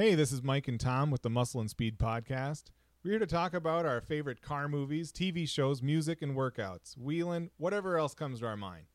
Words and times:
Hey, 0.00 0.14
this 0.14 0.32
is 0.32 0.42
Mike 0.42 0.66
and 0.66 0.80
Tom 0.80 1.10
with 1.10 1.20
the 1.20 1.28
Muscle 1.28 1.60
and 1.60 1.68
Speed 1.68 1.98
Podcast. 1.98 2.70
We're 3.04 3.10
here 3.10 3.18
to 3.18 3.26
talk 3.26 3.52
about 3.52 3.84
our 3.84 4.00
favorite 4.00 4.40
car 4.40 4.66
movies, 4.66 5.12
TV 5.12 5.46
shows, 5.46 5.82
music, 5.82 6.22
and 6.22 6.34
workouts, 6.34 6.96
wheeling, 6.96 7.50
whatever 7.58 7.98
else 7.98 8.14
comes 8.14 8.40
to 8.40 8.46
our 8.46 8.56
mind. 8.56 8.86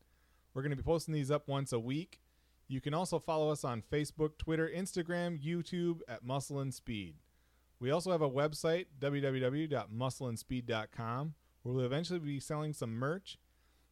We're 0.52 0.62
going 0.62 0.70
to 0.70 0.76
be 0.76 0.82
posting 0.82 1.14
these 1.14 1.30
up 1.30 1.46
once 1.46 1.72
a 1.72 1.78
week. 1.78 2.18
You 2.66 2.80
can 2.80 2.92
also 2.92 3.20
follow 3.20 3.50
us 3.50 3.62
on 3.62 3.84
Facebook, 3.88 4.36
Twitter, 4.36 4.68
Instagram, 4.68 5.40
YouTube 5.40 6.00
at 6.08 6.24
Muscle 6.24 6.58
and 6.58 6.74
Speed. 6.74 7.14
We 7.78 7.92
also 7.92 8.10
have 8.10 8.22
a 8.22 8.28
website, 8.28 8.86
www.muscleandspeed.com, 8.98 11.34
where 11.62 11.72
we'll 11.72 11.84
eventually 11.84 12.18
be 12.18 12.40
selling 12.40 12.72
some 12.72 12.96
merch. 12.96 13.38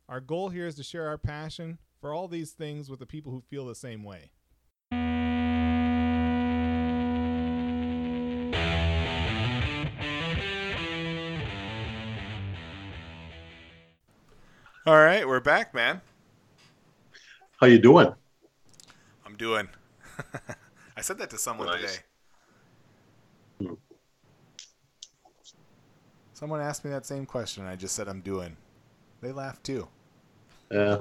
Our 0.09 0.21
goal 0.21 0.49
here 0.49 0.67
is 0.67 0.75
to 0.75 0.83
share 0.83 1.07
our 1.07 1.19
passion 1.19 1.79
for 2.01 2.12
all 2.12 2.27
these 2.27 2.51
things 2.51 2.91
with 2.91 2.99
the 2.99 3.07
people 3.07 3.31
who 3.31 3.41
feel 3.41 3.67
the 3.67 3.77
same 3.77 4.03
way. 4.03 4.33
All 14.86 14.96
right, 14.96 15.26
we're 15.26 15.40
back, 15.40 15.72
man. 15.74 16.00
How 17.58 17.66
you 17.66 17.79
doing? 17.79 18.12
I'm 19.24 19.36
doing. 19.36 19.68
I 20.96 21.00
said 21.00 21.18
that 21.18 21.30
to 21.30 21.38
someone 21.38 21.68
Nice. 21.68 22.00
today. 23.60 23.70
Someone 26.34 26.60
asked 26.60 26.84
me 26.84 26.90
that 26.90 27.07
same 27.07 27.24
question. 27.24 27.62
and 27.62 27.72
I 27.72 27.76
just 27.76 27.94
said 27.94 28.08
I'm 28.08 28.20
doing. 28.20 28.57
They 29.22 29.32
laughed 29.32 29.64
too. 29.64 29.88
Yeah. 30.70 30.98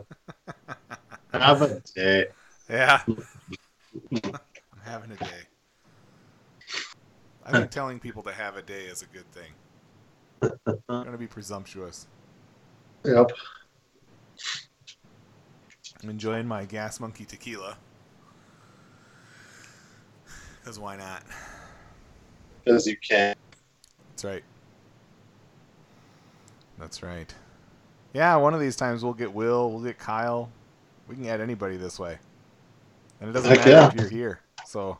Have 1.33 1.61
a 1.61 1.81
day. 1.95 2.27
Yeah. 2.69 3.01
I'm 4.15 4.39
having 4.83 5.11
a 5.11 5.15
day. 5.15 5.41
I 7.45 7.51
think 7.51 7.71
telling 7.71 7.99
people 7.99 8.23
to 8.23 8.31
have 8.31 8.55
a 8.55 8.61
day 8.61 8.85
is 8.85 9.01
a 9.01 9.05
good 9.07 9.29
thing. 9.33 9.51
I'm 10.67 11.03
going 11.03 11.11
to 11.11 11.17
be 11.17 11.27
presumptuous. 11.27 12.07
Yep. 13.03 13.31
I'm 16.03 16.09
enjoying 16.09 16.45
my 16.45 16.65
Gas 16.65 16.99
Monkey 16.99 17.23
tequila. 17.23 17.77
Because 20.59 20.77
why 20.77 20.97
not? 20.97 21.23
Because 22.63 22.85
you 22.85 22.97
can. 22.97 23.35
That's 24.09 24.25
right. 24.25 24.43
That's 26.77 27.01
right. 27.03 27.33
Yeah, 28.13 28.35
one 28.35 28.53
of 28.53 28.59
these 28.59 28.75
times 28.75 29.03
we'll 29.03 29.13
get 29.13 29.33
Will, 29.33 29.71
we'll 29.71 29.83
get 29.83 29.97
Kyle. 29.97 30.49
We 31.07 31.15
can 31.15 31.25
add 31.27 31.39
anybody 31.39 31.77
this 31.77 31.97
way. 31.97 32.17
And 33.21 33.29
it 33.29 33.33
doesn't 33.33 33.49
Heck 33.49 33.59
matter 33.59 33.71
yeah. 33.71 33.87
if 33.87 33.95
you're 33.95 34.09
here. 34.09 34.39
So 34.65 34.99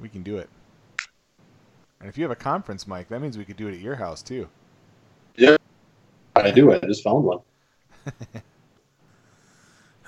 we 0.00 0.08
can 0.08 0.22
do 0.22 0.36
it. 0.36 0.48
And 2.00 2.08
if 2.08 2.18
you 2.18 2.24
have 2.24 2.30
a 2.30 2.36
conference 2.36 2.86
mic, 2.86 3.08
that 3.08 3.20
means 3.20 3.38
we 3.38 3.44
could 3.44 3.56
do 3.56 3.68
it 3.68 3.74
at 3.74 3.80
your 3.80 3.94
house 3.94 4.22
too. 4.22 4.48
Yeah. 5.36 5.56
I 6.36 6.50
do. 6.50 6.72
I 6.72 6.78
just 6.80 7.02
found 7.02 7.24
one. 7.24 7.40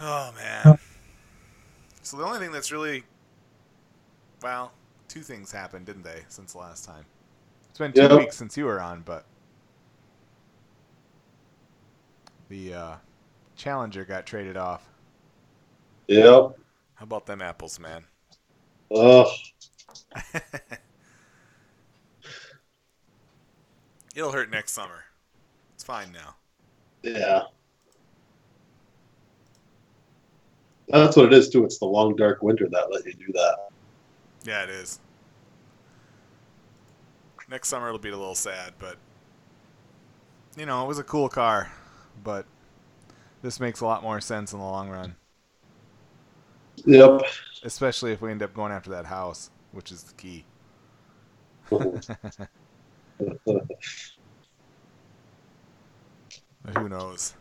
Oh 0.01 0.33
man. 0.37 0.79
So 2.03 2.17
the 2.17 2.25
only 2.25 2.39
thing 2.39 2.53
that's 2.53 2.71
really 2.73 3.05
well, 4.43 4.73
two 5.09 5.23
things 5.23 5.53
happened, 5.53 5.87
didn't 5.87 6.03
they, 6.03 6.25
since 6.29 6.53
the 6.53 6.59
last 6.59 6.85
time? 6.85 7.07
It's 7.71 7.79
been 7.79 7.93
two 7.93 8.09
Yep. 8.09 8.13
weeks 8.13 8.37
since 8.37 8.57
you 8.57 8.65
were 8.67 8.81
on, 8.81 9.03
but 9.03 9.27
the 12.49 12.75
uh, 12.75 12.97
Challenger 13.57 14.05
got 14.05 14.27
traded 14.27 14.57
off. 14.57 14.89
Yep. 16.09 16.57
How 16.95 17.05
about 17.05 17.27
them 17.27 17.43
apples, 17.43 17.79
man? 17.79 18.07
Ugh. 18.91 19.29
It'll 24.15 24.33
hurt 24.33 24.49
next 24.49 24.73
summer. 24.73 25.05
It's 25.75 25.85
fine 25.85 26.13
now. 26.13 26.37
Yeah. 27.03 27.45
That's 30.89 31.17
what 31.17 31.27
it 31.27 31.33
is 31.33 31.49
too. 31.49 31.65
It's 31.65 31.79
the 31.79 31.87
long 31.87 32.17
dark 32.17 32.43
winter 32.43 32.69
that 32.71 32.91
let 32.93 33.05
you 33.07 33.15
do 33.15 33.33
that. 33.33 33.57
Yeah, 34.45 34.65
it 34.65 34.71
is. 34.71 35.01
Next 37.49 37.69
summer 37.69 37.89
it'll 37.89 37.99
be 37.99 38.09
a 38.11 38.17
little 38.17 38.35
sad, 38.35 38.75
but 38.79 38.97
you 40.57 40.67
know, 40.67 40.85
it 40.85 40.89
was 40.89 40.99
a 40.99 41.05
cool 41.05 41.29
car, 41.29 41.71
but 42.25 42.47
this 43.43 43.61
makes 43.61 43.81
a 43.81 43.87
lot 43.87 44.03
more 44.03 44.21
sense 44.21 44.53
in 44.53 44.59
the 44.59 44.65
long 44.65 44.89
run, 44.89 45.17
Yep. 46.85 47.23
especially 47.63 48.13
if 48.13 48.21
we 48.21 48.31
end 48.31 48.43
up 48.43 48.55
going 48.55 48.73
after 48.73 48.91
that 48.91 49.07
house, 49.07 49.51
which 49.73 49.91
is 49.93 50.03
the 50.05 50.15
key. 50.15 50.45
Who 56.77 56.89
knows? 56.89 57.35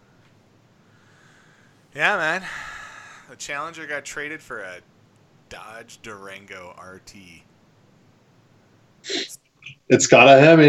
Yeah, 1.96 2.18
man. 2.18 2.44
The 3.32 3.38
Challenger 3.38 3.88
got 3.88 4.04
traded 4.04 4.42
for 4.42 4.60
a 4.60 4.82
Dodge 5.48 6.02
Durango 6.02 6.76
RT. 6.78 7.14
it's 9.88 10.08
got 10.08 10.28
a 10.28 10.38
Hemi. 10.38 10.68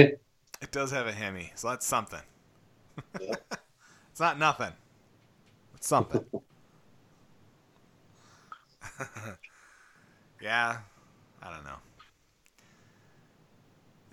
It 0.61 0.71
does 0.71 0.93
have 0.93 1.09
a 1.09 1.13
Hemi, 1.13 1.51
so 1.57 1.71
that's 1.71 1.85
something. 1.85 2.21
Yeah. 3.21 3.35
it's 4.13 4.21
not 4.21 4.39
nothing. 4.39 4.71
It's 5.75 5.89
something. 5.89 6.25
yeah, 10.41 10.79
I 11.43 11.51
don't 11.51 11.65
know. 11.65 11.81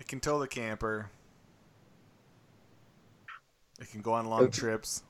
It 0.00 0.08
can 0.08 0.18
tow 0.18 0.40
the 0.40 0.48
camper. 0.48 1.08
It 3.80 3.88
can 3.92 4.02
go 4.02 4.14
on 4.14 4.26
long 4.26 4.42
It's- 4.42 4.58
trips. 4.58 5.04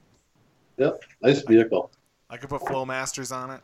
Yep. 0.77 1.03
Nice 1.22 1.41
vehicle. 1.41 1.91
I 2.31 2.37
could 2.37 2.49
put 2.49 2.63
Flowmasters 2.63 3.35
on 3.35 3.51
it. 3.51 3.61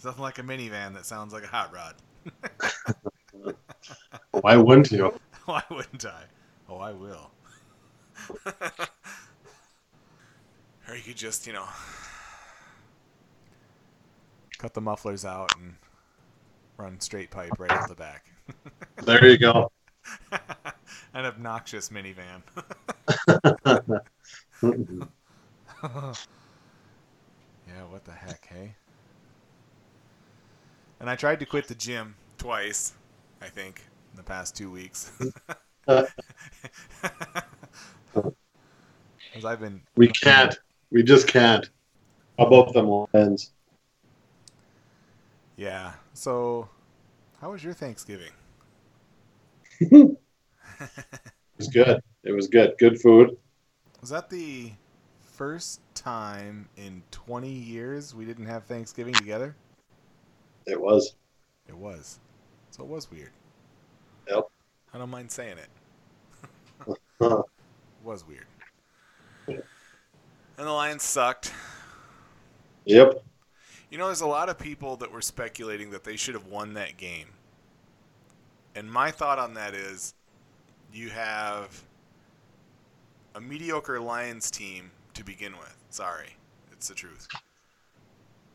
It's 0.00 0.06
nothing 0.06 0.22
like 0.22 0.38
a 0.38 0.42
minivan 0.42 0.94
that 0.94 1.04
sounds 1.04 1.34
like 1.34 1.44
a 1.44 1.46
hot 1.46 1.74
rod. 1.74 1.94
Why 4.30 4.56
wouldn't 4.56 4.90
you? 4.90 5.12
Why 5.44 5.62
wouldn't 5.70 6.06
I? 6.06 6.22
Oh, 6.70 6.78
I 6.78 6.92
will. 6.92 7.30
or 10.88 10.96
you 10.96 11.02
could 11.02 11.16
just, 11.16 11.46
you 11.46 11.52
know, 11.52 11.66
cut 14.56 14.72
the 14.72 14.80
mufflers 14.80 15.26
out 15.26 15.52
and 15.58 15.74
run 16.78 16.98
straight 17.00 17.30
pipe 17.30 17.52
right 17.58 17.70
out 17.70 17.86
the 17.90 17.94
back. 17.94 18.24
There 19.04 19.26
you 19.26 19.36
go. 19.36 19.70
An 21.12 21.26
obnoxious 21.26 21.90
minivan. 21.90 22.40
Mm-hmm. 24.62 25.02
yeah, 25.84 26.14
what 27.88 28.04
the 28.04 28.12
heck, 28.12 28.46
hey? 28.46 28.74
And 30.98 31.08
I 31.08 31.16
tried 31.16 31.40
to 31.40 31.46
quit 31.46 31.68
the 31.68 31.74
gym 31.74 32.16
twice, 32.36 32.92
I 33.40 33.46
think, 33.46 33.82
in 34.12 34.16
the 34.16 34.22
past 34.22 34.56
two 34.56 34.70
weeks. 34.70 35.12
Because 39.32 39.44
I've 39.44 39.60
been 39.60 39.80
we 39.96 40.08
can't. 40.08 40.58
We 40.90 41.04
just 41.04 41.28
can't. 41.28 41.70
How 42.36 42.46
about 42.46 42.74
them 42.74 43.06
lens? 43.12 43.52
Yeah. 45.56 45.92
So, 46.14 46.68
how 47.40 47.52
was 47.52 47.62
your 47.62 47.74
Thanksgiving? 47.74 48.32
It 50.80 51.66
was 51.66 51.68
good. 51.68 52.00
It 52.24 52.32
was 52.32 52.48
good. 52.48 52.74
Good 52.78 53.00
food. 53.02 53.36
Was 54.00 54.08
that 54.10 54.30
the 54.30 54.72
first 55.40 55.80
time 55.94 56.68
in 56.76 57.02
20 57.12 57.48
years 57.48 58.14
we 58.14 58.26
didn't 58.26 58.44
have 58.44 58.62
Thanksgiving 58.64 59.14
together? 59.14 59.56
It 60.66 60.78
was. 60.78 61.14
It 61.66 61.74
was. 61.74 62.20
So 62.72 62.82
it 62.82 62.90
was 62.90 63.10
weird. 63.10 63.30
Yep. 64.28 64.50
I 64.92 64.98
don't 64.98 65.08
mind 65.08 65.30
saying 65.30 65.56
it. 65.56 66.94
It 67.20 67.42
was 68.04 68.22
weird. 68.28 68.44
And 69.46 69.62
the 70.58 70.70
Lions 70.70 71.04
sucked. 71.04 71.54
Yep. 72.84 73.24
You 73.90 73.96
know, 73.96 74.08
there's 74.08 74.20
a 74.20 74.26
lot 74.26 74.50
of 74.50 74.58
people 74.58 74.96
that 74.96 75.10
were 75.10 75.22
speculating 75.22 75.90
that 75.92 76.04
they 76.04 76.16
should 76.16 76.34
have 76.34 76.48
won 76.48 76.74
that 76.74 76.98
game. 76.98 77.28
And 78.74 78.92
my 78.92 79.10
thought 79.10 79.38
on 79.38 79.54
that 79.54 79.72
is 79.72 80.12
you 80.92 81.08
have 81.08 81.82
a 83.34 83.40
mediocre 83.40 83.98
Lions 83.98 84.50
team 84.50 84.90
to 85.20 85.24
begin 85.24 85.52
with. 85.52 85.76
Sorry, 85.90 86.36
it's 86.72 86.88
the 86.88 86.94
truth. 86.94 87.28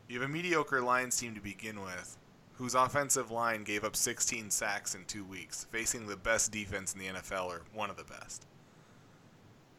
You 0.09 0.19
have 0.19 0.29
a 0.29 0.31
mediocre 0.31 0.81
Lions 0.81 1.15
team 1.17 1.33
to 1.35 1.41
begin 1.41 1.81
with 1.81 2.17
whose 2.57 2.73
offensive 2.73 3.31
line 3.31 3.63
gave 3.63 3.83
up 3.83 3.95
16 3.95 4.49
sacks 4.49 4.95
in 4.95 5.03
two 5.05 5.25
weeks, 5.25 5.67
facing 5.71 6.07
the 6.07 6.15
best 6.15 6.51
defense 6.51 6.93
in 6.93 6.99
the 6.99 7.07
NFL 7.07 7.47
or 7.47 7.61
one 7.73 7.89
of 7.89 7.97
the 7.97 8.03
best. 8.05 8.45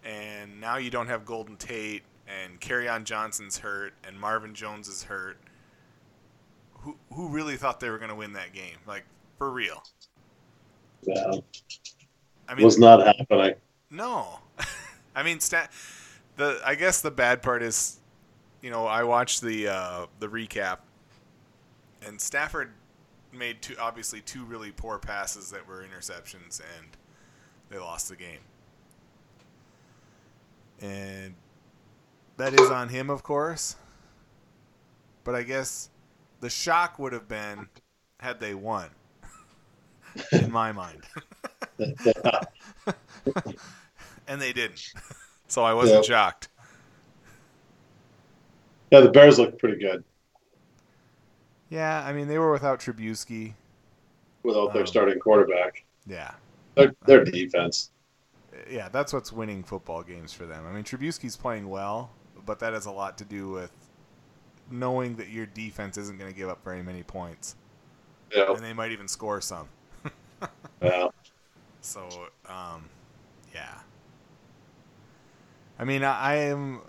And 0.04 0.60
now 0.60 0.76
you 0.76 0.90
don't 0.90 1.06
have 1.08 1.24
Golden 1.24 1.56
Tate. 1.56 2.02
and 2.28 2.60
Kerryon 2.60 3.04
Johnson's 3.04 3.58
hurt, 3.58 3.94
and 4.06 4.18
Marvin 4.18 4.54
Jones 4.54 4.88
is 4.88 5.04
hurt. 5.04 5.38
Who 6.80 6.96
who 7.12 7.28
really 7.28 7.56
thought 7.56 7.80
they 7.80 7.88
were 7.90 7.98
going 7.98 8.10
to 8.10 8.16
win 8.16 8.32
that 8.34 8.52
game? 8.52 8.76
Like 8.86 9.04
for 9.38 9.50
real? 9.50 9.82
Yeah, 11.02 11.34
I 12.48 12.54
mean, 12.54 12.64
was 12.64 12.78
not 12.78 13.04
happening. 13.04 13.54
no. 13.90 14.40
I 15.16 15.22
mean, 15.22 15.40
stat. 15.40 15.70
The 16.36 16.60
I 16.64 16.74
guess 16.74 17.00
the 17.00 17.10
bad 17.10 17.42
part 17.42 17.62
is, 17.62 17.98
you 18.62 18.70
know, 18.70 18.86
I 18.86 19.04
watched 19.04 19.40
the 19.40 19.68
uh, 19.68 20.06
the 20.18 20.28
recap, 20.28 20.78
and 22.06 22.20
Stafford 22.20 22.72
made 23.32 23.62
two 23.62 23.74
obviously 23.80 24.20
two 24.20 24.44
really 24.44 24.70
poor 24.70 24.98
passes 24.98 25.50
that 25.50 25.66
were 25.66 25.84
interceptions, 25.84 26.60
and 26.78 26.88
they 27.70 27.78
lost 27.78 28.08
the 28.08 28.16
game. 28.16 28.40
And 30.80 31.34
that 32.36 32.52
is 32.52 32.70
on 32.70 32.88
him, 32.90 33.08
of 33.08 33.22
course. 33.22 33.76
But 35.24 35.34
I 35.34 35.42
guess 35.42 35.90
the 36.40 36.50
shock 36.50 36.98
would 36.98 37.12
have 37.12 37.28
been 37.28 37.68
had 38.20 38.40
they 38.40 38.54
won. 38.54 38.90
In 40.32 40.50
my 40.52 40.72
mind. 40.72 41.02
and 44.28 44.40
they 44.40 44.52
didn't. 44.52 44.92
So 45.48 45.62
I 45.62 45.72
wasn't 45.74 46.02
Yeah. 46.04 46.08
shocked. 46.08 46.48
Yeah, 48.90 49.00
the 49.00 49.10
Bears 49.10 49.38
looked 49.38 49.58
pretty 49.58 49.78
good 49.78 50.04
Yeah, 51.68 52.04
I 52.06 52.12
mean 52.12 52.28
they 52.28 52.38
were 52.38 52.52
without 52.52 52.80
Trubisky. 52.80 53.54
without 54.42 54.72
their 54.72 54.82
Um, 54.82 54.86
starting 54.86 55.18
quarterback. 55.18 55.84
Yeah. 56.06 56.32
Their, 56.76 56.94
their 57.06 57.24
defense. 57.24 57.90
Yeah, 58.70 58.88
that's 58.88 59.12
what's 59.12 59.32
winning 59.32 59.62
football 59.64 60.02
games 60.02 60.32
for 60.32 60.46
them. 60.46 60.66
I 60.66 60.72
mean 60.72 60.84
Trubisky's 60.84 61.36
playing 61.36 61.68
well, 61.68 62.10
but 62.44 62.58
that 62.60 62.72
has 62.72 62.86
a 62.86 62.90
lot 62.92 63.18
to 63.18 63.24
do 63.24 63.50
with 63.50 63.72
knowing 64.70 65.16
that 65.16 65.28
your 65.28 65.46
defense 65.46 65.96
isn't 65.96 66.18
going 66.18 66.30
to 66.30 66.36
give 66.36 66.48
up 66.48 66.62
very 66.64 66.82
many 66.82 67.02
points. 67.02 67.56
Yeah, 68.34 68.50
And 68.52 68.58
they 68.58 68.72
might 68.72 68.92
even 68.92 69.08
score 69.08 69.40
some. 69.40 69.68
yeah. 70.82 71.08
So, 71.80 72.28
um, 72.48 72.90
yeah. 73.54 73.78
I 75.78 75.84
mean, 75.84 76.02
I, 76.04 76.18
I 76.18 76.34
am. 76.36 76.80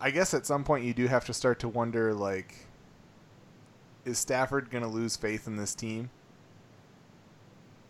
I 0.00 0.10
guess 0.10 0.34
at 0.34 0.44
some 0.46 0.64
point 0.64 0.84
you 0.84 0.92
do 0.94 1.06
have 1.06 1.24
to 1.26 1.32
start 1.34 1.58
to 1.60 1.68
wonder, 1.68 2.12
like, 2.12 2.54
is 4.04 4.18
Stafford 4.18 4.70
going 4.70 4.82
to 4.82 4.88
lose 4.90 5.16
faith 5.16 5.46
in 5.46 5.56
this 5.56 5.74
team? 5.74 6.10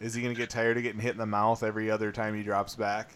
Is 0.01 0.15
he 0.15 0.23
going 0.23 0.35
to 0.35 0.39
get 0.41 0.51
tired 0.51 0.77
of 0.77 0.83
getting 0.83 1.01
hit 1.01 1.13
in 1.13 1.19
the 1.19 1.27
mouth 1.27 1.63
every 1.63 1.91
other 1.91 2.13
time 2.13 2.35
he 2.35 2.43
drops 2.43 2.75
back? 2.77 3.15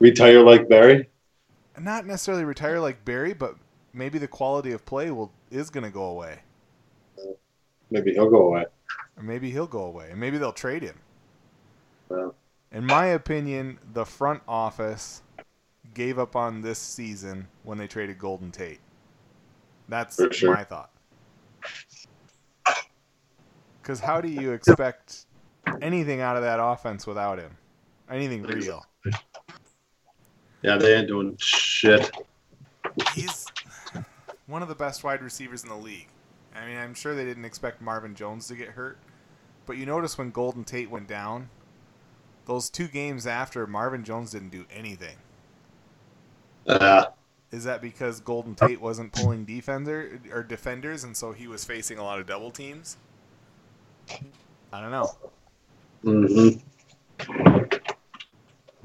Retire 0.00 0.42
like 0.42 0.68
Barry. 0.68 1.08
Not 1.78 2.06
necessarily 2.06 2.44
retire 2.44 2.80
like 2.80 3.04
Barry, 3.04 3.32
but 3.34 3.56
maybe 3.92 4.18
the 4.18 4.28
quality 4.28 4.72
of 4.72 4.84
play 4.84 5.10
will 5.10 5.32
is 5.50 5.70
going 5.70 5.84
to 5.84 5.90
go 5.90 6.04
away, 6.04 6.40
Maybe 7.90 8.12
he'll 8.12 8.30
go 8.30 8.46
away. 8.48 8.66
or 9.16 9.22
maybe 9.22 9.50
he'll 9.50 9.66
go 9.66 9.84
away, 9.84 10.10
and 10.10 10.20
maybe 10.20 10.38
they'll 10.38 10.52
trade 10.52 10.82
him. 10.82 11.00
Well, 12.08 12.36
In 12.72 12.86
my 12.86 13.06
opinion, 13.06 13.78
the 13.92 14.06
front 14.06 14.42
office 14.48 15.22
gave 15.92 16.18
up 16.18 16.34
on 16.34 16.62
this 16.62 16.78
season 16.78 17.46
when 17.64 17.76
they 17.76 17.86
traded 17.86 18.18
Golden 18.18 18.50
Tate. 18.50 18.80
That's 19.88 20.18
sure. 20.34 20.54
my 20.54 20.64
thought. 20.64 20.90
Because 23.82 24.00
how 24.00 24.22
do 24.22 24.28
you 24.28 24.52
expect 24.52 25.26
anything 25.82 26.22
out 26.22 26.36
of 26.36 26.42
that 26.42 26.60
offense 26.62 27.06
without 27.06 27.38
him? 27.38 27.54
Anything 28.10 28.42
real? 28.42 28.86
yeah, 30.62 30.78
they 30.78 30.96
ain't 30.96 31.08
doing 31.08 31.36
shit. 31.38 32.10
He's 33.14 33.46
one 34.46 34.62
of 34.62 34.68
the 34.68 34.74
best 34.74 35.04
wide 35.04 35.20
receivers 35.20 35.62
in 35.62 35.68
the 35.68 35.76
league. 35.76 36.08
I 36.54 36.66
mean, 36.66 36.78
I'm 36.78 36.94
sure 36.94 37.14
they 37.14 37.24
didn't 37.24 37.44
expect 37.44 37.82
Marvin 37.82 38.14
Jones 38.14 38.46
to 38.48 38.54
get 38.54 38.68
hurt, 38.68 38.98
but 39.66 39.76
you 39.76 39.84
notice 39.84 40.16
when 40.16 40.30
Golden 40.30 40.64
Tate 40.64 40.90
went 40.90 41.08
down, 41.08 41.50
those 42.46 42.70
two 42.70 42.88
games 42.88 43.26
after, 43.26 43.66
Marvin 43.66 44.04
Jones 44.04 44.32
didn't 44.32 44.50
do 44.50 44.66
anything. 44.74 45.16
Uh, 46.66 47.06
Is 47.50 47.64
that 47.64 47.82
because 47.82 48.20
Golden 48.20 48.54
Tate 48.54 48.80
wasn't 48.80 49.12
pulling 49.12 49.44
defender 49.44 50.20
or 50.32 50.42
defenders, 50.42 51.04
and 51.04 51.16
so 51.16 51.32
he 51.32 51.46
was 51.46 51.64
facing 51.64 51.98
a 51.98 52.04
lot 52.04 52.18
of 52.18 52.26
double 52.26 52.50
teams? 52.50 52.96
I 54.72 54.80
don't 54.80 54.90
know. 54.90 55.10
hmm 56.02 56.48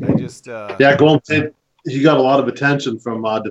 I 0.06 0.14
just 0.16 0.48
uh, 0.48 0.76
Yeah, 0.80 0.96
Golden 0.96 1.22
Tate, 1.22 1.54
he 1.86 2.02
got 2.02 2.18
a 2.18 2.22
lot 2.22 2.40
of 2.40 2.48
attention 2.48 3.00
from 3.00 3.26
uh, 3.26 3.42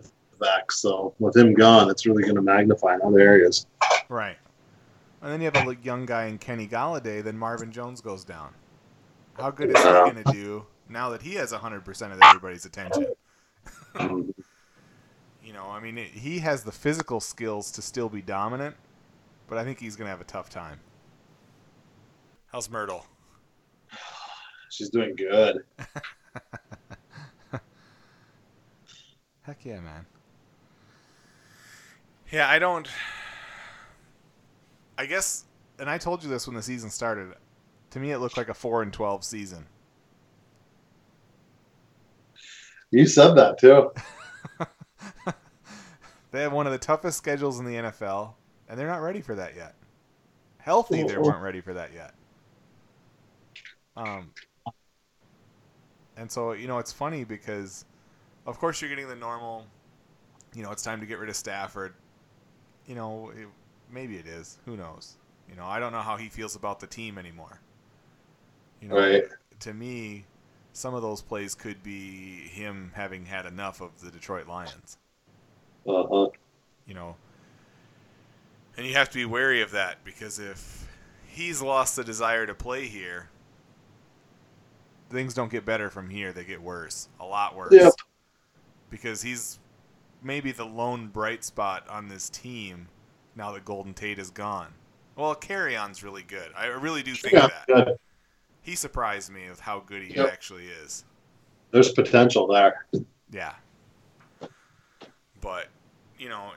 backs. 0.41 0.79
So 0.79 1.15
with 1.19 1.37
him 1.37 1.55
gone, 1.55 1.91
it's 1.91 2.07
really 2.07 2.23
going 2.23 2.37
to 2.37 2.43
magnify 2.43 2.95
in 2.95 3.03
other 3.03 3.21
areas. 3.21 3.67
right. 4.09 4.37
And 5.23 5.33
then 5.33 5.41
you 5.41 5.51
have 5.51 5.69
a 5.69 5.75
young 5.83 6.07
guy 6.07 6.27
in 6.27 6.39
Kenny 6.39 6.69
Golladay. 6.69 7.23
Then 7.23 7.37
Marvin 7.37 7.73
Jones 7.73 8.01
goes 8.01 8.23
down. 8.25 8.51
How 9.39 9.51
good 9.51 9.71
is 9.71 9.79
he 9.79 9.85
going 9.85 10.25
to 10.25 10.33
do 10.33 10.67
now 10.89 11.11
that 11.11 11.23
he 11.23 11.35
has 11.35 11.53
100% 11.53 12.13
of 12.13 12.21
everybody's 12.23 12.65
attention? 12.65 13.07
You 15.47 15.53
know, 15.53 15.67
I 15.67 15.79
mean, 15.79 15.97
it, 15.97 16.09
he 16.09 16.41
has 16.41 16.65
the 16.65 16.73
physical 16.73 17.21
skills 17.21 17.71
to 17.71 17.81
still 17.81 18.09
be 18.09 18.21
dominant, 18.21 18.75
but 19.47 19.59
I 19.59 19.65
think 19.65 19.79
he's 19.79 19.95
going 19.95 20.07
to 20.07 20.11
have 20.11 20.21
a 20.21 20.25
tough 20.25 20.51
time. 20.51 20.81
How's 22.49 22.69
Myrtle? 22.69 23.07
She's 24.69 24.91
doing 24.91 25.15
good. 25.15 25.63
Heck 29.43 29.65
yeah, 29.65 29.79
man. 29.79 30.05
Yeah, 32.33 32.51
I 32.51 32.59
don't. 32.59 32.89
I 34.99 35.07
guess, 35.07 35.45
and 35.79 35.89
I 35.89 35.97
told 35.97 36.25
you 36.25 36.29
this 36.29 36.49
when 36.49 36.57
the 36.57 36.63
season 36.63 36.91
started. 36.91 37.35
To 37.97 38.01
me, 38.01 38.11
it 38.11 38.19
looked 38.19 38.37
like 38.37 38.51
a 38.51 38.55
four 38.55 38.83
and 38.83 38.93
twelve 38.93 39.25
season. 39.25 39.65
You 42.91 43.07
said 43.07 43.33
that 43.37 43.59
too. 43.59 43.91
They 46.31 46.43
have 46.43 46.53
one 46.53 46.67
of 46.67 46.73
the 46.73 46.79
toughest 46.79 47.17
schedules 47.17 47.59
in 47.59 47.65
the 47.65 47.77
NFL, 47.77 48.35
and 48.69 48.79
they're 48.79 48.87
not 48.87 49.01
ready 49.01 49.23
for 49.23 49.35
that 49.37 49.57
yet. 49.57 49.75
Healthy, 50.59 51.05
they 51.05 51.17
weren't 51.17 51.41
ready 51.41 51.63
for 51.63 51.73
that 51.73 51.95
yet. 51.95 52.13
Um, 53.97 54.31
and 56.19 56.31
so 56.31 56.53
you 56.53 56.69
know, 56.69 56.77
it's 56.77 56.93
funny 56.93 57.25
because, 57.25 57.87
of 58.45 58.59
course, 58.59 58.83
you're 58.83 58.91
getting 58.91 59.09
the 59.09 59.17
normal. 59.17 59.65
You 60.55 60.63
know, 60.65 60.71
it's 60.71 60.83
time 60.83 61.01
to 61.01 61.07
get 61.07 61.19
rid 61.19 61.31
of 61.31 61.37
Stafford. 61.37 61.95
You 62.87 62.95
know, 62.95 63.33
it, 63.35 63.49
maybe 63.91 64.17
it 64.17 64.27
is. 64.27 64.59
Who 64.67 64.77
knows? 64.77 65.17
You 65.49 65.57
know, 65.57 65.65
I 65.65 65.81
don't 65.81 65.93
know 65.93 66.03
how 66.03 66.19
he 66.19 66.29
feels 66.29 66.57
about 66.57 66.79
the 66.79 66.87
team 66.87 67.17
anymore. 67.17 67.63
You 68.81 68.89
know, 68.89 68.97
Right. 68.97 69.25
to 69.61 69.73
me, 69.75 70.25
some 70.73 70.95
of 70.95 71.03
those 71.03 71.23
plays 71.23 71.55
could 71.55 71.83
be 71.83 72.37
him 72.49 72.93
having 72.95 73.25
had 73.27 73.47
enough 73.47 73.81
of 73.81 74.01
the 74.01 74.11
Detroit 74.11 74.47
Lions 74.47 74.99
Uh 75.89 76.05
huh. 76.11 76.29
you 76.87 76.95
know. 76.95 77.17
And 78.77 78.87
you 78.87 78.93
have 78.95 79.09
to 79.11 79.17
be 79.17 79.25
wary 79.25 79.63
of 79.63 79.71
that 79.71 80.05
because 80.05 80.39
if 80.39 80.87
he's 81.27 81.63
lost 81.63 81.97
the 81.97 82.05
desire 82.05 82.47
to 82.47 82.55
play 82.55 82.87
here, 82.87 83.31
things 85.11 85.33
don't 85.35 85.51
get 85.51 85.65
better 85.65 85.89
from 85.89 86.11
here. 86.11 86.33
They 86.33 86.45
get 86.45 86.61
worse, 86.61 87.09
a 87.21 87.25
lot 87.25 87.57
worse. 87.57 87.73
Yep. 87.73 87.93
Because 88.91 89.23
he's 89.23 89.59
maybe 90.23 90.53
the 90.53 90.65
lone 90.67 91.09
bright 91.09 91.45
spot 91.45 91.89
on 91.89 92.09
this 92.09 92.29
team 92.29 92.89
now 93.35 93.53
that 93.53 93.65
Golden 93.65 93.95
Tate 93.95 94.19
is 94.19 94.31
gone. 94.31 94.73
Well, 95.17 95.35
Kerryon's 95.35 96.03
really 96.03 96.23
good. 96.23 96.51
I 96.57 96.67
really 96.67 97.03
do 97.03 97.15
think 97.15 97.35
Yeah, 97.35 97.49
that. 97.49 97.67
good. 97.67 97.97
He 98.67 98.75
surprised 98.75 99.31
me 99.33 99.49
with 99.49 99.61
how 99.61 99.79
good 99.79 100.03
he 100.03 100.13
Yep. 100.15 100.27
actually 100.33 100.67
is. 100.67 101.05
There's 101.71 101.93
potential 101.93 102.49
there. 102.49 102.85
Yeah. 103.31 103.55
But, 105.41 105.69
you 106.19 106.29
know, 106.29 106.51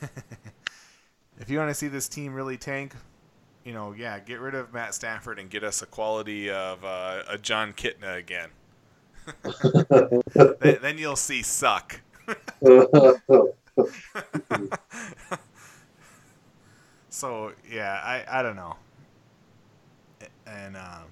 if 1.38 1.48
you 1.48 1.56
want 1.58 1.70
to 1.70 1.74
see 1.74 1.86
this 1.86 2.08
team 2.08 2.34
really 2.34 2.56
tank, 2.56 2.96
you 3.62 3.72
know, 3.72 3.92
yeah, 3.96 4.18
get 4.18 4.40
rid 4.40 4.56
of 4.56 4.74
Matt 4.74 4.92
Stafford 4.92 5.38
and 5.38 5.48
get 5.48 5.62
us 5.62 5.82
a 5.82 5.86
quality 5.86 6.50
of 6.50 6.84
uh, 6.84 7.22
a 7.28 7.38
Jon 7.38 7.72
Kitna 7.74 8.18
again. 8.18 8.48
then, 10.60 10.78
then 10.82 10.98
you'll 10.98 11.14
see 11.14 11.42
suck. 11.42 12.00
so 17.08 17.52
yeah, 17.70 18.00
I, 18.02 18.24
I 18.28 18.42
don't 18.42 18.56
know. 18.56 18.74
And 20.46 20.76
um, 20.76 21.04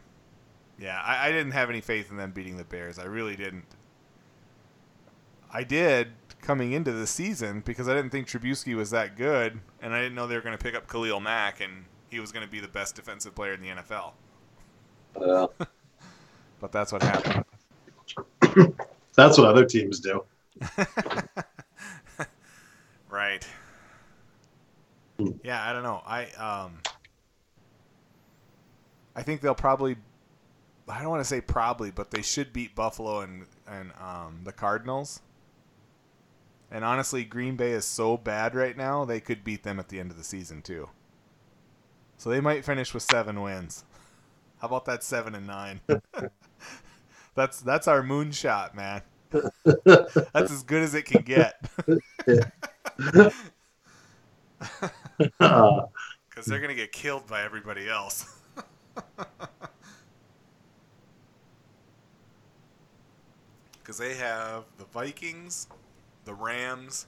yeah, 0.78 1.00
I, 1.00 1.28
I 1.28 1.32
didn't 1.32 1.52
have 1.52 1.70
any 1.70 1.80
faith 1.80 2.10
in 2.10 2.16
them 2.16 2.32
beating 2.32 2.56
the 2.56 2.64
Bears. 2.64 2.98
I 2.98 3.04
really 3.04 3.36
didn't. 3.36 3.64
I 5.52 5.64
did 5.64 6.08
coming 6.40 6.72
into 6.72 6.92
the 6.92 7.06
season 7.06 7.62
because 7.64 7.88
I 7.88 7.94
didn't 7.94 8.10
think 8.10 8.26
Trubisky 8.26 8.74
was 8.74 8.90
that 8.90 9.16
good, 9.16 9.60
and 9.80 9.94
I 9.94 10.00
didn't 10.00 10.14
know 10.14 10.26
they 10.26 10.34
were 10.34 10.42
going 10.42 10.56
to 10.56 10.62
pick 10.62 10.74
up 10.74 10.88
Khalil 10.88 11.20
Mack, 11.20 11.60
and 11.60 11.84
he 12.10 12.20
was 12.20 12.32
going 12.32 12.44
to 12.44 12.50
be 12.50 12.60
the 12.60 12.68
best 12.68 12.94
defensive 12.94 13.34
player 13.34 13.54
in 13.54 13.60
the 13.60 13.68
NFL. 13.68 14.12
Yeah. 15.20 15.46
But 16.60 16.70
that's 16.70 16.92
what 16.92 17.02
happened. 17.02 17.44
That's 19.16 19.36
what 19.36 19.48
other 19.48 19.64
teams 19.64 19.98
do. 19.98 20.24
right. 23.10 23.44
Hmm. 25.18 25.30
Yeah, 25.42 25.68
I 25.68 25.72
don't 25.72 25.82
know. 25.82 26.02
I 26.06 26.26
um 26.38 26.78
I 29.16 29.22
think 29.22 29.40
they'll 29.40 29.54
probably 29.54 29.96
I 30.88 31.00
don't 31.00 31.10
want 31.10 31.20
to 31.22 31.28
say 31.28 31.40
probably, 31.40 31.90
but 31.90 32.10
they 32.10 32.22
should 32.22 32.52
beat 32.52 32.74
Buffalo 32.74 33.20
and 33.20 33.46
and 33.66 33.92
um, 34.00 34.40
the 34.44 34.52
Cardinals. 34.52 35.20
And 36.72 36.84
honestly, 36.84 37.24
Green 37.24 37.54
Bay 37.56 37.70
is 37.72 37.84
so 37.84 38.16
bad 38.16 38.54
right 38.56 38.76
now, 38.76 39.04
they 39.04 39.20
could 39.20 39.44
beat 39.44 39.62
them 39.62 39.78
at 39.78 39.88
the 39.90 40.00
end 40.00 40.10
of 40.10 40.16
the 40.16 40.24
season 40.24 40.60
too. 40.62 40.88
So 42.16 42.30
they 42.30 42.40
might 42.40 42.64
finish 42.64 42.94
with 42.94 43.02
7 43.02 43.40
wins. 43.40 43.84
How 44.60 44.68
about 44.68 44.84
that 44.86 45.02
7 45.04 45.34
and 45.34 45.46
9? 45.46 45.80
that's 47.34 47.60
that's 47.60 47.88
our 47.88 48.02
moonshot, 48.02 48.74
man. 48.74 49.02
That's 50.32 50.50
as 50.50 50.62
good 50.62 50.82
as 50.82 50.94
it 50.94 51.04
can 51.04 51.22
get. 51.22 51.54
Uh, 55.40 55.82
Because 56.28 56.46
they're 56.46 56.60
going 56.60 56.70
to 56.70 56.74
get 56.74 56.92
killed 56.92 57.26
by 57.26 57.42
everybody 57.42 57.88
else. 57.88 58.41
Because 63.74 63.98
they 63.98 64.14
have 64.14 64.64
the 64.78 64.84
Vikings, 64.84 65.66
the 66.24 66.34
Rams, 66.34 67.06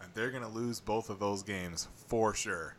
and 0.00 0.10
they're 0.14 0.30
going 0.30 0.42
to 0.42 0.48
lose 0.48 0.80
both 0.80 1.10
of 1.10 1.18
those 1.18 1.42
games 1.42 1.88
for 2.08 2.34
sure. 2.34 2.76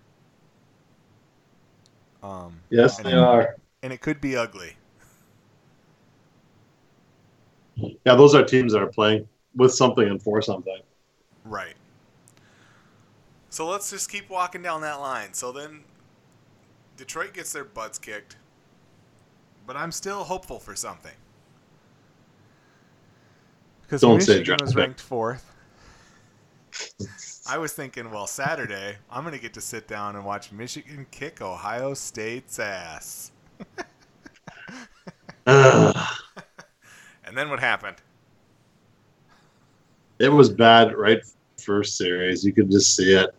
Um, 2.23 2.61
yes, 2.69 2.97
they 2.97 3.13
are. 3.13 3.55
and 3.83 3.91
it 3.91 4.01
could 4.01 4.21
be 4.21 4.35
ugly. 4.35 4.77
Yeah, 7.75 8.15
those 8.15 8.33
are 8.33 8.43
teams 8.43 8.73
that 8.73 8.81
are 8.81 8.87
playing 8.87 9.27
with 9.55 9.73
something 9.73 10.07
and 10.07 10.21
for 10.21 10.41
something. 10.41 10.79
Right. 11.43 11.75
So 13.49 13.67
let's 13.67 13.89
just 13.89 14.09
keep 14.09 14.29
walking 14.29 14.61
down 14.61 14.81
that 14.81 14.99
line. 14.99 15.33
So 15.33 15.51
then 15.51 15.83
Detroit 16.97 17.33
gets 17.33 17.51
their 17.51 17.63
butts 17.63 17.99
kicked, 17.99 18.37
but 19.67 19.75
I'm 19.75 19.91
still 19.91 20.23
hopeful 20.23 20.59
for 20.59 20.75
something. 20.75 21.11
Because 23.81 24.01
Don't 24.01 24.21
say 24.21 24.39
Michigan 24.39 24.57
was 24.61 24.75
ranked 24.75 25.01
fourth. 25.01 25.51
I 27.47 27.57
was 27.57 27.73
thinking, 27.73 28.09
well, 28.11 28.27
Saturday, 28.27 28.95
I'm 29.09 29.23
going 29.23 29.35
to 29.35 29.41
get 29.41 29.53
to 29.53 29.61
sit 29.61 29.87
down 29.87 30.15
and 30.15 30.25
watch 30.25 30.51
Michigan 30.51 31.05
kick 31.11 31.41
Ohio 31.41 31.93
State's 31.93 32.59
ass. 32.59 33.31
Ugh. 35.45 35.95
And 37.27 37.35
then 37.35 37.49
what 37.49 37.59
happened? 37.59 37.97
it 40.19 40.29
was 40.29 40.49
bad 40.49 40.95
right 40.95 41.21
first 41.57 41.97
series. 41.97 42.43
You 42.43 42.53
could 42.53 42.71
just 42.71 42.95
see 42.95 43.13
it. 43.13 43.33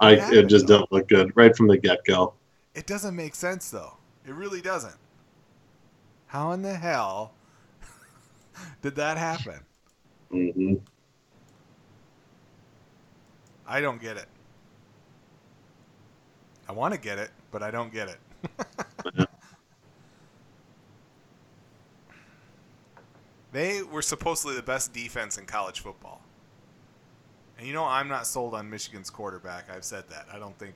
I 0.00 0.12
it 0.32 0.46
just 0.46 0.66
didn't 0.66 0.92
look 0.92 1.08
good 1.08 1.32
right 1.36 1.56
from 1.56 1.68
the 1.68 1.78
get 1.78 2.04
go. 2.04 2.34
It 2.76 2.86
doesn't 2.86 3.16
make 3.16 3.34
sense, 3.34 3.70
though. 3.70 3.94
It 4.26 4.34
really 4.34 4.60
doesn't. 4.60 4.96
How 6.26 6.52
in 6.52 6.60
the 6.62 6.74
hell 6.74 7.32
did 8.82 8.96
that 8.96 9.16
happen? 9.16 9.60
hmm 10.30 10.74
I 13.66 13.80
don't 13.80 14.00
get 14.00 14.16
it. 14.16 14.28
I 16.68 16.72
want 16.72 16.94
to 16.94 17.00
get 17.00 17.18
it, 17.18 17.30
but 17.50 17.62
I 17.62 17.70
don't 17.72 17.92
get 17.92 18.08
it. 18.08 18.18
they 23.52 23.82
were 23.82 24.02
supposedly 24.02 24.54
the 24.54 24.62
best 24.62 24.92
defense 24.92 25.38
in 25.38 25.46
college 25.46 25.80
football. 25.80 26.20
And 27.58 27.66
you 27.66 27.72
know, 27.72 27.84
I'm 27.84 28.08
not 28.08 28.26
sold 28.26 28.54
on 28.54 28.68
Michigan's 28.68 29.10
quarterback. 29.10 29.70
I've 29.70 29.84
said 29.84 30.04
that. 30.10 30.26
I 30.32 30.38
don't 30.38 30.56
think, 30.58 30.74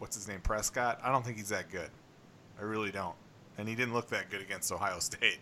what's 0.00 0.16
his 0.16 0.28
name, 0.28 0.42
Prescott? 0.42 1.00
I 1.04 1.12
don't 1.12 1.24
think 1.24 1.38
he's 1.38 1.50
that 1.50 1.70
good. 1.70 1.90
I 2.60 2.64
really 2.64 2.92
don't. 2.92 3.16
And 3.58 3.68
he 3.68 3.76
didn't 3.76 3.94
look 3.94 4.10
that 4.10 4.30
good 4.30 4.42
against 4.42 4.72
Ohio 4.72 5.00
State. 5.00 5.40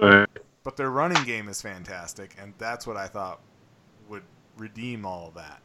Right. 0.00 0.28
But 0.64 0.76
their 0.76 0.90
running 0.90 1.24
game 1.24 1.48
is 1.48 1.62
fantastic, 1.62 2.36
and 2.40 2.54
that's 2.58 2.86
what 2.86 2.96
I 2.96 3.08
thought 3.08 3.40
would 4.08 4.24
redeem 4.58 5.06
all 5.06 5.28
of 5.28 5.34
that. 5.34 5.62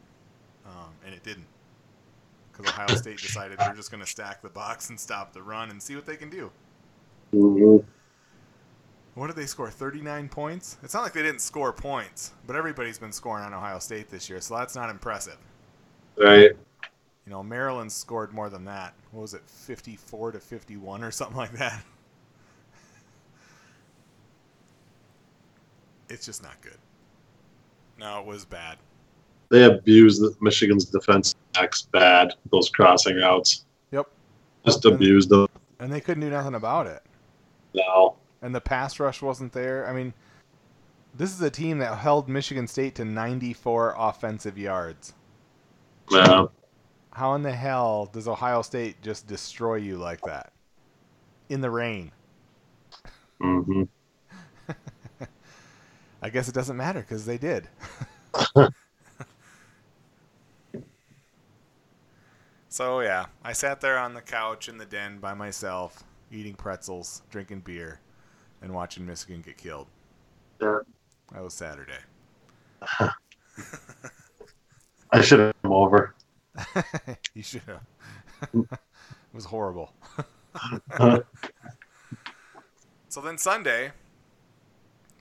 Um, 0.66 0.94
and 1.04 1.14
it 1.14 1.24
didn't. 1.24 1.46
Because 2.52 2.66
Ohio 2.66 2.94
State 2.94 3.22
decided 3.22 3.60
they're 3.62 3.74
just 3.74 3.90
going 3.90 4.02
to 4.02 4.06
stack 4.10 4.42
the 4.42 4.50
box 4.50 4.90
and 4.90 5.00
stop 5.00 5.32
the 5.32 5.42
run 5.42 5.70
and 5.70 5.82
see 5.82 5.96
what 5.96 6.06
they 6.06 6.16
can 6.16 6.30
do. 6.30 6.52
hmm 7.32 7.82
What 9.14 9.28
did 9.28 9.36
they 9.36 9.46
score? 9.46 9.70
39 9.70 10.28
points? 10.28 10.78
It's 10.82 10.94
not 10.94 11.02
like 11.02 11.12
they 11.14 11.22
didn't 11.22 11.40
score 11.42 11.72
points, 11.72 12.32
but 12.46 12.56
everybody's 12.56 12.98
been 12.98 13.12
scoring 13.12 13.44
on 13.44 13.54
Ohio 13.54 13.78
State 13.78 14.10
this 14.10 14.30
year, 14.30 14.40
so 14.40 14.56
that's 14.56 14.74
not 14.76 14.90
impressive. 14.90 15.38
Right. 16.16 16.52
You 17.26 17.32
know, 17.32 17.42
Maryland 17.42 17.90
scored 17.92 18.32
more 18.32 18.50
than 18.50 18.64
that. 18.64 18.94
What 19.12 19.22
was 19.22 19.34
it, 19.34 19.42
54 19.46 20.32
to 20.32 20.40
51 20.40 21.04
or 21.04 21.10
something 21.10 21.36
like 21.36 21.52
that? 21.52 21.82
It's 26.08 26.26
just 26.26 26.42
not 26.42 26.60
good. 26.60 26.76
No, 27.98 28.20
it 28.20 28.26
was 28.26 28.44
bad. 28.44 28.76
They 29.48 29.64
abused 29.64 30.22
Michigan's 30.40 30.84
defense 30.86 31.34
backs 31.54 31.82
bad. 31.82 32.34
Those 32.50 32.68
crossing 32.68 33.16
routes. 33.16 33.64
Yep. 33.92 34.08
Just 34.66 34.84
abused 34.84 35.30
them. 35.30 35.46
And 35.78 35.92
they 35.92 36.00
couldn't 36.00 36.22
do 36.22 36.30
nothing 36.30 36.54
about 36.54 36.86
it. 36.86 37.02
No. 37.74 38.16
and 38.42 38.54
the 38.54 38.60
pass 38.60 39.00
rush 39.00 39.22
wasn't 39.22 39.52
there. 39.52 39.86
I 39.88 39.92
mean, 39.92 40.12
this 41.16 41.32
is 41.32 41.40
a 41.40 41.50
team 41.50 41.78
that 41.78 41.96
held 41.96 42.28
Michigan 42.28 42.66
State 42.66 42.94
to 42.96 43.04
94 43.04 43.94
offensive 43.96 44.58
yards. 44.58 45.14
Yeah. 46.10 46.46
How 47.12 47.34
in 47.34 47.42
the 47.42 47.52
hell 47.52 48.08
does 48.10 48.26
Ohio 48.26 48.62
State 48.62 49.02
just 49.02 49.26
destroy 49.26 49.74
you 49.76 49.98
like 49.98 50.22
that? 50.22 50.52
In 51.48 51.60
the 51.60 51.70
rain. 51.70 52.10
hmm 53.40 53.82
I 56.22 56.30
guess 56.30 56.48
it 56.48 56.54
doesn't 56.54 56.76
matter 56.76 57.00
because 57.00 57.26
they 57.26 57.36
did. 57.36 57.68
so, 62.68 63.00
yeah, 63.00 63.26
I 63.44 63.52
sat 63.52 63.82
there 63.82 63.98
on 63.98 64.14
the 64.14 64.22
couch 64.22 64.68
in 64.68 64.78
the 64.78 64.86
den 64.86 65.18
by 65.18 65.34
myself, 65.34 66.04
eating 66.30 66.54
pretzels, 66.54 67.22
drinking 67.28 67.60
beer, 67.60 68.00
and 68.62 68.72
watching 68.72 69.04
Michigan 69.04 69.42
get 69.42 69.58
killed. 69.58 69.88
Yeah. 70.60 70.78
That 71.32 71.42
was 71.42 71.52
Saturday. 71.52 71.98
I 75.10 75.20
should 75.20 75.40
have 75.40 75.54
come 75.62 75.72
over. 75.72 76.14
you 77.34 77.42
should 77.42 77.62
have. 77.62 77.80
Mm. 78.54 78.66
it 78.72 78.78
was 79.32 79.44
horrible. 79.44 79.92
so 83.08 83.20
then 83.20 83.38
Sunday, 83.38 83.92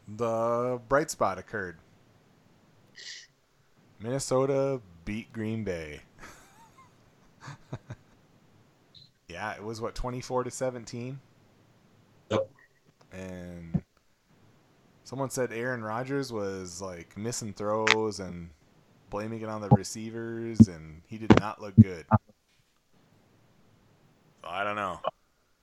the 0.08 0.82
bright 0.90 1.10
spot 1.12 1.38
occurred. 1.38 1.78
Minnesota 4.00 4.82
beat 5.06 5.32
Green 5.32 5.64
Bay. 5.64 6.02
yeah, 9.28 9.54
it 9.54 9.64
was 9.64 9.80
what 9.80 9.96
24 9.96 10.46
to 10.46 10.52
17. 10.52 11.20
Yep. 12.30 12.50
And 13.12 13.84
someone 15.04 15.30
said 15.30 15.52
Aaron 15.52 15.84
Rodgers 15.84 16.34
was 16.34 16.82
like 16.82 17.18
missing 17.18 17.54
throws 17.54 18.20
and 18.20 18.50
blaming 19.12 19.42
it 19.42 19.50
on 19.50 19.62
the 19.62 19.70
receivers, 19.70 20.68
and 20.68 21.04
he 21.06 21.20
did 21.20 21.40
not 21.40 21.62
look 21.62 21.76
good. 21.76 22.06
So 24.42 24.48
I 24.50 24.64
don't 24.64 24.76
know. 24.76 25.00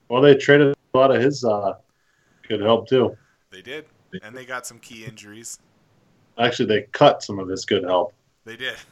Well, 0.09 0.23
they 0.23 0.37
traded 0.37 0.77
a 0.95 0.97
lot 0.97 1.11
of 1.11 1.21
his 1.21 1.45
uh, 1.45 1.75
good 2.47 2.61
help 2.61 2.89
too. 2.89 3.17
They 3.51 3.63
did, 3.63 3.87
and 4.23 4.37
they 4.37 4.45
got 4.45 4.65
some 4.67 4.79
key 4.79 5.05
injuries. 5.05 5.59
Actually, 6.39 6.67
they 6.67 6.83
cut 6.93 7.25
some 7.25 7.41
of 7.41 7.49
his 7.49 7.65
good 7.65 7.83
help. 7.83 8.15
They 8.45 8.57
did. 8.57 8.77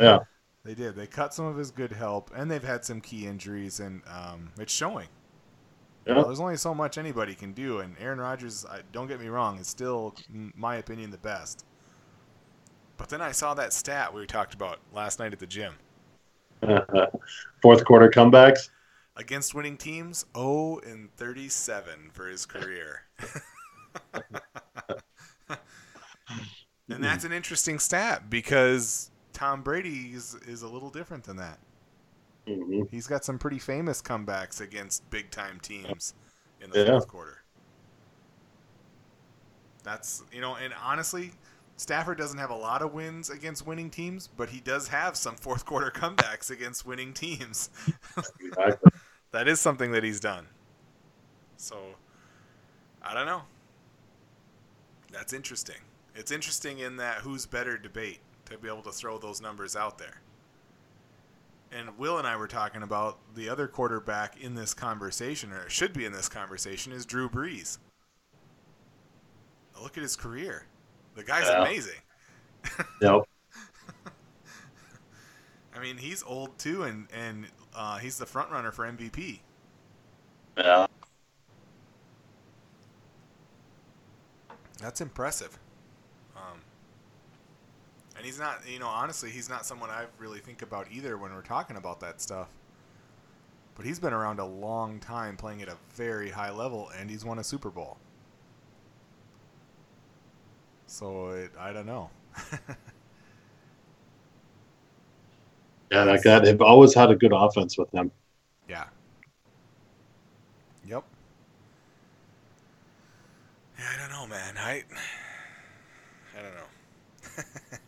Yeah. 0.00 0.24
They 0.64 0.74
did. 0.74 0.96
They 0.96 1.06
cut 1.06 1.32
some 1.32 1.44
of 1.44 1.56
his 1.56 1.70
good 1.70 1.92
help, 1.92 2.32
and 2.34 2.50
they've 2.50 2.64
had 2.64 2.84
some 2.84 3.00
key 3.00 3.28
injuries, 3.28 3.78
and 3.78 4.02
um, 4.12 4.50
it's 4.58 4.72
showing. 4.72 5.06
Yeah. 6.04 6.24
there's 6.24 6.40
only 6.40 6.56
so 6.56 6.74
much 6.74 6.98
anybody 6.98 7.36
can 7.36 7.52
do, 7.52 7.78
and 7.78 7.94
Aaron 8.00 8.18
Rodgers, 8.18 8.66
I, 8.68 8.80
don't 8.90 9.06
get 9.06 9.20
me 9.20 9.28
wrong, 9.28 9.60
is 9.60 9.68
still, 9.68 10.16
in 10.34 10.52
my 10.56 10.74
opinion, 10.74 11.12
the 11.12 11.18
best. 11.18 11.64
But 12.96 13.08
then 13.08 13.20
I 13.20 13.32
saw 13.32 13.54
that 13.54 13.72
stat 13.72 14.12
we 14.12 14.26
talked 14.26 14.54
about 14.54 14.78
last 14.92 15.18
night 15.18 15.32
at 15.32 15.38
the 15.38 15.46
gym. 15.46 15.74
Fourth 17.62 17.84
quarter 17.84 18.10
comebacks. 18.10 18.70
Against 19.16 19.54
winning 19.54 19.76
teams, 19.76 20.26
0 20.36 20.80
and 20.86 21.14
37 21.16 22.10
for 22.12 22.28
his 22.28 22.46
career. 22.46 23.02
and 26.88 27.02
that's 27.02 27.24
an 27.24 27.32
interesting 27.32 27.78
stat 27.78 28.30
because 28.30 29.10
Tom 29.32 29.62
Brady 29.62 30.12
is, 30.14 30.34
is 30.46 30.62
a 30.62 30.68
little 30.68 30.90
different 30.90 31.24
than 31.24 31.36
that. 31.36 31.58
hmm 32.46 32.82
He's 32.90 33.06
got 33.06 33.24
some 33.24 33.38
pretty 33.38 33.58
famous 33.58 34.00
comebacks 34.00 34.60
against 34.60 35.08
big 35.10 35.30
time 35.30 35.58
teams 35.60 36.14
in 36.60 36.70
the 36.70 36.74
Yeah. 36.74 36.78
fourth 36.78 37.08
quarter. 37.08 37.38
That's 39.82 40.22
you 40.32 40.40
know, 40.40 40.56
and 40.56 40.72
honestly, 40.82 41.32
Stafford 41.76 42.18
doesn't 42.18 42.38
have 42.38 42.50
a 42.50 42.56
lot 42.56 42.82
of 42.82 42.92
wins 42.92 43.30
against 43.30 43.66
winning 43.66 43.90
teams, 43.90 44.28
but 44.28 44.48
he 44.50 44.60
does 44.60 44.88
have 44.88 45.16
some 45.16 45.34
fourth 45.34 45.64
quarter 45.64 45.90
comebacks 45.90 46.50
against 46.50 46.86
winning 46.86 47.12
teams. 47.12 47.70
Exactly. 48.40 48.92
that 49.32 49.48
is 49.48 49.60
something 49.60 49.90
that 49.92 50.04
he's 50.04 50.20
done. 50.20 50.46
So, 51.56 51.76
I 53.02 53.14
don't 53.14 53.26
know. 53.26 53.42
That's 55.12 55.32
interesting. 55.32 55.76
It's 56.14 56.30
interesting 56.30 56.78
in 56.78 56.96
that 56.96 57.18
who's 57.18 57.44
better 57.46 57.76
debate 57.76 58.20
to 58.46 58.58
be 58.58 58.68
able 58.68 58.82
to 58.82 58.92
throw 58.92 59.18
those 59.18 59.40
numbers 59.40 59.74
out 59.74 59.98
there. 59.98 60.20
And 61.72 61.98
Will 61.98 62.18
and 62.18 62.26
I 62.26 62.36
were 62.36 62.46
talking 62.46 62.82
about 62.82 63.18
the 63.34 63.48
other 63.48 63.66
quarterback 63.66 64.40
in 64.40 64.54
this 64.54 64.74
conversation, 64.74 65.50
or 65.50 65.68
should 65.68 65.92
be 65.92 66.04
in 66.04 66.12
this 66.12 66.28
conversation, 66.28 66.92
is 66.92 67.04
Drew 67.04 67.28
Brees. 67.28 67.78
Look 69.82 69.96
at 69.96 70.02
his 70.02 70.14
career. 70.14 70.66
The 71.14 71.22
guy's 71.24 71.46
Yeah. 71.48 71.62
amazing. 71.62 72.00
Yep. 73.02 73.22
I 75.76 75.80
mean, 75.80 75.96
he's 75.98 76.22
old 76.22 76.56
too, 76.58 76.84
and 76.84 77.08
and 77.12 77.46
uh, 77.74 77.98
he's 77.98 78.16
the 78.18 78.26
front 78.26 78.50
runner 78.50 78.70
for 78.72 78.84
MVP. 78.90 79.40
Yeah. 80.56 80.86
That's 84.80 85.00
impressive. 85.00 85.58
Um, 86.36 86.60
and 88.16 88.24
he's 88.24 88.38
not, 88.38 88.60
you 88.68 88.78
know, 88.78 88.86
honestly, 88.88 89.30
he's 89.30 89.48
not 89.48 89.66
someone 89.66 89.90
I 89.90 90.04
really 90.18 90.38
think 90.40 90.62
about 90.62 90.86
either 90.92 91.16
when 91.18 91.32
we're 91.34 91.42
talking 91.42 91.76
about 91.76 92.00
that 92.00 92.20
stuff. 92.20 92.48
But 93.74 93.84
he's 93.84 93.98
been 93.98 94.12
around 94.12 94.38
a 94.38 94.44
long 94.44 95.00
time 95.00 95.36
playing 95.36 95.60
at 95.62 95.68
a 95.68 95.76
very 95.94 96.30
high 96.30 96.50
level, 96.50 96.90
and 96.96 97.10
he's 97.10 97.24
won 97.24 97.38
a 97.40 97.44
Super 97.44 97.70
Bowl. 97.70 97.98
So 100.94 101.30
it, 101.30 101.50
I 101.58 101.72
don't 101.72 101.86
know. 101.86 102.08
Yeah, 105.90 106.04
that 106.06 106.24
guy. 106.24 106.40
They've 106.40 106.60
always 106.60 106.92
had 106.92 107.10
a 107.12 107.14
good 107.14 107.32
offense 107.32 107.78
with 107.78 107.88
them. 107.92 108.10
Yeah. 108.68 108.86
Yep. 110.88 111.04
Yeah, 113.78 113.84
I 113.94 113.98
don't 114.00 114.10
know, 114.10 114.26
man. 114.26 114.54
I 114.56 114.82
I 116.36 116.42
don't 116.42 116.54
know. 116.54 116.66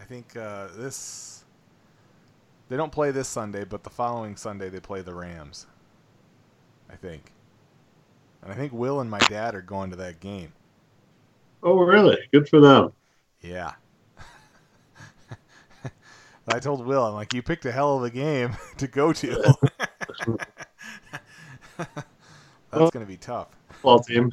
I 0.00 0.04
think 0.04 0.36
uh, 0.36 0.66
this 0.76 1.44
they 2.68 2.76
don't 2.76 2.92
play 2.92 3.10
this 3.10 3.28
Sunday, 3.28 3.64
but 3.64 3.82
the 3.82 3.90
following 3.90 4.36
Sunday 4.36 4.68
they 4.68 4.80
play 4.80 5.00
the 5.00 5.14
Rams. 5.14 5.66
I 6.90 6.96
think. 6.96 7.32
And 8.42 8.52
I 8.52 8.54
think 8.54 8.74
Will 8.74 9.00
and 9.00 9.10
my 9.10 9.20
dad 9.20 9.54
are 9.54 9.62
going 9.62 9.88
to 9.90 9.96
that 9.96 10.20
game. 10.20 10.52
Oh, 11.62 11.78
really? 11.78 12.18
Good 12.32 12.48
for 12.48 12.60
them. 12.60 12.92
Yeah. 13.40 13.72
I 16.48 16.58
told 16.58 16.84
Will, 16.86 17.04
I'm 17.04 17.14
like, 17.14 17.34
you 17.34 17.42
picked 17.42 17.66
a 17.66 17.72
hell 17.72 17.96
of 17.96 18.04
a 18.04 18.10
game 18.10 18.56
to 18.78 18.86
go 18.86 19.12
to. 19.12 19.54
That's 21.78 22.90
going 22.90 23.04
to 23.04 23.06
be 23.06 23.16
tough. 23.16 23.48
Ball 23.82 24.00
team. 24.00 24.30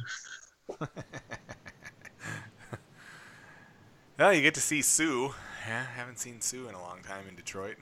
Well, 4.18 4.32
you 4.32 4.42
get 4.42 4.54
to 4.54 4.60
see 4.60 4.82
Suh. 4.82 5.28
Yeah, 5.66 5.86
I 5.88 5.96
haven't 5.96 6.18
seen 6.18 6.40
Suh 6.40 6.68
in 6.68 6.74
a 6.74 6.82
long 6.82 6.98
time 7.02 7.24
in 7.28 7.36
Detroit. 7.36 7.76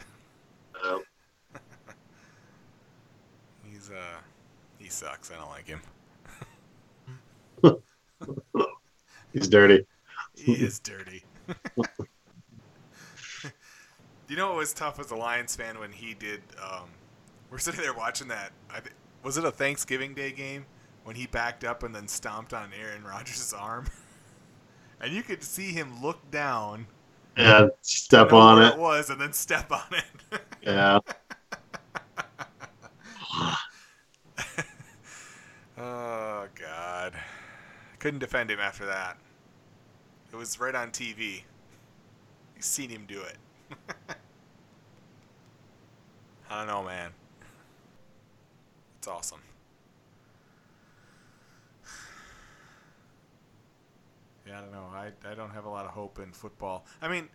Yeah. 0.85 0.99
He's 3.65 3.91
uh, 3.91 4.19
he 4.79 4.91
sucks. 4.91 5.31
I 5.31 5.37
don't 5.37 5.49
like 5.49 5.67
him. 5.67 5.81
He's 9.37 9.49
dirty. 9.49 9.85
He 10.35 10.53
is 10.55 10.79
dirty. 10.81 11.23
you 14.29 14.37
know 14.37 14.49
what 14.49 14.57
was 14.57 14.73
tough 14.73 14.99
as 14.99 15.11
a 15.11 15.15
Lions 15.15 15.55
fan 15.55 15.79
when 15.79 15.93
he 15.93 16.15
did? 16.15 16.41
Um, 16.63 16.89
we're 17.51 17.59
sitting 17.59 17.83
there 17.83 17.93
watching 17.93 18.29
that. 18.29 18.53
I 18.71 18.81
was 19.23 19.37
it 19.37 19.45
a 19.45 19.51
Thanksgiving 19.51 20.15
Day 20.15 20.33
game 20.33 20.65
when 21.05 21.17
he 21.17 21.27
backed 21.27 21.65
up 21.65 21.83
and 21.83 21.95
then 21.95 22.09
stomped 22.09 22.55
on 22.55 22.71
Aaron 22.81 23.05
Rodgers' 23.05 23.53
arm, 23.53 23.85
and 25.03 25.13
you 25.13 25.23
could 25.23 25.43
see 25.43 25.71
him 25.73 26.03
look 26.03 26.31
down, 26.31 26.87
Yeah, 27.37 27.69
step 27.83 28.33
on 28.33 28.63
it. 28.63 28.69
it 28.75 28.79
was, 28.79 29.11
and 29.11 29.21
then 29.21 29.35
step 29.35 29.71
on 29.71 29.85
it. 29.93 30.41
Yeah. 30.63 30.99
oh 35.79 36.47
God, 36.59 37.13
couldn't 37.99 38.21
defend 38.21 38.51
him 38.51 38.61
after 38.61 38.87
that. 38.87 39.19
It 40.33 40.37
was 40.37 40.59
right 40.61 40.75
on 40.75 40.91
TV. 40.91 41.43
You 42.55 42.63
seen 42.63 42.91
him 42.91 43.05
do 43.07 43.21
it. 43.23 43.37
I 46.51 46.59
don't 46.59 46.67
know, 46.67 46.83
man. 46.83 47.11
It's 48.99 49.09
awesome. 49.09 49.41
Yeah, 54.47 54.59
I 54.59 54.61
don't 54.61 54.73
know. 54.73 54.87
I, 54.93 55.11
I 55.29 55.35
don't 55.35 55.51
have 55.51 55.65
a 55.65 55.69
lot 55.69 55.87
of 55.87 55.91
hope 55.91 56.21
in 56.21 56.31
football. 56.33 56.87
I 57.03 57.09
mean, 57.09 57.29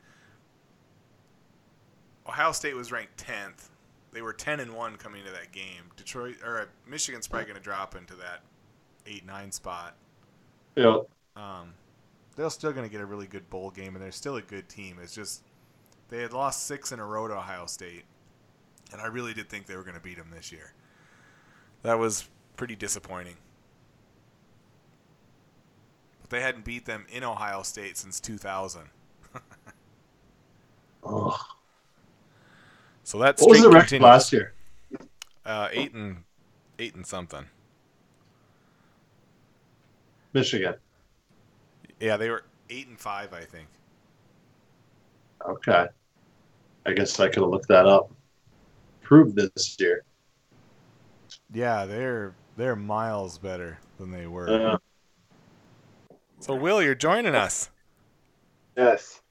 Ohio 2.27 2.51
State 2.53 2.75
was 2.75 2.91
ranked 2.91 3.17
10th. 3.17 3.69
They 4.13 4.21
were 4.21 4.33
10 4.33 4.59
and 4.59 4.73
1 4.75 4.95
coming 4.97 5.21
into 5.21 5.31
that 5.33 5.51
game. 5.51 5.91
Detroit 5.97 6.37
or 6.45 6.61
uh, 6.61 6.65
Michigan's 6.87 7.27
probably 7.27 7.45
going 7.45 7.57
to 7.57 7.63
drop 7.63 7.95
into 7.95 8.15
that 8.15 8.41
8-9 9.05 9.53
spot. 9.53 9.95
Yeah. 10.75 10.99
Um, 11.35 11.73
they're 12.35 12.49
still 12.49 12.71
going 12.71 12.85
to 12.85 12.91
get 12.91 13.01
a 13.01 13.05
really 13.05 13.27
good 13.27 13.49
bowl 13.49 13.71
game, 13.71 13.95
and 13.95 14.03
they're 14.03 14.11
still 14.11 14.35
a 14.35 14.41
good 14.41 14.69
team. 14.69 14.97
It's 15.01 15.13
just 15.13 15.43
they 16.09 16.21
had 16.21 16.33
lost 16.33 16.65
six 16.65 16.91
in 16.91 16.99
a 16.99 17.05
row 17.05 17.27
to 17.27 17.35
Ohio 17.35 17.65
State, 17.65 18.03
and 18.91 19.01
I 19.01 19.07
really 19.07 19.33
did 19.33 19.49
think 19.49 19.65
they 19.65 19.75
were 19.75 19.83
going 19.83 19.95
to 19.95 20.01
beat 20.01 20.17
them 20.17 20.29
this 20.33 20.51
year. 20.51 20.73
That 21.83 21.97
was 21.99 22.29
pretty 22.55 22.75
disappointing. 22.75 23.37
But 26.21 26.29
they 26.29 26.41
hadn't 26.41 26.63
beat 26.63 26.85
them 26.85 27.05
in 27.11 27.23
Ohio 27.23 27.63
State 27.63 27.97
since 27.97 28.19
2000. 28.19 28.81
Oh. 31.03 31.37
So 33.03 33.17
that's 33.17 33.41
What 33.41 33.49
was 33.49 33.61
the 33.61 33.69
record 33.69 34.01
last 34.01 34.31
year? 34.31 34.53
Uh, 35.43 35.67
eight 35.71 35.93
and 35.93 36.23
eight 36.79 36.95
and 36.95 37.05
something. 37.05 37.45
Michigan. 40.33 40.75
Yeah, 41.99 42.17
they 42.17 42.29
were 42.29 42.43
eight 42.69 42.87
and 42.87 42.99
five, 42.99 43.33
I 43.33 43.41
think. 43.41 43.67
Okay. 45.47 45.87
I 46.85 46.93
guess 46.93 47.19
I 47.19 47.27
could 47.27 47.41
have 47.41 47.49
looked 47.49 47.67
that 47.67 47.85
up. 47.85 48.11
Proved 49.01 49.35
this 49.35 49.75
year. 49.79 50.03
Yeah, 51.53 51.85
they're 51.85 52.33
they're 52.57 52.75
miles 52.75 53.37
better 53.37 53.79
than 53.97 54.11
they 54.11 54.27
were. 54.27 54.49
Uh, 54.49 54.77
so 56.39 56.55
Will, 56.55 56.81
you're 56.81 56.95
joining 56.95 57.35
us. 57.35 57.69
Yes. 58.75 59.21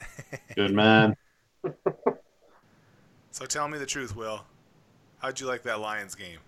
good 0.56 0.74
man. 0.74 1.16
So 3.38 3.46
tell 3.46 3.68
me 3.68 3.78
the 3.78 3.86
truth, 3.86 4.16
Will. 4.16 4.40
How'd 5.18 5.38
you 5.38 5.46
like 5.46 5.62
that 5.62 5.78
Lions 5.78 6.16
game? 6.16 6.40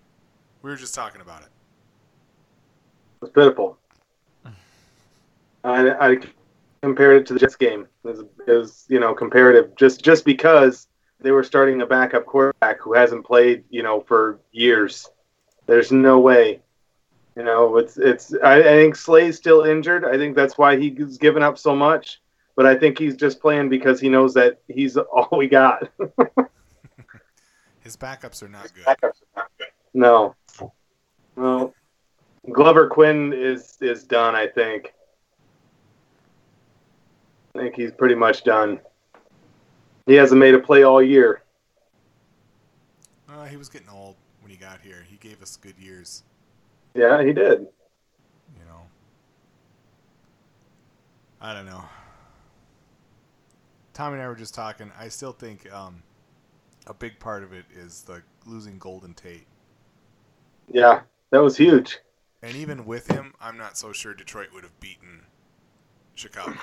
We 0.61 0.69
were 0.69 0.75
just 0.75 0.93
talking 0.93 1.21
about 1.21 1.41
it. 1.43 1.47
It 1.47 3.21
was 3.21 3.29
pitiful. 3.29 3.77
I, 5.63 6.11
I 6.11 6.17
compared 6.81 7.21
it 7.21 7.27
to 7.27 7.33
the 7.33 7.39
Jets 7.39 7.55
game. 7.55 7.87
It 8.03 8.07
was, 8.07 8.19
it 8.47 8.51
was, 8.51 8.85
you 8.89 8.99
know, 8.99 9.13
comparative 9.13 9.75
just 9.75 10.03
just 10.03 10.25
because 10.25 10.87
they 11.19 11.31
were 11.31 11.43
starting 11.43 11.81
a 11.81 11.85
backup 11.85 12.25
quarterback 12.25 12.81
who 12.81 12.93
hasn't 12.93 13.25
played, 13.25 13.63
you 13.69 13.83
know, 13.83 14.01
for 14.01 14.39
years. 14.51 15.07
There's 15.67 15.91
no 15.91 16.19
way. 16.19 16.61
You 17.35 17.43
know, 17.43 17.77
it's 17.77 17.97
it's. 17.97 18.33
I, 18.43 18.59
I 18.59 18.63
think 18.63 18.95
Slay's 18.95 19.37
still 19.37 19.63
injured. 19.63 20.03
I 20.03 20.17
think 20.17 20.35
that's 20.35 20.57
why 20.57 20.77
he's 20.77 21.17
given 21.17 21.43
up 21.43 21.57
so 21.57 21.75
much. 21.75 22.21
But 22.55 22.65
I 22.65 22.75
think 22.75 22.99
he's 22.99 23.15
just 23.15 23.39
playing 23.39 23.69
because 23.69 24.01
he 24.01 24.09
knows 24.09 24.33
that 24.33 24.59
he's 24.67 24.97
all 24.97 25.29
we 25.31 25.47
got. 25.47 25.89
His 27.79 27.97
backups 27.97 28.43
are 28.43 28.49
not 28.49 28.69
good. 28.73 28.83
No. 29.93 30.35
Well, 31.35 31.73
Glover 32.51 32.87
Quinn 32.87 33.31
is 33.33 33.77
is 33.81 34.03
done. 34.03 34.35
I 34.35 34.47
think. 34.47 34.93
I 37.55 37.59
think 37.59 37.75
he's 37.75 37.91
pretty 37.91 38.15
much 38.15 38.43
done. 38.43 38.79
He 40.05 40.13
hasn't 40.13 40.39
made 40.39 40.53
a 40.55 40.59
play 40.59 40.83
all 40.83 41.01
year. 41.01 41.41
Uh, 43.29 43.45
he 43.45 43.57
was 43.57 43.69
getting 43.69 43.89
old 43.89 44.15
when 44.41 44.51
he 44.51 44.57
got 44.57 44.81
here. 44.81 45.05
He 45.09 45.17
gave 45.17 45.41
us 45.41 45.57
good 45.57 45.77
years, 45.77 46.23
Yeah, 46.93 47.23
he 47.23 47.33
did. 47.33 47.59
you 47.61 48.65
know. 48.67 48.81
I 51.39 51.53
don't 51.53 51.65
know. 51.65 51.83
Tommy 53.93 54.15
and 54.15 54.23
I 54.23 54.27
were 54.27 54.35
just 54.35 54.53
talking. 54.55 54.91
I 54.99 55.09
still 55.09 55.31
think 55.33 55.71
um, 55.71 56.01
a 56.87 56.93
big 56.93 57.19
part 57.19 57.43
of 57.43 57.53
it 57.53 57.65
is 57.75 58.01
the 58.01 58.21
losing 58.45 58.77
Golden 58.79 59.13
Tate. 59.13 59.45
Yeah, 60.71 61.01
that 61.31 61.39
was 61.43 61.57
huge. 61.57 61.99
And 62.41 62.55
even 62.55 62.85
with 62.85 63.07
him, 63.11 63.33
I'm 63.39 63.57
not 63.57 63.77
so 63.77 63.91
sure 63.91 64.13
Detroit 64.13 64.47
would 64.53 64.63
have 64.63 64.79
beaten 64.79 65.21
Chicago. 66.15 66.57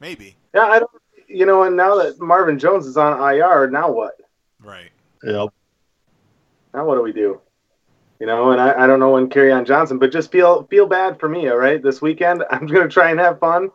Maybe. 0.00 0.36
Yeah, 0.54 0.62
I 0.66 0.78
don't. 0.78 0.90
You 1.28 1.46
know, 1.46 1.62
and 1.62 1.76
now 1.76 1.94
that 1.96 2.20
Marvin 2.20 2.58
Jones 2.58 2.86
is 2.86 2.96
on 2.96 3.12
IR, 3.34 3.70
now 3.70 3.90
what? 3.92 4.14
Right. 4.58 4.90
Yep. 5.22 5.50
Now 6.74 6.84
what 6.86 6.96
do 6.96 7.02
we 7.02 7.12
do? 7.12 7.40
You 8.18 8.26
know, 8.26 8.50
and 8.50 8.60
I, 8.60 8.82
I 8.84 8.86
don't 8.86 8.98
know 9.00 9.12
when 9.12 9.28
Kerryon 9.30 9.64
Johnson, 9.66 9.98
but 9.98 10.10
just 10.12 10.32
feel 10.32 10.64
feel 10.64 10.86
bad 10.86 11.20
for 11.20 11.28
me, 11.28 11.48
all 11.48 11.56
right? 11.56 11.82
This 11.82 12.02
weekend, 12.02 12.44
I'm 12.50 12.66
gonna 12.66 12.88
try 12.88 13.10
and 13.10 13.20
have 13.20 13.38
fun 13.38 13.70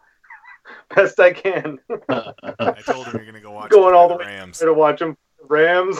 best 0.96 1.20
I 1.20 1.32
can. 1.34 1.80
I 2.10 2.82
told 2.86 3.08
him 3.08 3.16
you're 3.16 3.26
gonna 3.26 3.40
go 3.40 3.52
watch 3.52 3.72
Going 3.72 3.96
all 3.96 4.08
play 4.08 4.18
the 4.18 4.24
way 4.26 4.36
Rams. 4.38 4.60
to 4.60 4.74
watch 4.74 5.02
him 5.02 5.16
Rams. 5.48 5.98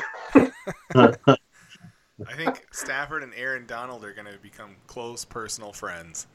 I 0.96 2.34
think 2.36 2.66
Stafford 2.72 3.24
and 3.24 3.34
Aaron 3.36 3.66
Donald 3.66 4.04
are 4.04 4.14
gonna 4.14 4.38
become 4.42 4.76
close 4.88 5.24
personal 5.26 5.72
friends. 5.74 6.28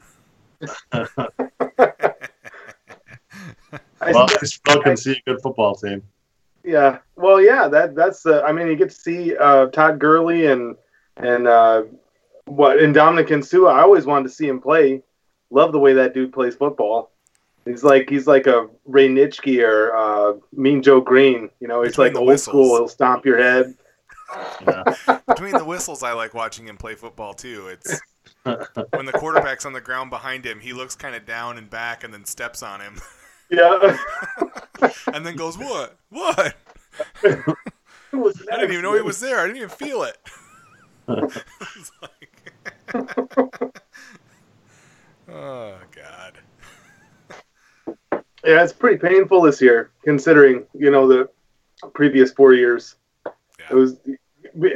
I, 4.01 4.11
well, 4.11 4.27
you 4.41 4.47
still 4.47 4.81
can 4.81 4.97
see 4.97 5.11
a 5.13 5.29
good 5.29 5.41
football 5.41 5.75
team. 5.75 6.01
yeah. 6.63 6.99
Well, 7.15 7.41
yeah. 7.41 7.67
That 7.67 7.95
that's 7.95 8.23
the. 8.23 8.43
I 8.43 8.51
mean, 8.51 8.67
you 8.67 8.75
get 8.75 8.89
to 8.89 8.95
see 8.95 9.35
uh, 9.37 9.67
Todd 9.67 9.99
Gurley 9.99 10.47
and 10.47 10.75
and 11.17 11.47
uh, 11.47 11.83
what 12.45 12.79
and 12.79 12.93
Dominic 12.93 13.43
Suh. 13.43 13.65
I 13.65 13.81
always 13.81 14.05
wanted 14.05 14.23
to 14.29 14.33
see 14.33 14.47
him 14.47 14.59
play. 14.59 15.03
Love 15.49 15.71
the 15.71 15.79
way 15.79 15.93
that 15.93 16.13
dude 16.13 16.33
plays 16.33 16.55
football. 16.55 17.11
He's 17.65 17.83
like 17.83 18.09
he's 18.09 18.25
like 18.25 18.47
a 18.47 18.67
Ray 18.85 19.07
Nitschke 19.07 19.63
or 19.63 19.95
uh, 19.95 20.33
Mean 20.53 20.81
Joe 20.81 20.99
Greene. 21.01 21.49
You 21.59 21.67
know, 21.67 21.83
he's 21.83 21.91
Between 21.91 22.05
like 22.07 22.13
the 22.13 22.19
old 22.19 22.27
whistles. 22.29 22.53
school. 22.53 22.77
He'll 22.77 22.87
stomp 22.87 23.25
your 23.25 23.37
head. 23.37 23.75
Yeah. 24.65 25.19
Between 25.27 25.51
the 25.51 25.65
whistles, 25.65 26.01
I 26.03 26.13
like 26.13 26.33
watching 26.33 26.67
him 26.67 26.77
play 26.77 26.95
football 26.95 27.33
too. 27.33 27.67
It's 27.67 28.01
when 28.43 29.05
the 29.05 29.11
quarterback's 29.13 29.65
on 29.65 29.73
the 29.73 29.81
ground 29.81 30.09
behind 30.09 30.45
him, 30.45 30.59
he 30.59 30.73
looks 30.73 30.95
kind 30.95 31.15
of 31.15 31.25
down 31.25 31.57
and 31.57 31.69
back, 31.69 32.03
and 32.03 32.13
then 32.13 32.25
steps 32.25 32.63
on 32.63 32.81
him, 32.81 32.95
Yeah. 33.51 33.97
and 35.13 35.25
then 35.25 35.35
goes, 35.35 35.57
"What? 35.57 35.97
What? 36.09 36.55
I 37.23 37.43
didn't 38.13 38.71
even 38.71 38.81
know 38.81 38.95
he 38.95 39.01
was 39.01 39.19
there. 39.19 39.39
I 39.39 39.43
didn't 39.45 39.57
even 39.57 39.69
feel 39.69 40.03
it." 40.03 40.17
It's 41.75 41.91
like- 42.01 42.29
oh 45.29 45.75
God. 45.95 46.37
Yeah, 48.45 48.63
it's 48.63 48.71
pretty 48.73 48.97
painful 48.97 49.41
this 49.41 49.61
year, 49.61 49.91
considering 50.03 50.65
you 50.73 50.89
know 50.89 51.07
the 51.07 51.29
previous 51.93 52.31
four 52.31 52.53
years. 52.53 52.95
Yeah. 53.25 53.31
It 53.71 53.75
was. 53.75 53.97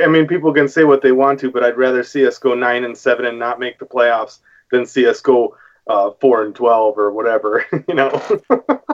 I 0.02 0.08
mean, 0.08 0.28
people 0.28 0.54
can 0.54 0.68
say 0.68 0.84
what 0.84 1.02
they 1.02 1.12
want 1.12 1.40
to, 1.42 1.52
but 1.52 1.64
I'd 1.64 1.78
rather 1.78 2.04
see 2.04 2.26
us 2.28 2.38
go 2.38 2.54
nine 2.54 2.84
and 2.84 2.98
seven 2.98 3.26
and 3.26 3.40
not 3.40 3.60
make 3.60 3.80
the 3.80 3.86
playoffs 3.86 4.40
than 4.72 4.86
see 4.86 5.06
us 5.08 5.22
go 5.22 5.56
uh, 5.88 6.12
four 6.20 6.44
and 6.44 6.56
twelve 6.56 6.98
or 6.98 7.12
whatever. 7.12 7.66
You 7.88 7.94
know. 7.96 8.10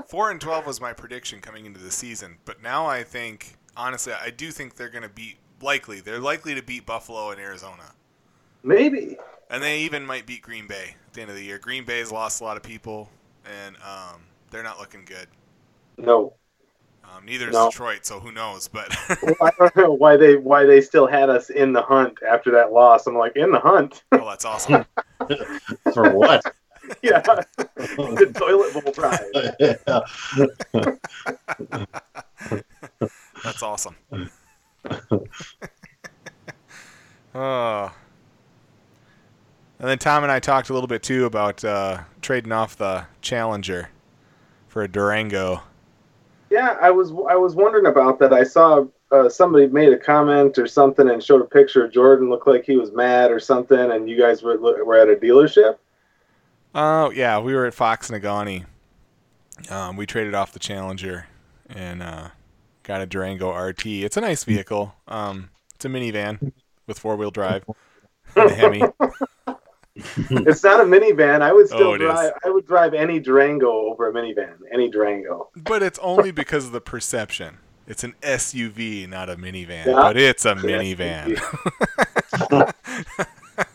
Four 0.07 0.31
and 0.31 0.41
twelve 0.41 0.65
was 0.65 0.81
my 0.81 0.93
prediction 0.93 1.39
coming 1.39 1.65
into 1.65 1.79
the 1.79 1.91
season, 1.91 2.37
but 2.45 2.61
now 2.61 2.85
I 2.85 3.03
think, 3.03 3.55
honestly, 3.77 4.13
I 4.13 4.29
do 4.29 4.51
think 4.51 4.75
they're 4.75 4.89
going 4.89 5.03
to 5.03 5.09
beat. 5.09 5.37
Likely, 5.61 6.01
they're 6.01 6.19
likely 6.19 6.55
to 6.55 6.63
beat 6.63 6.85
Buffalo 6.87 7.29
and 7.29 7.39
Arizona, 7.39 7.93
Maybe. 8.63 9.15
and 9.51 9.61
they 9.61 9.81
even 9.81 10.03
might 10.05 10.25
beat 10.25 10.41
Green 10.41 10.65
Bay 10.67 10.95
at 11.07 11.13
the 11.13 11.21
end 11.21 11.29
of 11.29 11.35
the 11.37 11.43
year. 11.43 11.59
Green 11.59 11.85
Bay's 11.85 12.11
lost 12.11 12.41
a 12.41 12.43
lot 12.43 12.57
of 12.57 12.63
people, 12.63 13.09
and 13.45 13.75
um, 13.77 14.21
they're 14.49 14.63
not 14.63 14.79
looking 14.79 15.05
good. 15.05 15.27
No. 15.97 16.33
Um, 17.03 17.25
neither 17.25 17.49
is 17.49 17.53
No. 17.53 17.69
Detroit, 17.69 18.05
so 18.07 18.19
who 18.19 18.31
knows? 18.31 18.67
But 18.67 18.87
I 19.41 19.51
don't 19.59 19.75
know 19.75 19.93
why 19.93 20.17
they 20.17 20.35
why 20.35 20.65
they 20.65 20.81
still 20.81 21.05
had 21.07 21.29
us 21.29 21.49
in 21.51 21.73
the 21.73 21.81
hunt 21.83 22.17
after 22.27 22.49
that 22.51 22.73
loss. 22.73 23.05
I'm 23.05 23.15
like 23.15 23.35
in 23.35 23.51
the 23.51 23.59
hunt. 23.59 24.03
oh, 24.13 24.27
that's 24.27 24.45
awesome. 24.45 24.85
For 25.93 26.09
what? 26.11 26.41
yeah. 27.01 27.21
the 27.75 28.31
toilet 28.33 28.73
bowl 28.73 28.93
prize. 28.93 29.19
yeah. 29.59 29.75
That's 33.43 33.63
awesome. 33.63 33.95
oh. 37.35 37.93
And 39.81 39.89
then 39.89 39.97
Tom 39.97 40.21
and 40.21 40.31
I 40.31 40.39
talked 40.39 40.69
a 40.69 40.73
little 40.73 40.87
bit 40.87 41.01
too 41.01 41.25
about 41.25 41.65
uh, 41.65 42.01
trading 42.21 42.51
off 42.51 42.77
the 42.77 43.07
Challenger 43.21 43.89
for 44.67 44.83
a 44.83 44.87
Durango. 44.87 45.63
Yeah, 46.51 46.77
I 46.79 46.91
was 46.91 47.11
I 47.27 47.35
was 47.35 47.55
wondering 47.55 47.87
about 47.87 48.19
that. 48.19 48.31
I 48.31 48.43
saw 48.43 48.85
uh, 49.11 49.27
somebody 49.27 49.65
made 49.65 49.91
a 49.91 49.97
comment 49.97 50.59
or 50.59 50.67
something 50.67 51.09
and 51.09 51.23
showed 51.23 51.41
a 51.41 51.45
picture 51.45 51.83
of 51.83 51.91
Jordan. 51.91 52.29
Looked 52.29 52.45
like 52.45 52.63
he 52.63 52.75
was 52.77 52.91
mad 52.91 53.31
or 53.31 53.39
something, 53.39 53.91
and 53.91 54.07
you 54.07 54.19
guys 54.19 54.43
were 54.43 54.59
were 54.59 54.97
at 54.97 55.09
a 55.09 55.15
dealership. 55.15 55.77
Oh 56.73 57.09
yeah, 57.11 57.39
we 57.39 57.53
were 57.53 57.65
at 57.65 57.73
Fox 57.73 58.09
Negaunee. 58.09 58.65
Um, 59.69 59.95
we 59.97 60.05
traded 60.05 60.33
off 60.33 60.53
the 60.53 60.59
Challenger 60.59 61.27
and 61.69 62.01
uh, 62.01 62.29
got 62.83 63.01
a 63.01 63.05
Durango 63.05 63.53
RT. 63.53 63.85
It's 63.85 64.17
a 64.17 64.21
nice 64.21 64.43
vehicle. 64.43 64.95
Um, 65.07 65.49
it's 65.75 65.85
a 65.85 65.89
minivan 65.89 66.53
with 66.87 66.97
four 66.99 67.15
wheel 67.15 67.31
drive 67.31 67.63
and 68.35 68.49
a 68.49 68.53
Hemi. 68.53 68.81
it's 69.95 70.63
not 70.63 70.79
a 70.79 70.83
minivan. 70.83 71.41
I 71.41 71.51
would 71.53 71.67
still 71.67 71.89
Oh, 71.89 71.93
it 71.93 72.01
is. 72.01 72.07
drive. 72.09 72.31
I 72.45 72.49
would 72.49 72.65
drive 72.65 72.93
any 72.93 73.19
Durango 73.19 73.69
over 73.91 74.09
a 74.09 74.13
minivan. 74.13 74.55
Any 74.73 74.89
Durango. 74.89 75.49
But 75.55 75.83
it's 75.83 75.99
only 75.99 76.31
because 76.31 76.65
of 76.65 76.71
the 76.71 76.81
perception. 76.81 77.57
It's 77.87 78.03
an 78.03 78.15
SUV, 78.21 79.07
not 79.09 79.29
a 79.29 79.35
minivan. 79.35 79.87
Yeah. 79.87 79.93
But 79.93 80.15
it's 80.17 80.45
a 80.45 80.55
minivan. 80.55 81.37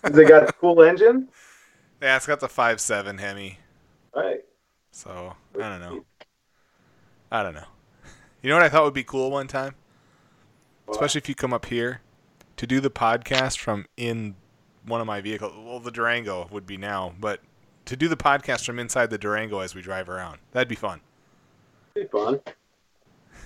Has 0.02 0.18
it 0.18 0.28
got 0.28 0.48
a 0.48 0.52
cool 0.54 0.82
engine? 0.82 1.28
Yeah, 2.06 2.14
it's 2.14 2.26
got 2.26 2.38
the 2.38 2.48
five 2.48 2.80
seven 2.80 3.18
Hemi. 3.18 3.58
Right. 4.14 4.44
So 4.92 5.34
I 5.56 5.58
don't 5.58 5.80
know. 5.80 6.04
I 7.30 7.42
don't 7.42 7.54
know. 7.54 7.64
You 8.42 8.50
know 8.50 8.56
what 8.56 8.64
I 8.64 8.68
thought 8.68 8.84
would 8.84 8.94
be 8.94 9.02
cool 9.02 9.32
one 9.32 9.48
time, 9.48 9.74
especially 10.88 11.18
if 11.18 11.28
you 11.28 11.34
come 11.34 11.52
up 11.52 11.66
here 11.66 12.00
to 12.58 12.66
do 12.66 12.78
the 12.78 12.90
podcast 12.90 13.58
from 13.58 13.86
in 13.96 14.36
one 14.84 15.00
of 15.00 15.06
my 15.06 15.20
vehicles. 15.20 15.52
Well, 15.56 15.80
the 15.80 15.90
Durango 15.90 16.46
would 16.52 16.64
be 16.64 16.76
now, 16.76 17.14
but 17.18 17.40
to 17.86 17.96
do 17.96 18.06
the 18.06 18.16
podcast 18.16 18.64
from 18.64 18.78
inside 18.78 19.10
the 19.10 19.18
Durango 19.18 19.58
as 19.60 19.74
we 19.74 19.82
drive 19.82 20.08
around, 20.08 20.38
that'd 20.52 20.68
be 20.68 20.76
fun. 20.76 21.00
Be 21.96 22.04
fun. 22.04 22.38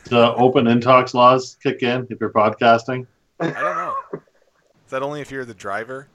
The 0.05 0.35
open 0.35 0.67
intox 0.67 1.15
laws 1.15 1.57
kick 1.63 1.83
in 1.83 2.07
if 2.11 2.21
you're 2.21 2.29
podcasting. 2.29 3.07
I 3.39 3.53
don't 3.53 3.55
know. 3.55 3.95
Is 4.13 4.91
that 4.91 5.03
only 5.03 5.23
if 5.23 5.31
you're 5.31 5.47
the 5.47 5.55
driver? 5.55 6.09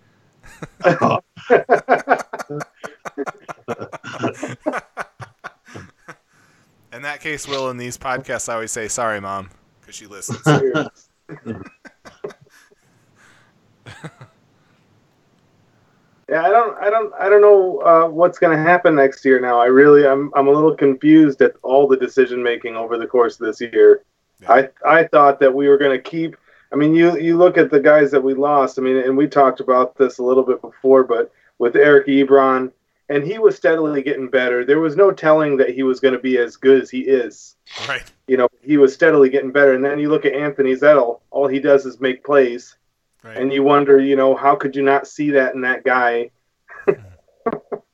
In 6.94 7.02
that 7.02 7.20
case, 7.20 7.48
Will, 7.48 7.70
in 7.70 7.78
these 7.78 7.98
podcasts, 7.98 8.48
I 8.48 8.54
always 8.54 8.72
say, 8.72 8.88
sorry, 8.88 9.20
mom, 9.20 9.50
because 9.82 9.96
she 9.96 10.06
listens. 10.06 10.42
Yeah, 16.28 16.42
I 16.42 16.50
don't, 16.50 16.78
I 16.80 16.90
don't, 16.90 17.14
I 17.20 17.30
don't 17.30 17.42
know 17.42 17.80
uh, 17.82 18.08
what's 18.08 18.40
going 18.40 18.58
to 18.58 18.62
happen 18.62 18.96
next 18.96 19.24
year. 19.26 19.40
Now, 19.40 19.60
I 19.60 19.66
really, 19.66 20.08
I'm, 20.08 20.32
I'm 20.36 20.48
a 20.48 20.52
little 20.52 20.76
confused 20.76 21.42
at 21.42 21.54
all 21.62 21.88
the 21.88 21.98
decision 21.98 22.42
making 22.42 22.76
over 22.76 22.98
the 22.98 23.06
course 23.06 23.40
of 23.40 23.46
this 23.46 23.62
year. 23.62 24.04
Yeah. 24.42 24.52
I, 24.52 24.70
I 24.86 25.04
thought 25.04 25.40
that 25.40 25.54
we 25.54 25.68
were 25.68 25.78
going 25.78 25.96
to 25.96 26.02
keep. 26.02 26.36
I 26.76 26.78
mean, 26.78 26.94
you, 26.94 27.18
you 27.18 27.38
look 27.38 27.58
at 27.58 27.72
the 27.72 27.80
guys 27.80 28.12
that 28.12 28.20
we 28.22 28.34
lost. 28.34 28.78
I 28.78 28.82
mean, 28.82 28.98
and 28.98 29.16
we 29.16 29.28
talked 29.28 29.62
about 29.62 29.98
this 29.98 30.18
a 30.18 30.24
little 30.24 30.44
bit 30.44 30.62
before, 30.62 31.06
but 31.06 31.32
with 31.58 31.78
Eric 31.78 32.08
Ebron, 32.08 32.74
and 33.08 33.24
he 33.24 33.40
was 33.40 33.56
steadily 33.56 34.04
getting 34.04 34.28
better. 34.28 34.66
There 34.66 34.82
was 34.82 34.98
no 34.98 35.12
telling 35.12 35.56
that 35.58 35.70
he 35.70 35.84
was 35.84 36.02
going 36.02 36.16
to 36.16 36.20
be 36.20 36.38
as 36.38 36.58
good 36.58 36.82
as 36.82 36.90
he 36.90 37.00
is. 37.02 37.56
right. 37.88 38.04
You 38.28 38.36
know, 38.36 38.50
he 38.62 38.76
was 38.76 38.94
steadily 38.94 39.30
getting 39.30 39.52
better. 39.54 39.74
And 39.74 39.86
then 39.86 40.00
you 40.00 40.10
look 40.10 40.26
at 40.26 40.34
Anthony 40.34 40.74
Zettel. 40.76 41.22
All 41.32 41.48
he 41.48 41.60
does 41.62 41.86
is 41.86 42.02
make 42.02 42.26
plays 42.26 42.76
Right. 43.24 43.38
and 43.38 43.52
you 43.54 43.64
wonder, 43.64 44.00
you 44.00 44.16
know, 44.16 44.36
how 44.36 44.56
could 44.56 44.76
you 44.76 44.84
not 44.84 45.08
see 45.08 45.32
that 45.32 45.56
in 45.56 45.62
that 45.62 45.84
guy? 45.84 46.30
Hmm. 46.84 46.92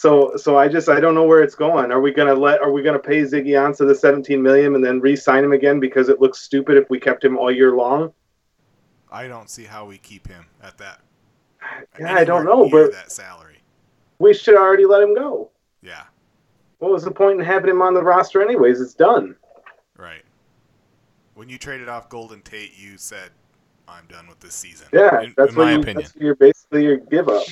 so, 0.00 0.34
so 0.34 0.56
I 0.56 0.66
just 0.66 0.88
I 0.88 0.98
don't 0.98 1.14
know 1.14 1.24
where 1.24 1.42
it's 1.42 1.54
going. 1.54 1.92
Are 1.92 2.00
we 2.00 2.10
gonna 2.10 2.32
let? 2.32 2.62
Are 2.62 2.72
we 2.72 2.80
gonna 2.80 2.98
pay 2.98 3.20
Ziggy 3.20 3.48
Ansah 3.48 3.86
the 3.86 3.94
17 3.94 4.42
million 4.42 4.74
and 4.74 4.82
then 4.82 4.98
re-sign 4.98 5.44
him 5.44 5.52
again 5.52 5.78
because 5.78 6.08
it 6.08 6.22
looks 6.22 6.40
stupid 6.40 6.78
if 6.78 6.88
we 6.88 6.98
kept 6.98 7.22
him 7.22 7.36
all 7.36 7.50
year 7.50 7.72
long? 7.72 8.10
I 9.12 9.28
don't 9.28 9.50
see 9.50 9.64
how 9.64 9.84
we 9.84 9.98
keep 9.98 10.26
him 10.26 10.46
at 10.62 10.78
that. 10.78 11.02
Yeah, 11.98 12.14
I 12.14 12.24
don't 12.24 12.46
know, 12.46 12.66
but 12.70 12.92
that 12.92 13.12
salary. 13.12 13.58
we 14.18 14.32
should 14.32 14.54
already 14.54 14.86
let 14.86 15.02
him 15.02 15.14
go. 15.14 15.50
Yeah. 15.82 16.04
What 16.78 16.92
was 16.92 17.04
the 17.04 17.10
point 17.10 17.38
in 17.38 17.44
having 17.44 17.68
him 17.68 17.82
on 17.82 17.92
the 17.92 18.02
roster 18.02 18.40
anyways? 18.40 18.80
It's 18.80 18.94
done. 18.94 19.36
Right. 19.98 20.22
When 21.34 21.50
you 21.50 21.58
traded 21.58 21.90
off 21.90 22.08
Golden 22.08 22.40
Tate, 22.40 22.72
you 22.74 22.96
said, 22.96 23.32
"I'm 23.86 24.06
done 24.06 24.28
with 24.28 24.40
this 24.40 24.54
season." 24.54 24.86
Yeah, 24.94 25.20
in, 25.20 25.34
that's 25.36 25.50
in 25.52 25.58
what 25.58 25.64
my 25.66 25.72
you, 25.72 25.80
opinion. 25.80 26.04
that's 26.04 26.16
your 26.16 26.36
basically 26.36 26.84
your 26.84 26.96
give 26.96 27.28
up. 27.28 27.44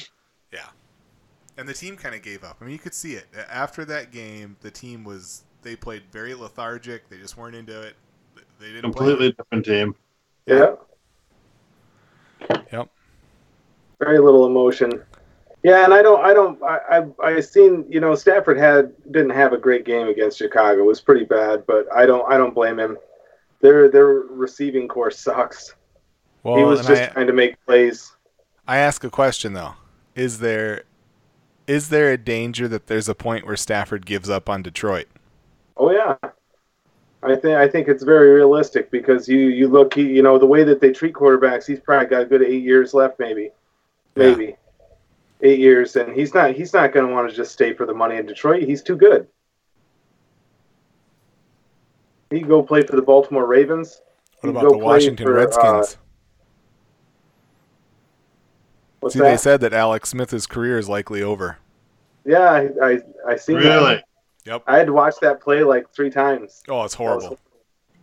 Yeah. 1.59 1.61
And 1.61 1.69
the 1.69 1.75
team 1.75 1.97
kind 1.97 2.15
of 2.15 2.23
gave 2.23 2.45
up. 2.45 2.59
I 2.61 2.65
mean, 2.65 2.73
you 2.73 2.79
could 2.79 2.95
see 2.95 3.15
it 3.15 3.27
after 3.51 3.85
that 3.87 4.13
game. 4.13 4.57
The 4.61 4.71
team 4.71 5.03
was 5.03 5.43
they 5.63 5.75
played 5.75 6.03
very 6.13 6.35
lethargic. 6.35 7.09
They 7.09 7.19
just 7.19 7.37
weren't 7.37 7.57
into 7.57 7.83
it. 7.83 7.95
They 8.61 8.69
didn't 8.69 8.83
Completely 8.83 9.33
different 9.33 9.65
team. 9.65 9.95
Yeah. 10.47 10.77
Yep. 12.73 12.89
Very 13.99 14.21
little 14.21 14.47
emotion. 14.47 15.03
Yeah, 15.65 15.85
and 15.85 15.93
I 15.93 16.03
don't, 16.03 16.25
I 16.25 16.33
don't, 16.33 16.63
I, 16.63 16.79
I, 17.21 17.27
I 17.27 17.41
seen, 17.41 17.85
you 17.89 17.99
know, 17.99 18.15
Stafford 18.15 18.57
had 18.57 18.93
didn't 19.11 19.31
have 19.31 19.53
a 19.53 19.59
great 19.59 19.85
game 19.85 20.07
against 20.07 20.39
Chicago. 20.39 20.83
It 20.83 20.87
was 20.87 21.01
pretty 21.01 21.25
bad, 21.25 21.67
but 21.67 21.93
I 21.93 22.07
don't, 22.07 22.31
I 22.33 22.37
don't 22.37 22.55
blame 22.55 22.79
him. 22.79 22.97
Their 23.61 23.91
their 23.91 24.07
receiving 24.07 24.87
core 24.87 25.11
sucks. 25.11 25.75
Well, 26.45 26.57
he 26.57 26.63
was 26.63 26.87
just 26.87 27.03
I, 27.03 27.07
trying 27.07 27.27
to 27.27 27.33
make 27.33 27.57
plays. 27.67 28.13
I 28.69 28.79
ask 28.79 29.03
a 29.03 29.11
question 29.11 29.53
though: 29.53 29.75
Is 30.15 30.39
there 30.39 30.85
is 31.69 31.91
there 31.91 32.11
a 32.11 32.17
danger 32.17 32.67
that 32.67 32.89
there's 32.89 33.09
a 33.09 33.15
point 33.15 33.47
where 33.47 33.57
Stafford 33.57 34.07
gives 34.07 34.29
up 34.29 34.49
on 34.49 34.63
Detroit? 34.63 35.07
Oh 35.77 35.93
yeah, 35.93 36.17
I 37.23 37.37
think 37.37 37.57
I 37.57 37.69
think 37.69 37.87
it's 37.87 38.03
very 38.03 38.31
realistic 38.33 38.91
because 38.91 39.29
you 39.29 39.39
you 39.39 39.69
look, 39.69 39.95
he, 39.95 40.03
you 40.03 40.23
know, 40.23 40.39
the 40.39 40.47
way 40.47 40.65
that 40.65 40.81
they 40.81 40.93
treat 40.93 41.15
quarterbacks, 41.15 41.67
he's 41.67 41.79
probably 41.79 42.07
got 42.09 42.23
a 42.23 42.25
good 42.25 42.43
eight 42.43 42.65
years 42.65 42.95
left, 42.95 43.21
maybe, 43.21 43.51
Yeah. 44.17 44.31
maybe 44.31 44.57
eight 45.43 45.61
years, 45.61 45.95
and 45.95 46.13
he's 46.17 46.35
not 46.35 46.53
he's 46.53 46.73
not 46.73 46.93
going 46.93 47.07
to 47.07 47.13
want 47.13 47.31
to 47.31 47.37
just 47.37 47.53
stay 47.53 47.75
for 47.75 47.87
the 47.87 47.95
money 47.95 48.17
in 48.17 48.27
Detroit. 48.27 48.63
He's 48.63 48.83
too 48.83 48.97
good. 48.97 49.29
He 52.31 52.41
can 52.41 52.49
go 52.49 52.63
play 52.63 52.83
for 52.83 52.97
the 52.97 53.03
Baltimore 53.03 53.47
Ravens. 53.47 54.01
What 54.41 54.51
about 54.51 54.71
the 54.71 54.79
Washington 54.79 55.27
for, 55.27 55.39
uh, 55.39 55.45
Redskins? 55.45 55.97
What's 59.09 59.15
See, 59.15 59.21
that? 59.21 59.31
they 59.31 59.37
said 59.37 59.61
that 59.63 59.73
Alex 59.73 60.11
Smith's 60.11 60.47
career 60.47 60.79
is 60.79 60.89
likely 60.89 61.23
over. 61.23 61.59
yeah, 62.25 62.51
I 62.51 62.69
I, 62.83 62.99
I 63.29 63.37
seen 63.37 63.57
Really? 63.57 64.03
that. 64.47 64.63
I 64.67 64.77
had 64.79 64.87
to 64.87 64.93
watch 64.93 65.15
that 65.21 65.41
play 65.41 65.63
like 65.63 65.91
three 65.93 66.11
times. 66.11 66.63
Oh, 66.69 66.83
it's 66.85 66.95
horrible. 66.95 67.39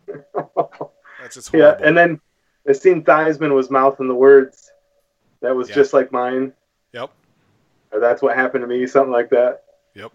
That's 0.36 1.36
just 1.36 1.50
horrible. 1.52 1.80
yeah, 1.80 1.88
and 1.88 1.98
then 1.98 2.20
I 2.68 2.74
seen 2.74 3.04
Theismann 3.04 3.54
was 3.54 3.70
mouthing 3.72 4.08
the 4.08 4.16
words. 4.16 4.72
That 5.42 5.56
was 5.56 5.70
Yeah. 5.70 5.76
just 5.76 5.94
like 5.94 6.12
mine. 6.12 6.54
Yep. 6.94 7.10
Or 7.92 8.00
that's 8.00 8.22
what 8.22 8.36
happened 8.36 8.62
to 8.64 8.68
me, 8.68 8.86
something 8.88 9.12
like 9.12 9.30
that. 9.30 9.64
Yep. 9.94 10.12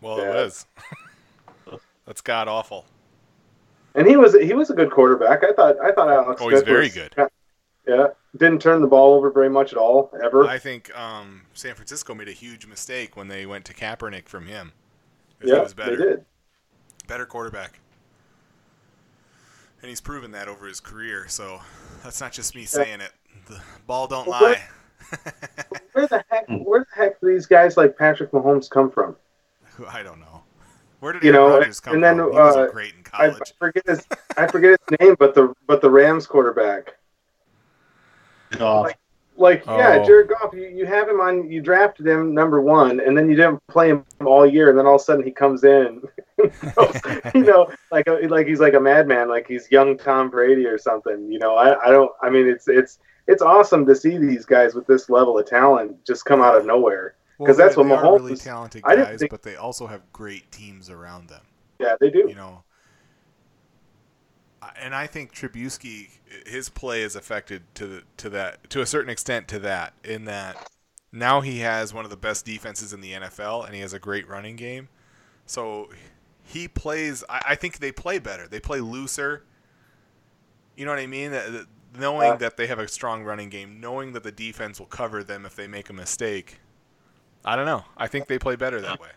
Well, 0.00 0.18
Yeah. 0.18 0.30
it 0.30 0.34
was. 0.34 0.66
That's 2.06 2.20
god 2.20 2.48
awful. 2.48 2.84
And 3.94 4.06
he 4.08 4.16
was 4.16 4.34
he 4.34 4.54
was 4.54 4.70
a 4.70 4.74
good 4.74 4.90
quarterback. 4.90 5.44
I 5.44 5.52
thought 5.52 5.76
I 5.80 5.92
thought 5.92 6.08
Alex 6.10 6.40
Oh, 6.42 6.48
he's 6.48 6.62
very 6.62 6.86
was- 6.86 6.94
good. 6.94 7.14
Yeah, 7.86 8.08
didn't 8.36 8.62
turn 8.62 8.80
the 8.80 8.86
ball 8.86 9.14
over 9.14 9.30
very 9.30 9.50
much 9.50 9.72
at 9.72 9.78
all 9.78 10.10
ever. 10.22 10.44
I 10.46 10.58
think 10.58 10.96
um, 10.96 11.42
San 11.54 11.74
Francisco 11.74 12.14
made 12.14 12.28
a 12.28 12.32
huge 12.32 12.66
mistake 12.66 13.16
when 13.16 13.28
they 13.28 13.44
went 13.44 13.64
to 13.66 13.74
Kaepernick 13.74 14.28
from 14.28 14.46
him. 14.46 14.72
yeah, 15.42 15.54
he 15.56 15.60
was 15.60 15.74
they 15.74 15.82
better, 15.84 15.96
did. 15.96 16.24
better 17.08 17.26
quarterback, 17.26 17.80
and 19.80 19.88
he's 19.88 20.00
proven 20.00 20.30
that 20.32 20.48
over 20.48 20.66
his 20.66 20.78
career. 20.80 21.26
So 21.28 21.60
that's 22.04 22.20
not 22.20 22.32
just 22.32 22.54
me 22.54 22.64
saying 22.66 23.00
it. 23.00 23.12
The 23.46 23.60
ball 23.86 24.06
don't 24.06 24.28
Well, 24.28 24.40
lie. 24.40 24.62
Where 25.92 26.06
the 26.06 26.24
heck 26.30 26.46
where 26.48 26.80
the 26.80 26.86
heck 26.94 27.20
do 27.20 27.26
these 27.26 27.46
guys 27.46 27.76
like 27.76 27.98
Patrick 27.98 28.30
Mahomes 28.30 28.70
come 28.70 28.90
from? 28.90 29.16
I 29.88 30.02
don't 30.02 30.20
know. 30.20 30.42
Where 31.00 31.12
did 31.12 31.24
You 31.24 31.32
Aaron 31.34 31.48
know, 31.50 31.58
Rodgers 31.58 31.80
come 31.80 31.94
and 31.94 32.04
then, 32.04 32.16
from? 32.18 32.30
He 32.32 32.38
wasn't 32.38 32.68
uh, 32.68 32.72
great 32.72 32.94
in 32.94 33.02
college. 33.02 33.30
I 33.30 33.32
college. 33.32 33.54
forget 33.58 33.82
his 33.88 34.06
I 34.36 34.46
forget 34.46 34.78
his 34.88 34.98
name, 35.00 35.16
but 35.18 35.34
the 35.34 35.52
but 35.66 35.80
the 35.82 35.90
Rams 35.90 36.26
quarterback. 36.28 36.94
Goff. 38.58 38.92
Like, 39.36 39.64
yeah, 39.66 39.98
Oh. 40.00 40.04
Jared 40.06 40.28
Goff, 40.28 40.52
you, 40.52 40.68
you 40.68 40.84
have 40.86 41.08
him 41.08 41.20
on, 41.20 41.50
you 41.50 41.62
drafted 41.62 42.06
him 42.06 42.34
number 42.34 42.60
one, 42.60 43.00
and 43.00 43.16
then 43.16 43.30
you 43.30 43.34
didn't 43.36 43.66
play 43.66 43.88
him 43.88 44.04
all 44.24 44.44
year, 44.46 44.68
and 44.68 44.78
then 44.78 44.86
all 44.86 44.96
of 44.96 45.00
a 45.00 45.04
sudden 45.04 45.24
he 45.24 45.30
comes 45.30 45.64
in, 45.64 46.02
you 47.34 47.40
know, 47.42 47.70
like 47.90 48.06
a, 48.06 48.12
like 48.28 48.46
he's 48.46 48.60
like 48.60 48.74
a 48.74 48.80
madman, 48.80 49.28
like 49.28 49.46
he's 49.48 49.70
young 49.70 49.96
Tom 49.96 50.28
Brady 50.30 50.66
or 50.66 50.76
something. 50.78 51.30
You 51.32 51.38
know, 51.38 51.56
I, 51.56 51.80
I 51.86 51.90
don't, 51.90 52.10
I 52.22 52.28
mean, 52.30 52.46
it's 52.46 52.68
it's 52.68 52.98
it's 53.26 53.42
awesome 53.42 53.86
to 53.86 53.94
see 53.96 54.18
these 54.18 54.44
guys 54.44 54.74
with 54.74 54.86
this 54.86 55.08
level 55.08 55.38
of 55.38 55.46
talent 55.46 56.04
just 56.04 56.24
come 56.24 56.42
out 56.42 56.56
of 56.56 56.66
nowhere. 56.66 57.14
Well, 57.38 57.46
'cause 57.46 57.56
that's 57.56 57.74
they- 57.74 57.82
what 57.82 57.88
they 57.88 57.94
are 57.94 58.02
Mahomes 58.04 58.18
really 58.20 58.32
is- 58.34 58.44
talented 58.44 58.82
I 58.84 58.94
didn't 58.96 59.08
guys, 59.12 59.18
think- 59.20 59.30
but 59.30 59.42
they 59.42 59.56
also 59.56 59.86
have 59.86 60.02
great 60.12 60.50
teams 60.52 60.90
around 60.90 61.28
them. 61.28 61.42
Yeah, 61.80 61.94
they 62.00 62.10
do. 62.10 62.26
You 62.28 62.34
know, 62.34 62.62
I- 62.62 62.71
and 64.80 64.94
I 64.94 65.06
think 65.06 65.34
Trubisky, 65.34 66.10
his 66.46 66.68
play 66.68 67.02
is 67.02 67.16
affected 67.16 67.62
to 67.74 67.86
the, 67.86 68.02
to 68.18 68.30
that 68.30 68.70
to 68.70 68.80
a 68.80 68.86
certain 68.86 69.10
extent 69.10 69.48
to 69.48 69.58
that 69.60 69.94
in 70.04 70.24
that 70.26 70.70
now 71.12 71.40
he 71.40 71.58
has 71.60 71.92
one 71.92 72.04
of 72.04 72.10
the 72.10 72.16
best 72.16 72.44
defenses 72.46 72.92
in 72.92 73.00
the 73.00 73.12
NFL 73.12 73.66
and 73.66 73.74
he 73.74 73.80
has 73.80 73.92
a 73.92 73.98
great 73.98 74.28
running 74.28 74.56
game. 74.56 74.88
So 75.46 75.90
he 76.44 76.68
plays. 76.68 77.22
I, 77.28 77.42
I 77.48 77.54
think 77.54 77.78
they 77.78 77.92
play 77.92 78.18
better. 78.18 78.48
They 78.48 78.60
play 78.60 78.80
looser. 78.80 79.44
You 80.76 80.86
know 80.86 80.92
what 80.92 81.00
I 81.00 81.06
mean? 81.06 81.32
Knowing 81.98 82.38
that 82.38 82.56
they 82.56 82.66
have 82.66 82.78
a 82.78 82.88
strong 82.88 83.22
running 83.22 83.50
game, 83.50 83.78
knowing 83.80 84.12
that 84.12 84.22
the 84.22 84.32
defense 84.32 84.78
will 84.78 84.86
cover 84.86 85.22
them 85.22 85.44
if 85.44 85.54
they 85.54 85.66
make 85.66 85.90
a 85.90 85.92
mistake. 85.92 86.58
I 87.44 87.56
don't 87.56 87.66
know. 87.66 87.84
I 87.96 88.06
think 88.06 88.28
they 88.28 88.38
play 88.38 88.56
better 88.56 88.80
that 88.80 89.00
way. 89.00 89.10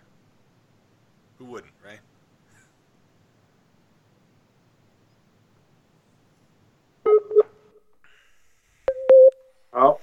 Who 1.38 1.46
wouldn't, 1.46 1.74
right? 1.86 2.00
Oh, 9.74 10.00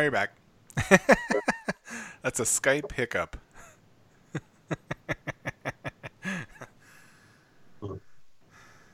Now 0.00 0.04
you're 0.04 0.12
back. 0.12 0.32
That's 2.22 2.40
a 2.40 2.44
Skype 2.44 2.90
hiccup. 2.92 3.36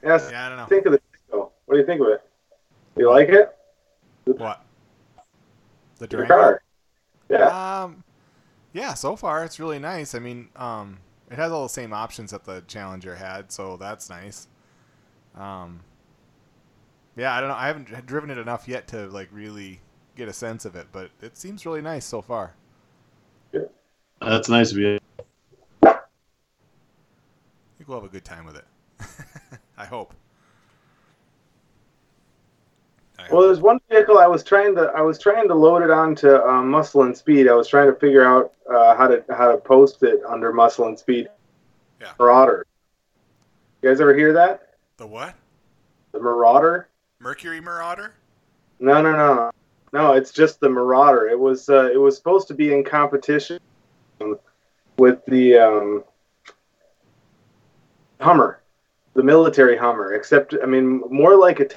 yes. 0.03 0.29
Yeah, 0.33 0.47
I 0.47 0.49
don't 0.49 0.57
know. 0.57 0.66
Think 0.66 0.87
of 0.87 0.90
the 0.90 1.01
disco. 1.12 1.53
What 1.66 1.75
do 1.75 1.79
you 1.79 1.87
think 1.87 2.01
of 2.01 2.09
it? 2.09 2.29
Do 2.97 3.03
You 3.03 3.11
like 3.11 3.29
it? 3.29 3.57
What? 4.25 4.64
The 5.99 6.09
Durango? 6.09 6.35
car? 6.35 6.62
Yeah. 7.29 7.83
Um, 7.85 8.03
yeah. 8.73 8.95
So 8.95 9.14
far, 9.14 9.45
it's 9.45 9.61
really 9.61 9.79
nice. 9.79 10.12
I 10.12 10.19
mean, 10.19 10.49
um, 10.57 10.99
it 11.31 11.37
has 11.37 11.53
all 11.53 11.62
the 11.62 11.69
same 11.69 11.92
options 11.92 12.33
that 12.33 12.42
the 12.42 12.64
Challenger 12.66 13.14
had, 13.14 13.53
so 13.53 13.77
that's 13.77 14.11
nice. 14.11 14.49
Um, 15.37 15.79
yeah, 17.14 17.33
I 17.33 17.38
don't 17.38 17.49
know. 17.49 17.55
I 17.55 17.69
haven't 17.69 18.07
driven 18.07 18.29
it 18.29 18.38
enough 18.38 18.66
yet 18.66 18.88
to 18.88 19.07
like 19.07 19.29
really 19.31 19.79
get 20.16 20.29
a 20.29 20.33
sense 20.33 20.64
of 20.64 20.74
it, 20.74 20.87
but 20.92 21.11
it 21.22 21.37
seems 21.37 21.64
really 21.66 21.83
nice 21.83 22.05
so 22.05 22.22
far. 22.22 22.55
Yeah. 23.52 23.61
That's 24.20 24.48
nice 24.48 24.72
of 24.72 24.79
you. 24.79 24.98
I 25.83 25.98
think 27.79 27.87
we'll 27.88 28.00
have 28.00 28.09
a 28.09 28.12
good 28.12 28.24
time 28.24 28.46
with 28.46 28.57
it. 28.57 28.64
I 29.79 29.85
hope. 29.85 30.14
I 33.18 33.22
Well, 33.31 33.42
hope. 33.42 33.48
there's 33.48 33.61
one 33.61 33.79
vehicle 33.90 34.18
I 34.18 34.26
was 34.26 34.42
trying 34.42 34.74
to 34.76 34.92
I 34.96 35.02
was 35.02 35.18
trying 35.18 35.48
to 35.48 35.55
load 35.55 35.83
it 35.83 35.90
onto 35.90 36.35
um, 36.37 36.70
Muscle 36.70 37.02
and 37.02 37.16
Speed. 37.16 37.48
I 37.48 37.55
was 37.55 37.68
trying 37.68 37.92
to 37.92 37.98
figure 37.98 38.24
out 38.24 38.52
uh, 38.70 38.96
how 38.96 39.07
to 39.09 39.22
how 39.31 39.52
to 39.52 39.59
post 39.59 40.02
it 40.02 40.20
under 40.26 40.52
Muscle 40.52 40.87
and 40.87 40.98
Speed. 40.98 41.29
Yeah. 42.00 42.12
Marauder. 42.18 42.66
You 43.83 43.90
guys 43.90 44.00
ever 44.00 44.14
hear 44.14 44.33
that? 44.33 44.62
the 44.96 45.07
what? 45.07 45.35
The 46.12 46.20
Marauder? 46.20 46.88
Mercury 47.18 47.61
Marauder? 47.61 48.14
No, 48.81 49.00
no, 49.02 49.12
no, 49.12 49.50
no. 49.92 50.12
It's 50.12 50.33
just 50.33 50.61
the 50.61 50.68
Marauder. 50.68 51.29
It 51.29 51.38
was 51.38 51.68
uh, 51.68 51.90
it 51.92 51.99
was 51.99 52.16
supposed 52.16 52.49
to 52.49 52.55
be 52.55 52.72
in 52.72 52.85
competition 52.85 53.59
with 54.99 55.25
the 55.27 55.57
um, 55.57 56.05
Hummer, 58.20 58.61
the 59.14 59.22
military 59.22 59.77
Hummer. 59.77 60.14
Except, 60.14 60.55
I 60.62 60.66
mean, 60.66 61.03
more 61.11 61.37
like 61.37 61.61
a 61.61 61.68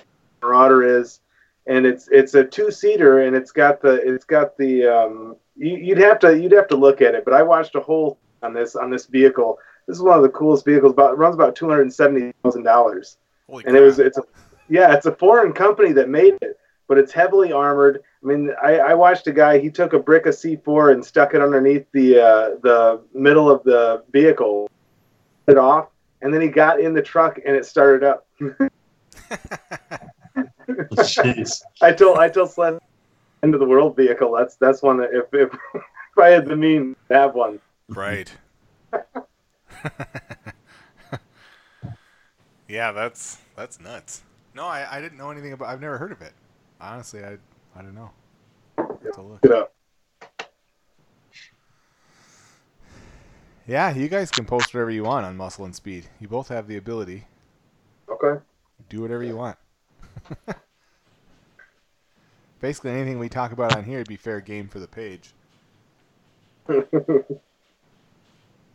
Marauder 0.42 1.00
is, 1.00 1.20
and 1.68 1.86
it's 1.86 2.08
it's 2.12 2.34
a 2.36 2.44
two 2.44 2.72
seater, 2.72 3.22
and 3.22 3.36
it's 3.36 3.52
got 3.52 3.82
the 3.82 3.96
it's 3.96 4.26
got 4.26 4.58
the 4.58 4.86
um, 4.86 5.36
you, 5.56 5.78
you'd 5.78 5.98
have 5.98 6.20
to 6.20 6.40
you'd 6.40 6.52
have 6.52 6.68
to 6.70 6.78
look 6.78 7.02
at 7.02 7.16
it. 7.16 7.26
But 7.26 7.34
I 7.34 7.44
watched 7.44 7.76
a 7.76 7.82
whole 7.82 8.18
on 8.42 8.54
this 8.54 8.76
on 8.76 8.90
this 8.90 9.06
vehicle. 9.06 9.58
This 9.88 9.98
is 9.98 10.04
one 10.04 10.18
of 10.18 10.24
the 10.24 10.30
coolest 10.30 10.66
vehicles. 10.66 10.94
About 10.94 11.14
it 11.14 11.18
runs 11.18 11.36
about 11.36 11.56
two 11.56 11.68
hundred 11.68 11.84
and 11.84 11.94
seventy 11.94 12.32
thousand 12.44 12.64
dollars 12.64 13.18
and 13.66 13.76
it 13.76 13.82
was 13.82 14.00
it's 14.00 14.18
a 14.18 14.24
yeah 14.70 14.94
it's 14.94 15.06
a 15.06 15.12
foreign 15.12 15.54
company 15.54 15.92
that 15.92 16.10
made 16.10 16.38
it 16.42 16.58
but 16.90 16.98
it's 16.98 17.14
heavily 17.14 17.54
armored 17.54 18.04
i 18.22 18.26
mean 18.28 18.52
i, 18.62 18.80
I 18.80 18.94
watched 18.94 19.28
a 19.28 19.32
guy 19.32 19.60
he 19.60 19.70
took 19.70 19.94
a 19.94 20.00
brick 20.00 20.26
of 20.26 20.36
c4 20.36 20.92
and 20.92 21.06
stuck 21.06 21.34
it 21.34 21.42
underneath 21.42 21.86
the 21.94 22.20
uh, 22.20 22.50
the 22.62 23.02
middle 23.14 23.50
of 23.50 23.64
the 23.64 24.04
vehicle 24.12 24.70
it 25.48 25.58
off 25.58 25.88
and 26.22 26.34
then 26.34 26.42
he 26.42 26.50
got 26.50 26.82
in 26.82 26.94
the 26.94 27.02
truck 27.02 27.40
and 27.46 27.56
it 27.56 27.66
started 27.66 28.04
up 28.04 28.28
Jeez. 30.92 31.62
i 31.82 31.94
told 31.94 32.18
i 32.18 32.28
told 32.28 32.50
Slen 32.50 32.80
end 33.44 33.54
of 33.54 33.62
the 33.62 33.66
world 33.66 33.96
vehicle 33.96 34.36
that's 34.38 34.58
that's 34.58 34.82
one 34.82 34.98
that 34.98 35.12
if 35.14 35.34
if, 35.34 35.54
if 35.74 36.18
i 36.18 36.28
had 36.28 36.46
the 36.46 36.58
means 36.58 36.98
to 37.08 37.16
have 37.16 37.36
one 37.36 37.62
Right. 37.90 38.32
yeah, 42.68 42.92
that's 42.92 43.40
that's 43.56 43.80
nuts. 43.80 44.22
No, 44.54 44.66
I, 44.66 44.98
I 44.98 45.02
didn't 45.02 45.18
know 45.18 45.32
anything 45.32 45.54
about. 45.54 45.70
I've 45.70 45.82
never 45.82 45.98
heard 45.98 46.12
of 46.12 46.22
it. 46.22 46.34
Honestly, 46.82 47.24
I 47.24 47.38
I 47.76 47.82
don't 47.82 47.96
know. 47.96 48.12
Have 48.78 49.14
to 49.16 49.22
look. 49.22 49.40
It 49.44 49.52
up. 49.52 49.74
Yeah, 53.68 53.94
you 53.94 54.08
guys 54.08 54.32
can 54.32 54.46
post 54.46 54.74
whatever 54.74 54.90
you 54.90 55.04
want 55.04 55.26
on 55.26 55.38
Muscle 55.38 55.64
and 55.66 55.76
Speed. 55.76 56.06
You 56.20 56.28
both 56.28 56.48
have 56.48 56.68
the 56.68 56.78
ability. 56.78 57.26
okay 58.10 58.42
Do 58.90 59.02
whatever 59.02 59.24
you 59.24 59.36
want. 59.38 59.58
Basically, 62.62 62.92
anything 62.92 63.20
we 63.20 63.30
talk 63.30 63.52
about 63.52 63.76
on 63.78 63.84
here 63.84 64.00
would 64.00 64.08
be 64.08 64.16
fair 64.18 64.42
game 64.42 64.68
for 64.68 64.80
the 64.80 64.88
page. 64.88 65.34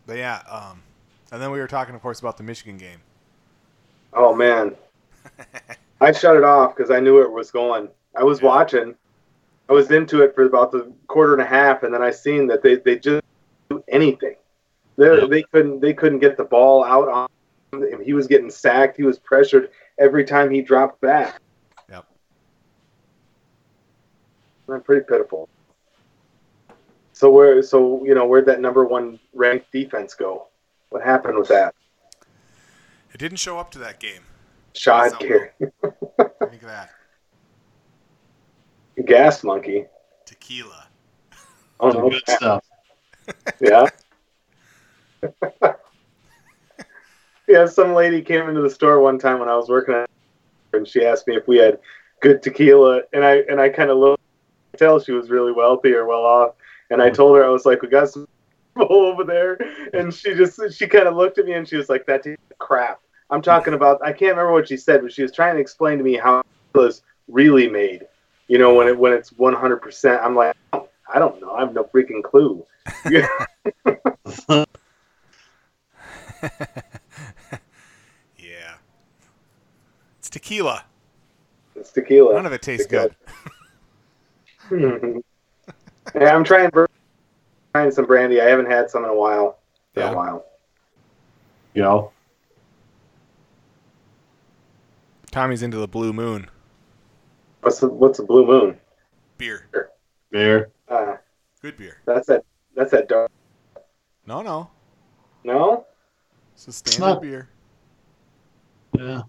But 0.07 0.19
yeah, 0.19 0.43
um, 0.51 0.83
and 1.33 1.41
then 1.41 1.51
we 1.51 1.59
were 1.59 1.67
talking, 1.67 1.95
of 1.95 2.03
course, 2.03 2.21
about 2.21 2.37
the 2.37 2.43
Michigan 2.43 2.77
game. 2.77 2.99
oh 4.13 4.35
man, 4.35 4.77
I 6.05 6.13
shut 6.13 6.37
it 6.37 6.45
off 6.45 6.77
because 6.77 6.91
I 6.91 7.01
knew 7.01 7.23
it 7.23 7.31
was 7.33 7.51
going. 7.51 7.89
I 8.15 8.23
was 8.23 8.41
Yeah. 8.41 8.49
watching. 8.49 8.95
I 9.69 9.73
was 9.73 9.91
into 9.91 10.23
it 10.23 10.35
for 10.35 10.45
about 10.45 10.71
the 10.73 10.93
quarter 11.07 11.33
and 11.33 11.41
a 11.41 11.47
half, 11.47 11.83
and 11.83 11.95
then 11.95 12.03
I 12.03 12.11
seen 12.11 12.47
that 12.49 12.63
they, 12.63 12.77
they 12.77 12.99
just 12.99 13.23
do 13.71 13.83
anything. 13.89 14.37
They 14.97 15.07
Yeah. 15.21 15.27
they 15.27 15.43
couldn't 15.43 15.81
they 15.81 15.95
couldn't 15.95 16.19
get 16.19 16.37
the 16.37 16.45
ball 16.45 16.85
out 16.85 17.09
on 17.09 17.29
him. 17.83 18.01
He 18.03 18.13
was 18.13 18.27
getting 18.27 18.51
sacked. 18.51 18.97
He 18.97 19.03
was 19.05 19.19
pressured 19.19 19.71
every 19.99 20.25
time 20.25 20.51
he 20.51 20.61
dropped 20.61 21.01
back. 21.01 21.41
Yep. 21.89 22.05
I'm 24.69 24.83
pretty 24.83 25.05
pitiful. 25.07 25.49
So 27.13 27.31
where 27.31 27.63
so 27.63 28.05
you 28.05 28.15
know 28.15 28.27
where'd 28.27 28.47
that 28.47 28.61
number 28.61 28.85
one 28.85 29.19
ranked 29.33 29.73
defense 29.73 30.15
go? 30.15 30.49
What 30.91 31.03
happened 31.03 31.39
with 31.39 31.49
that? 31.49 31.75
It 33.13 33.19
didn't 33.19 33.39
show 33.39 33.59
up 33.59 33.71
to 33.73 33.79
that 33.79 33.99
game. 33.99 34.23
Shot 34.75 35.11
Something. 35.11 35.29
care. 35.29 35.55
Think 35.61 36.63
of 36.63 36.69
that. 36.69 36.91
Gas 39.07 39.45
monkey. 39.45 39.87
Tequila. 40.25 40.87
Oh 41.81 41.91
no. 41.91 42.11
good 42.11 42.23
stuff. 42.29 42.65
Yeah. 43.59 43.87
yeah, 47.49 47.65
some 47.65 47.95
lady 47.95 48.21
came 48.21 48.47
into 48.49 48.61
the 48.61 48.69
store 48.69 49.01
one 49.01 49.19
time 49.19 49.39
when 49.39 49.49
I 49.49 49.57
was 49.57 49.71
working 49.71 49.95
at 49.95 50.11
and 50.75 50.87
she 50.87 51.07
asked 51.07 51.27
me 51.27 51.35
if 51.37 51.49
we 51.49 51.57
had 51.57 51.79
good 52.21 52.43
tequila 52.43 53.01
and 53.15 53.25
I 53.25 53.37
and 53.49 53.61
I 53.61 53.71
kind 53.71 53.91
of 53.91 53.97
looked 53.97 54.23
I 54.75 54.77
tell 54.77 55.01
she 55.01 55.13
was 55.13 55.31
really 55.31 55.53
wealthy 55.53 55.95
or 55.95 56.07
well 56.07 56.25
off 56.25 56.55
and 56.91 57.01
I 57.01 57.09
told 57.09 57.37
her 57.37 57.45
I 57.45 57.49
was 57.49 57.65
like 57.65 57.81
we 57.81 57.89
got 57.89 58.11
some 58.11 58.27
over 58.77 59.25
there 59.25 59.57
and 59.95 60.13
she 60.13 60.35
just 60.35 60.61
she 60.73 60.87
kind 60.87 61.07
of 61.07 61.17
looked 61.17 61.39
at 61.39 61.47
me 61.47 61.53
and 61.53 61.67
she 61.67 61.77
was 61.77 61.89
like 61.89 62.05
that 62.07 62.25
tastes 62.25 62.43
crap. 62.59 63.01
I'm 63.35 63.43
talking 63.43 63.75
about 63.75 64.01
I 64.03 64.13
can't 64.13 64.31
remember 64.37 64.53
what 64.53 64.69
she 64.69 64.77
said 64.77 65.03
but 65.03 65.13
she 65.13 65.23
was 65.23 65.33
trying 65.33 65.57
to 65.57 65.61
explain 65.61 65.99
to 65.99 66.05
me 66.05 66.15
how 66.17 66.39
it 66.39 66.79
was 66.79 67.03
really 67.27 67.69
made. 67.69 68.07
You 68.47 68.59
know 68.59 68.75
when 68.75 68.87
it 68.87 68.97
when 68.97 69.13
it's 69.13 69.31
100%. 69.31 70.23
I'm 70.23 70.37
like 70.37 70.55
I 70.73 71.19
don't 71.19 71.41
know. 71.41 71.51
I 71.53 71.61
have 71.61 71.75
no 71.75 71.83
freaking 71.85 72.23
clue. 72.23 72.65
yeah. 73.05 73.27
It's 80.19 80.31
tequila. 80.31 80.85
It's 81.75 81.91
tequila. 81.91 82.35
None 82.35 82.47
of 82.47 82.53
it 82.53 82.63
tastes 82.63 82.87
Tequila. 82.87 83.11
good. 84.71 85.23
yeah, 86.15 86.35
I'm 86.35 86.45
trying 86.45 86.71
trying 87.75 87.91
some 87.91 88.07
brandy. 88.07 88.41
I 88.41 88.49
haven't 88.49 88.71
had 88.71 88.91
some 88.91 89.03
in 89.05 89.11
a 89.11 89.15
while. 89.15 89.59
In 89.97 90.03
Yeah. 90.03 90.13
a 90.13 90.15
while. 90.15 90.45
You 91.75 91.83
know, 91.83 92.13
Tommy's 95.35 95.65
into 95.65 95.79
the 95.79 95.89
Blue 95.89 96.13
Moon 96.13 96.49
What's 97.63 97.81
the, 97.81 97.89
what's 97.89 98.21
a 98.21 98.23
blue 98.23 98.47
moon? 98.47 98.79
beer. 99.37 99.67
beer. 100.31 100.71
Uh, 100.89 101.17
Good 101.61 101.77
beer. 101.77 101.97
that's 102.07 102.29
that. 102.29 102.45
That's 102.77 102.93
that 102.93 103.09
dark. 103.09 103.33
No, 104.27 104.43
no. 104.43 104.71
No. 105.43 105.87
It's 106.55 106.69
a 106.69 106.73
standard 106.73 107.01
not- 107.15 107.23
beer. 107.23 107.49
Yeah, 108.97 109.23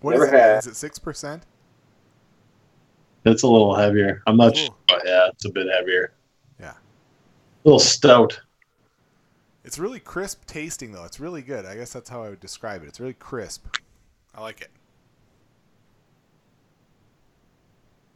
What 0.00 0.14
is 0.14 0.20
Never 0.22 0.34
it? 0.34 0.40
had. 0.40 0.58
Is 0.60 0.66
it 0.66 0.76
six 0.76 0.98
percent? 0.98 1.44
it's 3.26 3.42
a 3.42 3.46
little 3.46 3.74
heavier. 3.76 4.22
I'm 4.26 4.38
not 4.38 4.56
Ooh. 4.56 4.60
sure, 4.60 4.74
but 4.86 5.02
yeah, 5.04 5.28
it's 5.28 5.44
a 5.44 5.50
bit 5.50 5.66
heavier. 5.70 6.14
Yeah. 6.58 6.70
A 6.70 7.64
little 7.64 7.78
stout. 7.80 8.40
It's 9.62 9.78
really 9.78 10.00
crisp 10.00 10.46
tasting 10.46 10.92
though. 10.92 11.04
It's 11.04 11.20
really 11.20 11.42
good. 11.42 11.66
I 11.66 11.74
guess 11.74 11.92
that's 11.92 12.08
how 12.08 12.22
I 12.22 12.30
would 12.30 12.40
describe 12.40 12.82
it. 12.82 12.86
It's 12.88 12.98
really 12.98 13.12
crisp. 13.12 13.66
I 14.38 14.40
like 14.40 14.60
it. 14.60 14.70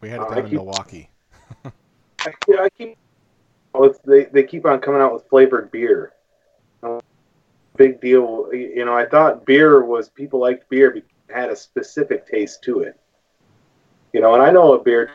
We 0.01 0.09
had 0.09 0.21
it 0.21 0.23
Oh, 0.23 0.27
I 0.31 0.35
down 0.37 0.39
in 0.39 0.45
keep- 0.45 0.53
Milwaukee. 0.55 1.11
I, 1.65 2.33
yeah, 2.47 2.61
I 2.61 2.69
keep. 2.71 2.97
Well, 3.75 3.91
it's, 3.91 3.99
they 4.07 4.27
they 4.27 4.45
keep 4.45 4.65
on 4.65 4.79
coming 4.81 5.01
out 5.01 5.13
with 5.13 5.29
flavored 5.29 5.73
beer. 5.73 6.13
Uh, 6.81 7.01
Big 7.77 8.01
deal. 8.01 8.49
You 8.53 8.85
know, 8.85 8.95
I 8.97 9.05
thought 9.07 9.45
beer 9.47 9.85
was 9.85 10.11
people 10.11 10.39
liked 10.39 10.69
beer 10.69 10.93
because 10.93 11.09
it 11.29 11.35
had 11.35 11.51
a 11.51 11.57
specific 11.57 12.25
taste 12.29 12.63
to 12.65 12.81
it. 12.83 12.97
You 14.13 14.21
know, 14.21 14.35
and 14.35 14.43
I 14.45 14.53
know 14.53 14.75
a 14.75 14.79
beer 14.83 15.11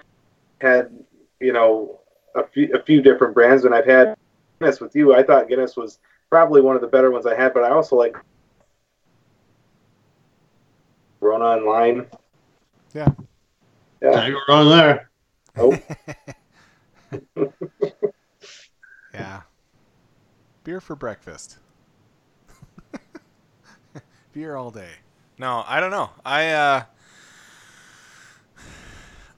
had 0.59 0.91
you 1.39 1.53
know 1.53 2.01
a 2.35 2.43
few 2.45 2.69
a 2.73 2.83
few 2.83 3.01
different 3.01 3.33
brands, 3.33 3.63
and 3.63 3.73
I've 3.73 3.85
had 3.85 4.17
Guinness 4.59 4.81
with 4.81 4.93
you. 4.93 5.15
I 5.15 5.23
thought 5.23 5.47
Guinness 5.47 5.77
was 5.77 5.99
probably 6.29 6.59
one 6.59 6.75
of 6.75 6.81
the 6.81 6.87
better 6.87 7.11
ones 7.11 7.25
I 7.25 7.33
had, 7.35 7.53
but 7.53 7.63
I 7.63 7.69
also 7.69 7.95
like 7.95 8.17
Rona 11.27 11.57
and 11.57 11.65
Lime. 11.65 12.07
Yeah. 12.93 13.09
Yeah. 14.01 14.11
Can't 14.11 14.33
go 14.33 14.39
wrong 14.47 14.69
there. 14.69 15.09
Oh, 15.57 15.77
Yeah. 19.13 19.41
Beer 20.63 20.79
for 20.81 20.95
breakfast. 20.95 21.57
Beer 24.33 24.55
all 24.55 24.71
day. 24.71 24.91
No, 25.37 25.63
I 25.67 25.79
don't 25.79 25.91
know. 25.91 26.09
I 26.25 26.49
uh 26.49 26.83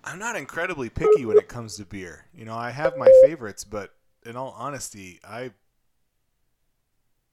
I'm 0.04 0.19
not 0.19 0.36
incredibly 0.36 0.89
picky 0.89 1.25
when 1.25 1.38
it 1.38 1.47
comes 1.47 1.75
to 1.78 1.86
beer. 1.86 2.25
You 2.34 2.45
know, 2.45 2.56
I 2.56 2.71
have 2.71 2.97
my 2.97 3.12
favorites, 3.21 3.63
but 3.63 3.93
in 4.25 4.36
all 4.36 4.56
honesty, 4.58 5.19
I 5.23 5.52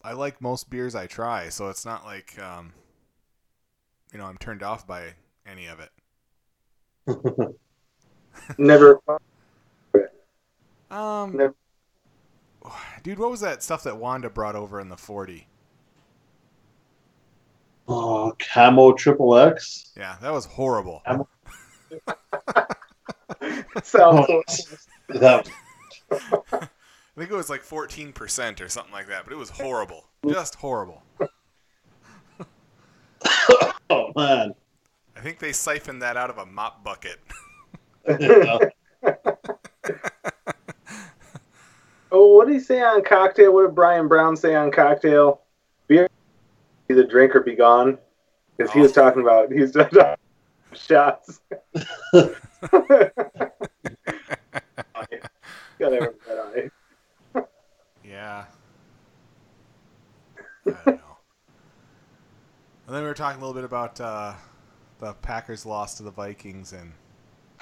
I 0.05 0.13
like 0.13 0.41
most 0.41 0.69
beers 0.69 0.95
I 0.95 1.07
try, 1.07 1.49
so 1.49 1.69
it's 1.69 1.87
not 1.87 2.05
like 2.05 2.39
um 2.39 2.73
you 4.13 4.19
know, 4.19 4.25
I'm 4.27 4.39
turned 4.39 4.63
off 4.63 4.87
by 4.87 5.15
any 5.47 5.67
of 5.67 5.81
it. 5.81 5.91
never. 8.59 9.01
Um 10.91 11.37
Never- 11.37 11.55
Dude, 13.03 13.19
what 13.21 13.31
was 13.31 13.41
that 13.41 13.63
stuff 13.63 13.85
that 13.85 13.97
Wanda 13.97 14.29
brought 14.29 14.57
over 14.57 14.81
in 14.81 14.89
the 14.89 14.97
40? 14.97 15.47
Oh, 17.89 18.35
camo 18.41 18.93
triple 18.95 19.37
X. 19.37 19.93
Yeah, 19.97 20.17
that 20.21 20.33
was 20.33 20.47
horrible. 20.47 21.03
Sounds. 23.83 24.87
That 25.09 25.49
I 26.11 26.69
think 27.17 27.31
it 27.31 27.37
was 27.37 27.49
like 27.49 27.63
14% 27.65 28.61
or 28.61 28.69
something 28.69 28.93
like 28.93 29.07
that, 29.07 29.23
but 29.23 29.33
it 29.33 29.37
was 29.37 29.51
horrible. 29.51 30.09
Just 30.29 30.57
horrible. 30.57 31.05
I 34.17 35.21
think 35.21 35.39
they 35.39 35.53
siphoned 35.53 36.03
that 36.03 36.17
out 36.17 36.31
of 36.31 36.39
a 36.39 36.47
mop 36.47 36.85
bucket. 36.85 37.21
Oh, 42.13 42.37
what 42.37 42.47
did 42.47 42.55
he 42.55 42.61
say 42.61 42.81
on 42.81 43.03
cocktail? 43.03 43.53
What 43.53 43.67
did 43.67 43.75
Bryan 43.75 44.07
Brown 44.09 44.37
say 44.37 44.55
on 44.55 44.71
cocktail? 44.71 45.43
Beer, 45.89 46.09
either 46.89 47.05
drink 47.05 47.35
or 47.35 47.41
be 47.41 47.55
gone. 47.55 47.99
Because 48.57 48.73
he 48.73 48.81
was 48.81 48.93
talking 48.93 49.21
about 49.21 49.53
he's 49.53 49.73
talking 49.73 49.99
about 49.99 50.19
shots. 50.73 51.41
Gotta 52.13 52.33
have 55.81 56.15
that 56.27 56.71
eye. 57.35 57.43
Yeah. 58.03 58.45
I 62.87 62.93
don't 62.93 62.95
know. 62.95 62.97
And 62.97 62.97
then 62.97 63.03
we 63.03 63.09
were 63.09 63.15
talking 63.15 63.43
a 63.43 63.45
little 63.45 63.55
bit 63.55 63.65
about 63.65 64.01
uh, 64.01 64.35
the 65.01 65.15
Packers' 65.15 65.67
loss 65.67 65.97
to 65.97 66.03
the 66.03 66.11
Vikings, 66.11 66.73
and 66.73 66.93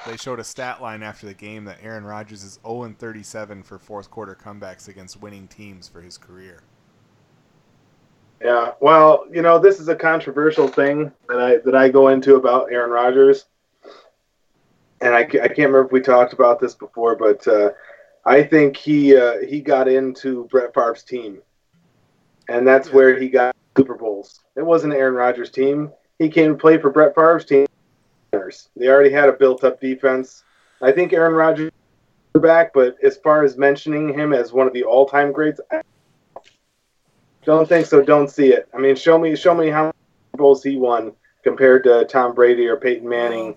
they 0.06 0.16
showed 0.16 0.38
a 0.38 0.44
stat 0.44 0.82
line 0.82 1.02
after 1.02 1.26
the 1.26 1.34
game 1.34 1.64
that 1.64 1.78
Aaron 1.82 2.04
Rodgers 2.04 2.42
is 2.42 2.58
0 2.66 2.94
37 2.98 3.62
for 3.62 3.78
fourth 3.78 4.10
quarter 4.10 4.34
comebacks 4.34 4.88
against 4.88 5.20
winning 5.20 5.48
teams 5.48 5.88
for 5.88 6.00
his 6.00 6.18
career. 6.18 6.62
Yeah, 8.42 8.72
well, 8.80 9.26
you 9.32 9.40
know, 9.40 9.58
this 9.58 9.80
is 9.80 9.88
a 9.88 9.94
controversial 9.94 10.68
thing 10.68 11.10
that 11.28 11.40
I 11.40 11.56
that 11.58 11.74
I 11.74 11.88
go 11.88 12.08
into 12.08 12.36
about 12.36 12.70
Aaron 12.70 12.90
Rodgers, 12.90 13.46
and 15.00 15.14
I, 15.14 15.20
I 15.20 15.24
can't 15.24 15.58
remember 15.58 15.86
if 15.86 15.92
we 15.92 16.00
talked 16.00 16.34
about 16.34 16.60
this 16.60 16.74
before, 16.74 17.16
but 17.16 17.46
uh, 17.48 17.70
I 18.26 18.42
think 18.42 18.76
he 18.76 19.16
uh, 19.16 19.38
he 19.48 19.60
got 19.60 19.88
into 19.88 20.44
Brett 20.50 20.74
Favre's 20.74 21.04
team, 21.04 21.40
and 22.48 22.66
that's 22.66 22.92
where 22.92 23.18
he 23.18 23.30
got 23.30 23.56
Super 23.76 23.94
Bowls. 23.94 24.43
It 24.56 24.64
wasn't 24.64 24.94
Aaron 24.94 25.14
Rodgers' 25.14 25.50
team. 25.50 25.90
He 26.18 26.28
came 26.28 26.52
to 26.52 26.58
play 26.58 26.78
for 26.78 26.90
Brett 26.90 27.14
Favre's 27.14 27.44
team. 27.44 27.66
They 28.76 28.88
already 28.88 29.10
had 29.10 29.28
a 29.28 29.32
built-up 29.32 29.80
defense. 29.80 30.42
I 30.82 30.92
think 30.92 31.12
Aaron 31.12 31.34
Rodgers 31.34 31.70
is 32.34 32.42
back, 32.42 32.72
but 32.72 32.96
as 33.02 33.16
far 33.18 33.44
as 33.44 33.56
mentioning 33.56 34.12
him 34.12 34.32
as 34.32 34.52
one 34.52 34.66
of 34.66 34.72
the 34.72 34.84
all-time 34.84 35.32
greats, 35.32 35.60
I 35.70 35.82
don't 37.44 37.68
think 37.68 37.86
so. 37.86 38.02
Don't 38.02 38.28
see 38.28 38.52
it. 38.52 38.68
I 38.74 38.78
mean, 38.78 38.96
show 38.96 39.18
me, 39.18 39.36
show 39.36 39.54
me 39.54 39.68
how 39.68 39.84
many 39.84 39.94
Bowls 40.34 40.62
he 40.62 40.76
won 40.76 41.12
compared 41.42 41.84
to 41.84 42.04
Tom 42.06 42.34
Brady 42.34 42.66
or 42.66 42.76
Peyton 42.76 43.08
Manning. 43.08 43.56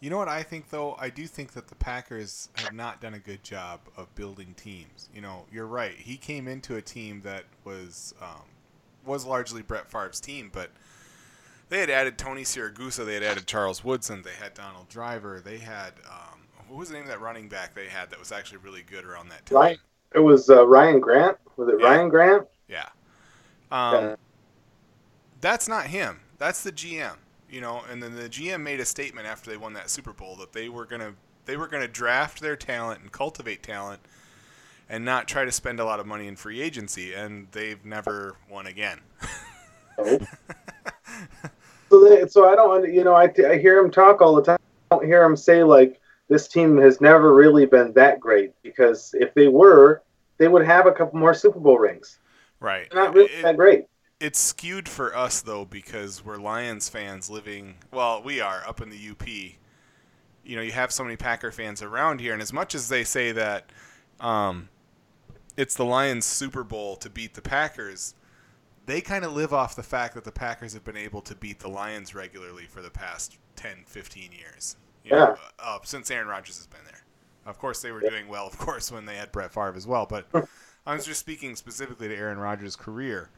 You 0.00 0.10
know 0.10 0.18
what 0.18 0.28
I 0.28 0.42
think 0.42 0.70
though? 0.70 0.96
I 0.98 1.10
do 1.10 1.26
think 1.26 1.52
that 1.52 1.68
the 1.68 1.74
Packers 1.76 2.48
have 2.54 2.72
not 2.72 3.00
done 3.00 3.14
a 3.14 3.18
good 3.18 3.44
job 3.44 3.80
of 3.96 4.12
building 4.14 4.54
teams. 4.56 5.08
You 5.14 5.20
know, 5.20 5.44
you're 5.52 5.66
right. 5.66 5.94
He 5.94 6.16
came 6.16 6.48
into 6.48 6.76
a 6.76 6.82
team 6.82 7.20
that 7.22 7.44
was 7.64 8.14
um, 8.20 8.42
was 9.04 9.24
largely 9.24 9.62
Brett 9.62 9.90
Favre's 9.90 10.20
team, 10.20 10.50
but 10.52 10.70
they 11.68 11.80
had 11.80 11.90
added 11.90 12.18
Tony 12.18 12.42
Siragusa, 12.42 13.04
they 13.06 13.14
had 13.14 13.22
added 13.22 13.46
Charles 13.46 13.82
Woodson, 13.82 14.22
they 14.22 14.34
had 14.42 14.54
Donald 14.54 14.88
Driver, 14.88 15.40
they 15.44 15.58
had 15.58 15.92
um, 16.08 16.40
what 16.68 16.78
was 16.78 16.88
the 16.88 16.94
name 16.94 17.04
of 17.04 17.08
that 17.10 17.20
running 17.20 17.48
back 17.48 17.74
they 17.74 17.86
had 17.86 18.10
that 18.10 18.18
was 18.18 18.32
actually 18.32 18.58
really 18.58 18.82
good 18.82 19.04
around 19.04 19.28
that 19.28 19.44
time? 19.46 19.56
Right. 19.58 19.78
It 20.14 20.20
was 20.20 20.48
uh, 20.50 20.66
Ryan 20.66 21.00
Grant. 21.00 21.36
Was 21.56 21.68
it 21.68 21.76
Yeah. 21.80 21.86
Ryan 21.86 22.08
Grant? 22.08 22.46
Yeah. 22.68 22.88
Um, 23.70 23.94
Yeah. 23.94 24.16
That's 25.40 25.68
not 25.68 25.86
him. 25.86 26.20
That's 26.38 26.62
the 26.62 26.72
GM. 26.72 27.16
You 27.50 27.60
know, 27.60 27.82
and 27.90 28.02
then 28.02 28.14
the 28.16 28.28
GM 28.28 28.62
made 28.62 28.80
a 28.80 28.86
statement 28.86 29.26
after 29.26 29.50
they 29.50 29.56
won 29.58 29.74
that 29.74 29.90
Super 29.90 30.12
Bowl 30.12 30.36
that 30.36 30.52
they 30.52 30.70
were 30.70 30.86
gonna 30.86 31.14
they 31.44 31.56
were 31.56 31.66
gonna 31.66 31.88
draft 31.88 32.40
their 32.40 32.56
talent 32.56 33.02
and 33.02 33.12
cultivate 33.12 33.62
talent, 33.62 34.00
and 34.92 35.04
not 35.04 35.26
try 35.26 35.44
to 35.44 35.50
spend 35.50 35.80
a 35.80 35.84
lot 35.84 35.98
of 35.98 36.06
money 36.06 36.28
in 36.28 36.36
free 36.36 36.60
agency. 36.60 37.12
And 37.14 37.48
they've 37.50 37.84
never 37.84 38.36
won 38.48 38.66
again. 38.68 39.00
Oh. 39.98 40.18
So, 41.90 42.08
they, 42.08 42.26
so 42.26 42.48
I 42.50 42.54
don't, 42.54 42.90
you 42.90 43.04
know, 43.04 43.12
I, 43.14 43.30
I 43.46 43.58
hear 43.58 43.78
him 43.78 43.90
talk 43.90 44.22
all 44.22 44.34
the 44.34 44.42
time. 44.42 44.58
I 44.90 44.94
don't 44.96 45.04
hear 45.04 45.22
him 45.22 45.36
say 45.36 45.62
like 45.62 46.00
this 46.28 46.48
team 46.48 46.78
has 46.78 47.02
never 47.02 47.34
really 47.34 47.66
been 47.66 47.92
that 47.92 48.18
great 48.18 48.52
because 48.62 49.14
if 49.18 49.34
they 49.34 49.48
were, 49.48 50.02
they 50.38 50.48
would 50.48 50.64
have 50.64 50.86
a 50.86 50.92
couple 50.92 51.18
more 51.18 51.34
Super 51.34 51.60
Bowl 51.60 51.78
rings. 51.78 52.18
right. 52.60 52.88
They're 52.90 53.04
not 53.04 53.14
really 53.14 53.30
It- 53.30 53.42
that 53.42 53.56
great. 53.58 53.84
it's 54.20 54.38
skewed 54.38 54.88
for 54.88 55.14
us 55.14 55.42
though 55.42 55.66
because 55.66 56.24
we're 56.24 56.38
Lions 56.38 56.88
fans 56.88 57.28
living 57.28 57.74
well 57.92 58.22
we 58.22 58.40
are 58.40 58.62
up 58.66 58.80
in 58.80 58.88
the 58.88 59.10
UP 59.10 59.28
you 59.28 60.56
know 60.56 60.62
you 60.62 60.72
have 60.72 60.92
so 60.92 61.02
many 61.04 61.16
Packer 61.16 61.50
fans 61.52 61.82
around 61.82 62.20
here 62.22 62.32
and 62.32 62.40
as 62.40 62.54
much 62.54 62.74
as 62.74 62.88
they 62.88 63.04
say 63.04 63.32
that 63.32 63.66
um, 64.20 64.68
it's 65.56 65.74
the 65.74 65.84
Lions 65.84 66.24
Super 66.26 66.64
Bowl 66.64 66.96
to 66.96 67.10
beat 67.10 67.34
the 67.34 67.42
Packers 67.42 68.14
they 68.84 69.00
kind 69.00 69.24
of 69.24 69.32
live 69.32 69.52
off 69.52 69.76
the 69.76 69.82
fact 69.82 70.14
that 70.14 70.24
the 70.24 70.32
Packers 70.32 70.74
have 70.74 70.84
been 70.84 70.96
able 70.96 71.20
to 71.22 71.36
beat 71.36 71.60
the 71.60 71.68
Lions 71.68 72.14
regularly 72.14 72.64
for 72.64 72.82
the 72.82 72.90
past 72.90 73.38
10 73.56 73.84
15 73.86 74.30
years 74.32 74.76
you 75.04 75.12
know, 75.12 75.36
uh, 75.58 75.78
since 75.84 76.10
Aaron 76.10 76.28
Rodgers 76.28 76.56
has 76.56 76.66
been 76.66 76.84
there 76.84 77.04
of 77.46 77.58
course 77.58 77.82
they 77.82 77.92
were 77.92 78.00
doing 78.00 78.28
well 78.28 78.46
of 78.46 78.58
course 78.58 78.90
when 78.90 79.06
they 79.06 79.16
had 79.16 79.32
Brett 79.32 79.52
Favre 79.52 79.74
as 79.76 79.86
well 79.86 80.06
but 80.06 80.26
I 80.86 80.94
was 80.94 81.06
just 81.06 81.20
speaking 81.20 81.54
specifically 81.54 82.08
to 82.08 82.16
Aaron 82.16 82.38
Rodgers' 82.38 82.74
career 82.74 83.30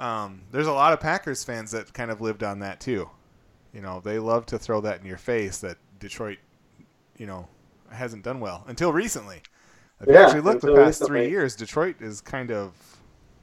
um, 0.00 0.42
there's 0.50 0.66
a 0.66 0.72
lot 0.72 0.92
of 0.92 1.00
Packers 1.00 1.44
fans 1.44 1.72
that 1.72 1.92
kind 1.92 2.10
of 2.10 2.20
lived 2.20 2.42
on 2.42 2.60
that 2.60 2.80
too. 2.80 3.10
You 3.72 3.82
know, 3.82 4.00
they 4.00 4.18
love 4.18 4.46
to 4.46 4.58
throw 4.58 4.80
that 4.82 5.00
in 5.00 5.06
your 5.06 5.18
face 5.18 5.58
that 5.58 5.76
Detroit, 5.98 6.38
you 7.16 7.26
know, 7.26 7.48
hasn't 7.90 8.22
done 8.22 8.40
well 8.40 8.64
until 8.66 8.92
recently. 8.92 9.42
If 10.00 10.08
you 10.08 10.16
actually 10.16 10.40
look 10.42 10.60
the 10.60 10.68
until 10.68 10.84
past 10.84 11.04
three 11.06 11.28
years, 11.28 11.56
Detroit 11.56 11.96
has 12.00 12.20
kind 12.20 12.50
of 12.50 12.72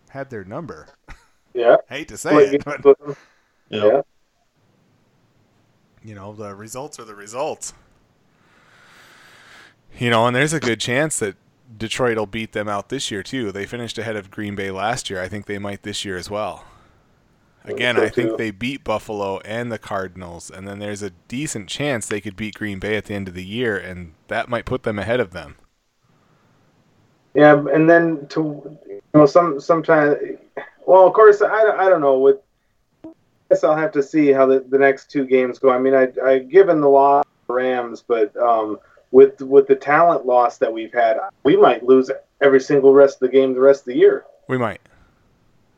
had 0.10 0.30
their 0.30 0.44
number. 0.44 0.88
Yeah. 1.54 1.78
I 1.90 1.94
hate 1.96 2.08
to 2.10 2.18
say 2.18 2.34
it, 2.34 2.64
but 2.64 2.98
yeah. 3.70 4.02
you 6.04 6.16
know, 6.16 6.34
the 6.34 6.56
results 6.56 7.00
are 7.00 7.06
the 7.06 7.16
results. 7.16 7.74
You 9.98 10.10
know, 10.10 10.28
and 10.28 10.36
there's 10.36 10.54
a 10.54 10.60
good 10.60 10.80
chance 10.80 11.20
that 11.20 11.36
Detroit 11.78 12.18
will 12.18 12.26
beat 12.26 12.54
them 12.54 12.70
out 12.70 12.90
this 12.90 13.12
year 13.12 13.24
too. 13.24 13.52
They 13.52 13.66
finished 13.66 13.98
ahead 13.98 14.16
of 14.16 14.32
Green 14.32 14.56
Bay 14.56 14.72
last 14.72 15.10
year. 15.10 15.22
I 15.22 15.28
think 15.28 15.46
they 15.46 15.58
might 15.58 15.84
this 15.84 16.06
year 16.06 16.18
as 16.18 16.30
well. 16.30 16.66
Again, 17.66 17.98
I 17.98 18.10
think 18.10 18.38
they 18.38 18.52
beat 18.52 18.84
Buffalo 18.84 19.40
and 19.40 19.72
the 19.72 19.80
Cardinals, 19.80 20.52
and 20.52 20.68
then 20.68 20.78
there's 20.78 21.02
a 21.02 21.10
decent 21.28 21.68
chance 21.68 22.06
they 22.06 22.22
could 22.22 22.36
beat 22.36 22.54
Green 22.54 22.78
Bay 22.78 22.96
at 22.96 23.06
the 23.06 23.16
end 23.16 23.28
of 23.28 23.34
the 23.34 23.44
year, 23.44 23.76
and 23.76 24.14
that 24.28 24.50
might 24.50 24.66
put 24.66 24.84
them 24.84 25.00
ahead 25.00 25.20
of 25.20 25.32
them. 25.32 25.56
Yeah, 27.36 27.64
and 27.72 27.90
then 27.90 28.28
to 28.28 28.78
you 28.88 29.02
know 29.14 29.26
some 29.26 29.60
sometimes, 29.60 30.18
well, 30.86 31.06
of 31.06 31.14
course, 31.14 31.42
I, 31.42 31.48
I 31.48 31.90
don't 31.90 32.02
know. 32.02 32.20
With 32.20 32.38
I 33.06 33.10
guess 33.50 33.64
I'll 33.64 33.76
have 33.76 33.92
to 33.92 34.04
see 34.04 34.32
how 34.32 34.46
the, 34.46 34.62
the 34.62 34.80
next 34.80 35.12
two 35.12 35.26
games 35.26 35.60
go. 35.60 35.70
I 35.70 35.78
mean, 35.78 35.94
I 35.94 36.08
I 36.24 36.40
given 36.40 36.82
the 36.82 36.90
loss 36.90 37.26
Rams, 37.48 38.04
but 38.08 38.36
um, 38.38 38.80
with 39.12 39.42
with 39.42 39.68
the 39.68 39.76
talent 39.76 40.26
loss 40.26 40.58
that 40.58 40.72
we've 40.72 40.94
had, 40.94 41.18
we 41.44 41.58
might 41.58 41.84
lose 41.84 42.10
every 42.42 42.60
single 42.60 42.94
rest 42.94 43.16
of 43.16 43.20
the 43.22 43.30
game 43.30 43.54
the 43.54 43.60
rest 43.60 43.82
of 43.82 43.88
the 43.88 43.98
year. 43.98 44.26
We 44.48 44.58
might. 44.58 44.82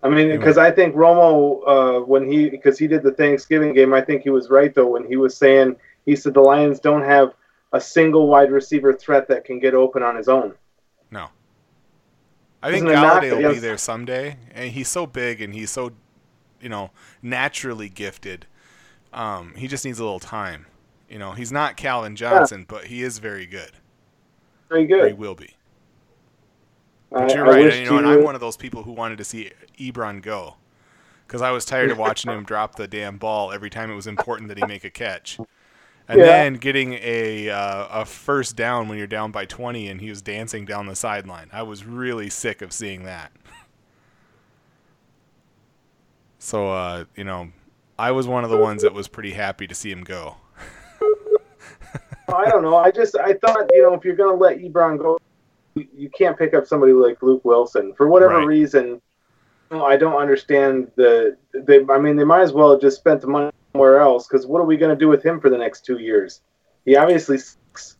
I 0.03 0.09
mean, 0.09 0.29
because 0.29 0.57
I 0.57 0.71
think 0.71 0.95
Romo, 0.95 1.61
uh, 1.67 2.05
when 2.05 2.31
he 2.31 2.49
because 2.49 2.77
he 2.77 2.87
did 2.87 3.03
the 3.03 3.11
Thanksgiving 3.11 3.73
game, 3.73 3.93
I 3.93 4.01
think 4.01 4.21
he 4.21 4.29
was 4.29 4.49
right 4.49 4.73
though 4.73 4.87
when 4.87 5.05
he 5.05 5.17
was 5.17 5.35
saying 5.35 5.75
he 6.05 6.15
said 6.15 6.33
the 6.33 6.41
Lions 6.41 6.79
don't 6.79 7.03
have 7.03 7.33
a 7.73 7.81
single 7.81 8.27
wide 8.27 8.51
receiver 8.51 8.93
threat 8.93 9.27
that 9.27 9.43
can 9.43 9.59
get 9.59 9.73
open 9.73 10.03
on 10.03 10.15
his 10.15 10.29
own. 10.29 10.53
No. 11.11 11.27
I 12.67 12.71
think 12.71 12.85
Isn't 12.85 12.97
it 12.97 13.01
not 13.01 13.23
Golladay 13.23 13.41
will 13.41 13.53
be 13.53 13.59
there 13.59 13.77
someday, 13.77 14.35
and 14.53 14.71
he's 14.71 14.89
so 14.89 15.05
big 15.07 15.41
and 15.41 15.53
he's 15.53 15.71
so, 15.71 15.91
you 16.59 16.67
know, 16.67 16.91
naturally 17.21 17.87
gifted. 17.87 18.45
Um, 19.13 19.53
he 19.55 19.69
just 19.69 19.85
needs 19.85 19.99
a 19.99 20.03
little 20.03 20.19
time. 20.19 20.65
You 21.09 21.17
know, 21.17 21.31
he's 21.31 21.49
not 21.49 21.77
Calvin 21.77 22.17
Johnson, 22.17 22.65
but 22.67 22.87
he 22.87 23.03
is 23.03 23.19
very 23.19 23.45
good. 23.45 23.71
Very 24.67 24.91
Or 24.91 25.07
he 25.07 25.13
will 25.13 25.33
be. 25.33 25.51
But 27.09 27.31
I- 27.31 27.35
you're 27.35 27.45
I 27.47 27.49
right. 27.51 27.73
and, 27.73 27.85
you 27.85 27.89
know, 27.89 27.97
and 27.99 28.07
I'm 28.07 28.23
one 28.23 28.35
of 28.35 28.41
those 28.41 28.57
people 28.57 28.83
who 28.83 28.91
wanted 28.91 29.17
to 29.19 29.23
see 29.23 29.51
Ebron 29.79 30.21
go, 30.21 30.55
because 31.25 31.41
I 31.41 31.51
was 31.51 31.63
tired 31.63 31.89
of 31.89 31.97
watching 32.05 32.31
him 32.33 32.43
drop 32.43 32.75
the 32.75 32.85
damn 32.85 33.17
ball 33.17 33.53
every 33.53 33.69
time 33.69 33.89
it 33.89 33.95
was 33.95 34.07
important 34.07 34.49
that 34.49 34.57
he 34.57 34.65
make 34.65 34.83
a 34.83 34.89
catch. 34.89 35.39
And 36.09 36.19
Yeah. 36.21 36.25
then 36.25 36.53
getting 36.55 36.93
a 37.01 37.49
uh, 37.49 38.01
a 38.01 38.05
first 38.05 38.55
down 38.55 38.87
when 38.87 38.97
you're 38.97 39.07
down 39.07 39.31
by 39.31 39.45
20 39.45 39.87
and 39.89 39.99
he 39.99 40.09
was 40.09 40.21
dancing 40.21 40.65
down 40.65 40.85
the 40.87 40.95
sideline. 40.95 41.49
I 41.51 41.63
was 41.63 41.85
really 41.85 42.29
sick 42.29 42.61
of 42.61 42.71
seeing 42.71 43.03
that. 43.03 43.31
So 46.39 46.69
uh, 46.71 47.05
you 47.15 47.23
know, 47.23 47.49
I 47.97 48.11
was 48.11 48.27
one 48.27 48.43
of 48.43 48.49
the 48.51 48.57
ones 48.57 48.83
that 48.83 48.93
was 48.93 49.07
pretty 49.07 49.31
happy 49.33 49.65
to 49.67 49.73
see 49.75 49.89
him 49.91 50.03
go. 50.03 50.37
I 52.33 52.45
don't 52.49 52.61
know. 52.61 52.75
I 52.77 52.91
just 52.91 53.17
I 53.17 53.33
thought 53.33 53.65
you 53.73 53.81
know 53.81 53.93
if 53.95 54.05
you're 54.05 54.15
gonna 54.15 54.37
let 54.37 54.59
Ebron 54.59 54.99
go, 54.99 55.17
you, 55.75 55.87
you 55.95 56.09
can't 56.09 56.37
pick 56.37 56.53
up 56.53 56.67
somebody 56.67 56.93
like 56.93 57.21
Luke 57.23 57.43
Willson 57.43 57.95
for 57.97 58.07
whatever 58.07 58.37
Right. 58.37 58.47
reason. 58.47 59.01
You 59.71 59.77
know, 59.77 59.85
I 59.85 59.97
don't 59.97 60.15
understand 60.15 60.91
the. 60.95 61.37
They, 61.53 61.83
I 61.89 61.97
mean, 61.97 62.15
they 62.15 62.23
might 62.23 62.41
as 62.41 62.53
well 62.53 62.71
have 62.71 62.81
just 62.81 62.97
spent 62.97 63.21
the 63.21 63.27
money 63.27 63.49
somewhere 63.77 63.99
else 63.99 64.27
because 64.27 64.47
what 64.47 64.59
are 64.59 64.65
we 64.65 64.75
gonna 64.75 64.95
do 64.95 65.07
with 65.07 65.23
him 65.23 65.39
for 65.39 65.49
the 65.49 65.57
next 65.57 65.85
two 65.85 65.99
years? 65.99 66.41
He 66.85 66.95
obviously 66.95 67.37
sucks. 67.37 67.97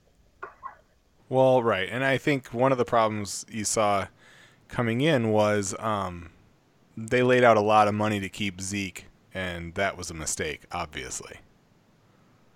Well, 1.30 1.62
right, 1.62 1.88
and 1.92 2.04
I 2.04 2.18
think 2.18 2.54
one 2.54 2.72
of 2.72 2.80
the 2.80 2.86
problems 2.86 3.46
you 3.50 3.64
saw 3.64 4.08
coming 4.70 5.02
in 5.02 5.30
was 5.32 5.76
um, 5.78 6.32
they 6.96 7.22
laid 7.22 7.44
out 7.44 7.58
a 7.58 7.62
lot 7.62 7.88
of 7.88 7.94
money 7.94 8.20
to 8.20 8.30
keep 8.30 8.60
Zeke, 8.60 9.06
and 9.34 9.76
that 9.76 9.98
was 9.98 10.10
a 10.10 10.16
mistake, 10.16 10.62
obviously. 10.72 11.38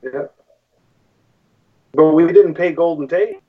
Yeah. 0.01 0.28
But 1.93 2.13
we 2.13 2.26
didn't 2.28 2.55
pay 2.55 2.72
Golden 2.72 3.07
Tate. 3.07 3.39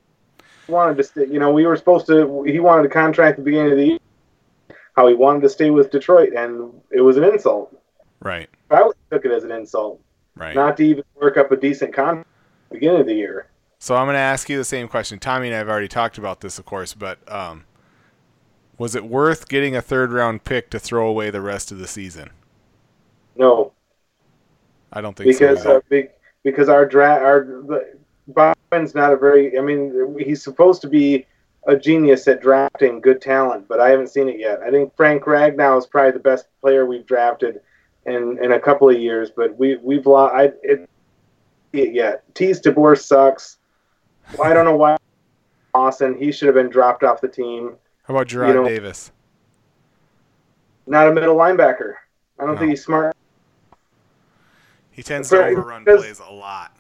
He 0.67 0.73
wanted 0.73 0.99
to 0.99 1.05
stay. 1.05 1.27
You 1.27 1.39
know, 1.39 1.51
we 1.51 1.65
were 1.65 1.77
supposed 1.77 2.07
to. 2.09 2.43
He 2.43 2.61
wanted 2.61 2.85
a 2.85 2.93
contract 2.93 3.39
at 3.39 3.45
the 3.45 3.51
beginning 3.51 3.73
of 3.73 3.79
the 3.79 3.87
year. 3.87 3.99
How 4.97 5.07
he 5.07 5.15
wanted 5.15 5.43
to 5.43 5.49
stay 5.49 5.71
with 5.71 5.91
Detroit, 5.91 6.35
and 6.37 6.75
it 6.91 7.01
was 7.01 7.17
an 7.17 7.25
insult. 7.25 7.82
Right, 8.23 8.49
I 8.71 8.91
took 9.11 9.25
it 9.25 9.33
as 9.33 9.45
an 9.45 9.51
insult. 9.51 10.01
right. 10.37 10.55
not 10.55 10.77
to 10.79 10.85
even 10.85 11.05
work 11.21 11.37
up 11.37 11.53
a 11.53 11.57
decent 11.57 11.93
contract 11.93 12.29
the 12.73 12.79
beginning 12.79 13.01
of 13.01 13.07
the 13.07 13.15
year. 13.15 13.49
So 13.79 13.97
I'm 13.97 14.07
going 14.07 14.15
to 14.15 14.21
ask 14.21 14.49
you 14.49 14.57
the 14.57 14.65
same 14.65 14.89
question. 14.89 15.19
Tommy 15.19 15.49
and 15.49 15.55
I 15.55 15.59
have 15.59 15.69
already 15.69 15.89
talked 15.89 16.19
about 16.19 16.41
this, 16.41 16.59
of 16.59 16.65
course, 16.65 16.95
but 16.95 17.19
um, 17.31 17.65
was 18.79 18.95
it 18.95 19.05
worth 19.05 19.49
getting 19.49 19.75
a 19.77 19.83
third 19.83 20.13
round 20.13 20.45
pick 20.45 20.71
to 20.71 20.79
throw 20.79 21.09
away 21.09 21.31
the 21.31 21.41
rest 21.41 21.73
of 21.73 21.79
the 21.79 21.89
season? 21.89 22.31
No, 23.37 23.73
I 24.93 25.01
don't 25.01 25.17
think 25.17 25.29
because 25.29 25.63
so. 25.63 25.79
uh, 25.79 25.81
big, 25.89 26.11
because 26.45 26.69
our 26.69 26.87
draft 26.87 27.23
our 27.23 27.45
the, 27.45 27.97
Bowman's 28.29 28.95
not 28.95 29.13
a 29.13 29.17
very. 29.17 29.59
I 29.59 29.63
mean, 29.63 30.17
he's 30.19 30.43
supposed 30.43 30.81
to 30.83 30.89
be 30.89 31.27
a 31.67 31.77
genius 31.77 32.29
at 32.29 32.41
drafting 32.41 33.01
good 33.01 33.21
talent, 33.21 33.69
but 33.69 33.81
I 33.81 33.89
haven't 33.89 34.09
seen 34.09 34.29
it 34.29 34.39
yet. 34.39 34.61
I 34.61 34.71
think 34.71 34.95
Frank 34.97 35.25
Ragnow 35.25 35.79
is 35.79 35.87
probably 35.87 36.13
the 36.13 36.19
best 36.19 36.47
player 36.61 36.87
we've 36.87 37.07
drafted 37.07 37.61
in 38.07 38.39
in 38.43 38.53
a 38.53 38.61
couple 38.61 38.89
of 38.89 38.99
years, 38.99 39.31
but 39.31 39.57
we 39.59 39.77
we've 39.77 40.07
lost. 40.07 40.35
I 40.35 40.45
it, 40.63 40.89
it 41.73 41.95
yet. 41.95 42.23
Teez 42.35 42.63
Tabor 42.63 42.97
sucks. 42.97 43.59
I 44.43 44.53
don't 44.53 44.65
know 44.65 44.77
why. 44.77 44.97
Austin, 45.75 46.17
he 46.19 46.31
should 46.33 46.47
have 46.47 46.55
been 46.55 46.69
dropped 46.69 47.03
off 47.03 47.21
the 47.21 47.29
team. 47.29 47.77
How 48.05 48.15
about 48.15 48.27
Gerard 48.27 48.55
know- 48.55 48.65
Davis? 48.65 49.11
Not 50.87 51.09
a 51.09 51.13
middle 51.13 51.37
linebacker. 51.37 51.95
I 52.39 52.45
don't 52.45 52.55
No. 52.55 52.59
think 52.59 52.71
he's 52.71 52.85
smart. 52.85 53.15
He 54.91 55.03
tends 55.03 55.31
to 55.31 55.43
overrun 55.43 55.85
plays 55.85 56.21
a 56.21 56.31
lot. 56.31 56.77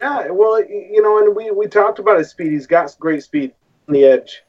Yeah, 0.00 0.30
well, 0.30 0.60
you 0.64 1.00
know, 1.00 1.18
and 1.18 1.36
we, 1.36 1.50
we 1.52 1.68
talked 1.68 2.00
about 2.00 2.18
his 2.18 2.30
speed. 2.30 2.50
He's 2.50 2.66
got 2.66 2.92
great 2.98 3.22
speed 3.22 3.52
on 3.86 3.92
the 3.94 4.04
edge. 4.04 4.42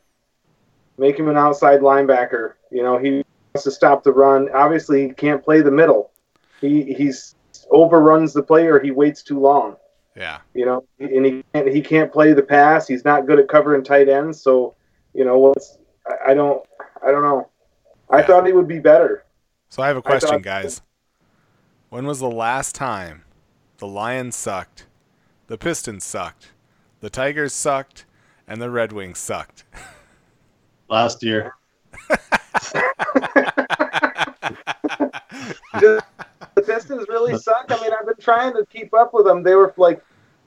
Make 0.97 1.19
him 1.19 1.29
an 1.29 1.37
outside 1.37 1.81
linebacker. 1.81 2.53
You 2.71 2.81
know, 2.81 2.97
he 2.97 3.23
to 3.61 3.71
stop 3.71 4.03
the 4.03 4.11
run. 4.11 4.49
Obviously, 4.53 5.07
he 5.07 5.13
can't 5.13 5.43
play 5.43 5.61
the 5.61 5.71
middle. 5.71 6.11
He 6.59 6.93
he's 6.93 7.35
overruns 7.69 8.33
the 8.33 8.41
player. 8.43 8.79
he 8.79 8.91
waits 8.91 9.21
too 9.21 9.39
long. 9.39 9.75
Yeah. 10.15 10.39
You 10.53 10.65
know, 10.65 10.85
and 10.99 11.25
he 11.25 11.43
can't, 11.53 11.67
he 11.67 11.81
can't 11.81 12.11
play 12.11 12.33
the 12.33 12.41
pass. 12.43 12.87
He's 12.87 13.05
not 13.05 13.25
good 13.25 13.39
at 13.39 13.47
covering 13.47 13.83
tight 13.83 14.09
ends. 14.09 14.41
So, 14.41 14.75
you 15.13 15.25
know, 15.25 15.37
what's 15.37 15.77
I, 16.07 16.31
I 16.31 16.33
don't 16.33 16.63
I 17.05 17.11
don't 17.11 17.21
know. 17.23 17.49
I 18.09 18.19
Yeah. 18.19 18.25
thought 18.27 18.45
he 18.47 18.53
would 18.53 18.67
be 18.67 18.79
better. 18.79 19.23
So 19.69 19.81
I 19.83 19.87
have 19.87 19.97
a 19.97 20.01
question, 20.01 20.29
thought- 20.29 20.41
guys. 20.41 20.81
When 21.89 22.07
was 22.07 22.19
the 22.19 22.29
last 22.31 22.73
time 22.73 23.23
the 23.77 23.85
Lions 23.87 24.35
sucked, 24.35 24.87
the 25.45 25.57
Pistons 25.59 26.03
sucked, 26.03 26.51
the 27.01 27.09
Tigers 27.11 27.53
sucked, 27.53 28.05
and 28.47 28.59
the 28.59 28.71
Red 28.71 28.91
Wings 28.91 29.19
sucked? 29.19 29.63
Last 30.89 31.21
year. 31.23 31.53
Just- 35.79 36.05
the 36.55 36.61
Pistons 36.61 37.05
really 37.09 37.37
suck. 37.39 37.65
I 37.69 37.81
mean, 37.81 37.91
I've 37.97 38.05
been 38.05 38.15
trying 38.19 38.53
to 38.53 38.65
keep 38.65 38.93
up 38.93 39.13
with 39.13 39.25
them. 39.25 39.43
They 39.43 39.55
were 39.55 39.73
like 39.77 40.03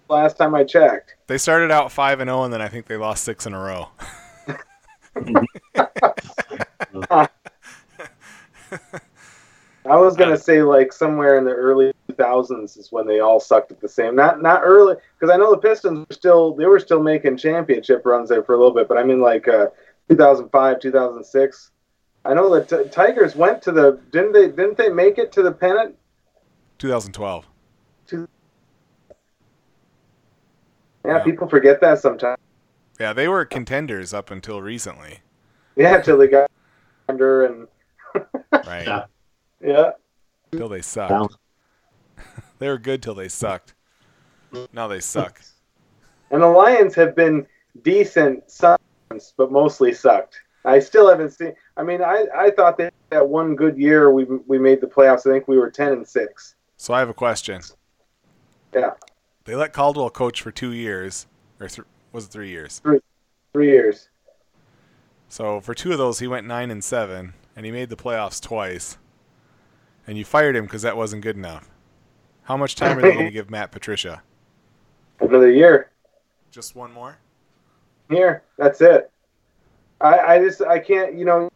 last 0.09 0.37
time 0.37 0.55
I 0.55 0.65
checked. 0.65 1.17
They 1.27 1.39
started 1.39 1.71
out 1.71 1.91
five 1.93 2.21
and 2.21 2.29
zero, 2.29 2.45
and 2.45 2.53
then 2.53 2.63
I 2.63 2.69
think 2.69 2.87
they 2.87 2.97
lost 2.97 3.25
six 3.25 3.47
in 3.47 3.55
a 3.55 3.61
row. 3.61 3.89
I 9.89 9.97
was 9.97 10.17
gonna 10.17 10.37
say 10.37 10.63
like 10.63 10.93
somewhere 10.93 11.39
in 11.39 11.45
the 11.45 11.53
early 11.53 11.93
2000s 12.11 12.79
is 12.79 12.91
when 12.91 13.07
they 13.07 13.21
all 13.21 13.41
sucked 13.41 13.71
at 13.71 13.81
the 13.81 13.89
same. 13.89 14.17
Not 14.17 14.43
not 14.43 14.63
early 14.65 14.97
because 15.19 15.33
I 15.33 15.39
know 15.39 15.51
the 15.51 15.59
Pistons 15.59 16.07
were 16.09 16.15
still 16.15 16.55
they 16.55 16.67
were 16.67 16.81
still 16.81 17.03
making 17.03 17.37
championship 17.37 18.05
runs 18.05 18.29
there 18.29 18.43
for 18.43 18.55
a 18.55 18.59
little 18.59 18.75
bit, 18.75 18.89
but 18.89 18.99
I 18.99 19.05
mean 19.05 19.21
like 19.21 19.47
uh, 19.49 19.67
2005, 20.09 20.81
2006. 20.81 21.71
I 22.27 22.35
know 22.35 22.53
the 22.53 22.65
t- 22.65 22.89
Tigers 22.91 23.37
went 23.37 23.63
to 23.63 23.73
the 23.73 24.01
didn't 24.11 24.33
they 24.33 24.49
didn't 24.49 24.77
they 24.77 24.89
make 24.89 25.17
it 25.19 25.31
to 25.33 25.43
the 25.43 25.53
pennant? 25.53 25.95
2012. 26.79 27.47
Yeah, 28.11 28.19
Yeah. 31.05 31.23
people 31.23 31.49
forget 31.49 31.81
that 31.81 32.01
sometimes. 32.01 32.39
Yeah, 32.99 33.13
they 33.13 33.29
were 33.29 33.45
contenders 33.45 34.13
up 34.13 34.31
until 34.31 34.61
recently, 34.61 35.21
Yeah, 35.77 36.01
till 36.01 36.19
they 36.19 36.27
got 36.29 36.51
under 37.09 37.45
and 37.45 37.69
right? 38.67 38.87
Yeah. 38.87 39.05
yeah. 39.61 39.91
Till 40.53 40.69
they 40.69 40.83
sucked. 40.83 41.11
Down. 41.11 41.29
They 42.59 42.69
were 42.69 42.79
good 42.79 43.03
till 43.03 43.15
they 43.15 43.29
sucked. 43.29 43.75
Now 44.73 44.89
they 44.89 45.01
suck. 45.01 45.43
And 46.31 46.43
the 46.43 46.47
Lions 46.47 46.95
have 46.95 47.15
been 47.15 47.47
decent 47.83 48.51
sometimes, 48.51 49.35
but 49.37 49.53
mostly 49.53 49.93
sucked. 49.93 50.41
I 50.67 50.81
still 50.81 51.09
haven't 51.09 51.31
seen. 51.31 51.55
I 51.77 51.85
mean, 51.85 52.03
I, 52.03 52.27
I 52.37 52.51
thought 52.51 52.77
that 52.79 52.93
that 53.11 53.27
one 53.27 53.55
good 53.55 53.79
year 53.79 54.11
we 54.11 54.25
we 54.25 54.59
made 54.59 54.81
the 54.81 54.87
playoffs. 54.87 55.21
I 55.21 55.33
think 55.33 55.49
we 55.49 55.57
were 55.57 55.71
ten 55.71 55.93
and 55.93 56.07
six. 56.07 56.57
So 56.77 56.93
I 56.93 56.99
have 56.99 57.09
a 57.09 57.15
question. 57.15 57.63
Yeah. 58.75 58.91
They 59.45 59.55
let 59.55 59.73
Caldwell 59.73 60.11
coach 60.11 60.43
for 60.43 60.51
two 60.51 60.73
years, 60.73 61.27
or 61.61 61.69
th- 61.69 61.87
was 62.13 62.27
it 62.27 62.33
three 62.33 62.51
years? 62.51 62.83
Three 63.53 63.71
years. 63.71 64.09
So 65.29 65.61
for 65.61 65.73
two 65.73 65.93
of 65.93 65.99
those, 65.99 66.19
he 66.19 66.27
went 66.27 66.47
nine 66.47 66.71
and 66.71 66.83
seven, 66.83 67.35
and 67.55 67.65
he 67.65 67.71
made 67.73 67.89
the 67.89 67.97
playoffs 67.97 68.43
twice. 68.43 68.99
And 70.07 70.19
you 70.19 70.25
fired 70.25 70.57
him 70.57 70.65
because 70.65 70.83
that 70.83 70.97
wasn't 70.97 71.23
good 71.23 71.37
enough. 71.37 71.71
How 72.43 72.57
much 72.57 72.75
time 72.75 72.99
are 72.99 73.03
they 73.03 73.13
going 73.13 73.27
to 73.27 73.31
give 73.31 73.51
Matt 73.51 73.71
Patricia? 73.73 74.23
Another 75.21 75.51
year. 75.51 75.91
Just 76.51 76.77
one 76.77 76.93
more. 76.93 77.19
Here. 78.09 78.43
That's 78.59 78.81
it. 78.81 79.11
I 80.01 80.19
I 80.19 80.39
just 80.39 80.63
I 80.63 80.79
can't. 80.79 81.15
You 81.15 81.25
know, 81.25 81.51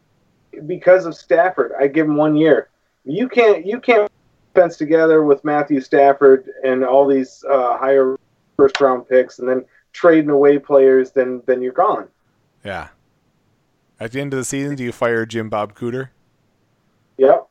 because 0.66 1.06
of 1.06 1.14
Stafford, 1.14 1.72
I 1.78 1.86
give 1.86 2.06
him 2.06 2.16
one 2.16 2.36
year. 2.36 2.68
You 3.04 3.28
can't 3.28 3.64
you 3.66 3.80
can't 3.80 4.10
fence 4.54 4.76
together 4.76 5.22
with 5.22 5.44
Matthew 5.44 5.80
Stafford 5.80 6.48
and 6.64 6.84
all 6.84 7.06
these 7.06 7.44
uh, 7.48 7.76
higher 7.78 8.16
first 8.56 8.80
round 8.80 9.08
picks, 9.08 9.38
and 9.38 9.48
then 9.48 9.64
trading 9.92 10.30
away 10.30 10.58
players. 10.58 11.12
Then 11.12 11.42
then 11.46 11.62
you're 11.62 11.72
gone. 11.72 12.08
Yeah. 12.64 12.88
At 13.98 14.12
the 14.12 14.20
end 14.20 14.32
of 14.32 14.38
the 14.38 14.44
season, 14.44 14.76
do 14.76 14.84
you 14.84 14.92
fire 14.92 15.26
Jim 15.26 15.50
Bob 15.50 15.74
Cooter? 15.74 16.08
Yep. 17.18 17.46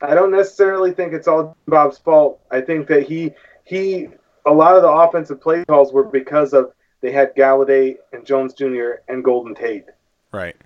I 0.00 0.14
don't 0.14 0.30
necessarily 0.30 0.92
think 0.92 1.12
it's 1.12 1.28
all 1.28 1.56
Bob's 1.66 1.98
fault. 1.98 2.40
I 2.50 2.60
think 2.60 2.88
that 2.88 3.02
he 3.02 3.32
he 3.64 4.08
a 4.46 4.52
lot 4.52 4.74
of 4.74 4.82
the 4.82 4.88
offensive 4.88 5.40
play 5.40 5.64
calls 5.66 5.92
were 5.92 6.04
because 6.04 6.52
of 6.52 6.72
they 7.02 7.12
had 7.12 7.34
Golladay 7.36 7.96
and 8.12 8.24
Jones 8.24 8.54
Jr. 8.54 8.92
and 9.08 9.22
Golden 9.22 9.54
Tate, 9.54 9.84
Right. 10.32 10.56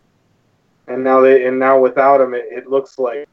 and 0.86 1.02
now 1.02 1.20
they 1.20 1.46
and 1.46 1.58
now 1.58 1.80
without 1.80 2.20
him, 2.20 2.34
it, 2.34 2.44
it 2.50 2.68
looks 2.68 2.98
like. 2.98 3.28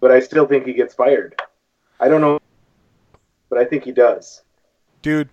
But 0.00 0.12
I 0.12 0.20
still 0.20 0.46
think 0.46 0.64
he 0.64 0.72
gets 0.74 0.94
fired. 0.94 1.40
I 1.98 2.06
don't 2.06 2.20
know, 2.20 2.38
but 3.48 3.58
I 3.58 3.64
think 3.64 3.82
he 3.82 3.90
does. 3.90 4.42
Dude, 5.02 5.28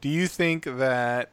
do 0.00 0.08
you 0.08 0.28
think 0.28 0.64
that 0.64 1.30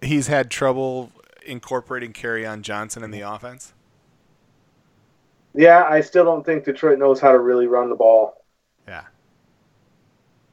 he's 0.00 0.28
had 0.28 0.50
trouble 0.50 1.10
incorporating 1.44 2.12
Kerryon 2.12 2.60
Johnson 2.62 3.02
in 3.02 3.10
the 3.10 3.22
offense? 3.22 3.72
Yeah, 5.54 5.84
I 5.88 6.02
still 6.02 6.24
don't 6.24 6.44
think 6.44 6.64
Detroit 6.64 6.98
knows 6.98 7.18
how 7.18 7.32
to 7.32 7.38
really 7.38 7.66
run 7.66 7.88
the 7.88 7.96
ball. 7.96 8.44
Yeah. 8.86 9.04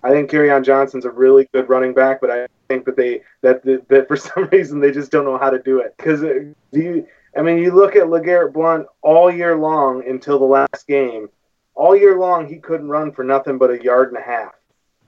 I 0.04 0.10
think 0.10 0.34
on 0.34 0.64
Johnson's 0.64 1.06
a 1.06 1.12
really 1.12 1.48
good 1.54 1.70
running 1.70 1.94
back, 1.94 2.20
but 2.20 2.30
I 2.30 2.48
think 2.68 2.86
that 2.86 2.98
they 2.98 3.22
that 3.42 3.64
that, 3.64 3.88
that 3.88 4.08
for 4.08 4.18
some 4.18 4.50
reason 4.52 4.80
they 4.80 4.92
just 4.92 5.12
don't 5.12 5.26
know 5.26 5.38
how 5.38 5.50
to 5.50 5.60
do 5.60 5.80
it. 5.80 5.96
Because 5.98 6.24
uh, 6.24 6.40
do 6.72 6.80
you? 6.80 7.08
I 7.36 7.42
mean, 7.42 7.58
you 7.58 7.74
look 7.74 7.96
at 7.96 8.04
LeGarrette 8.04 8.54
Blount 8.54 8.86
all 9.02 9.32
year 9.32 9.58
long 9.58 10.08
until 10.08 10.38
the 10.38 10.46
last 10.46 10.88
game. 10.88 11.30
All 11.74 11.96
year 11.96 12.20
long, 12.20 12.48
he 12.48 12.58
couldn't 12.58 12.90
run 12.90 13.12
for 13.12 13.24
nothing 13.24 13.58
but 13.58 13.72
a 13.72 13.84
yard 13.84 14.10
and 14.10 14.18
a 14.18 14.22
half. 14.22 14.54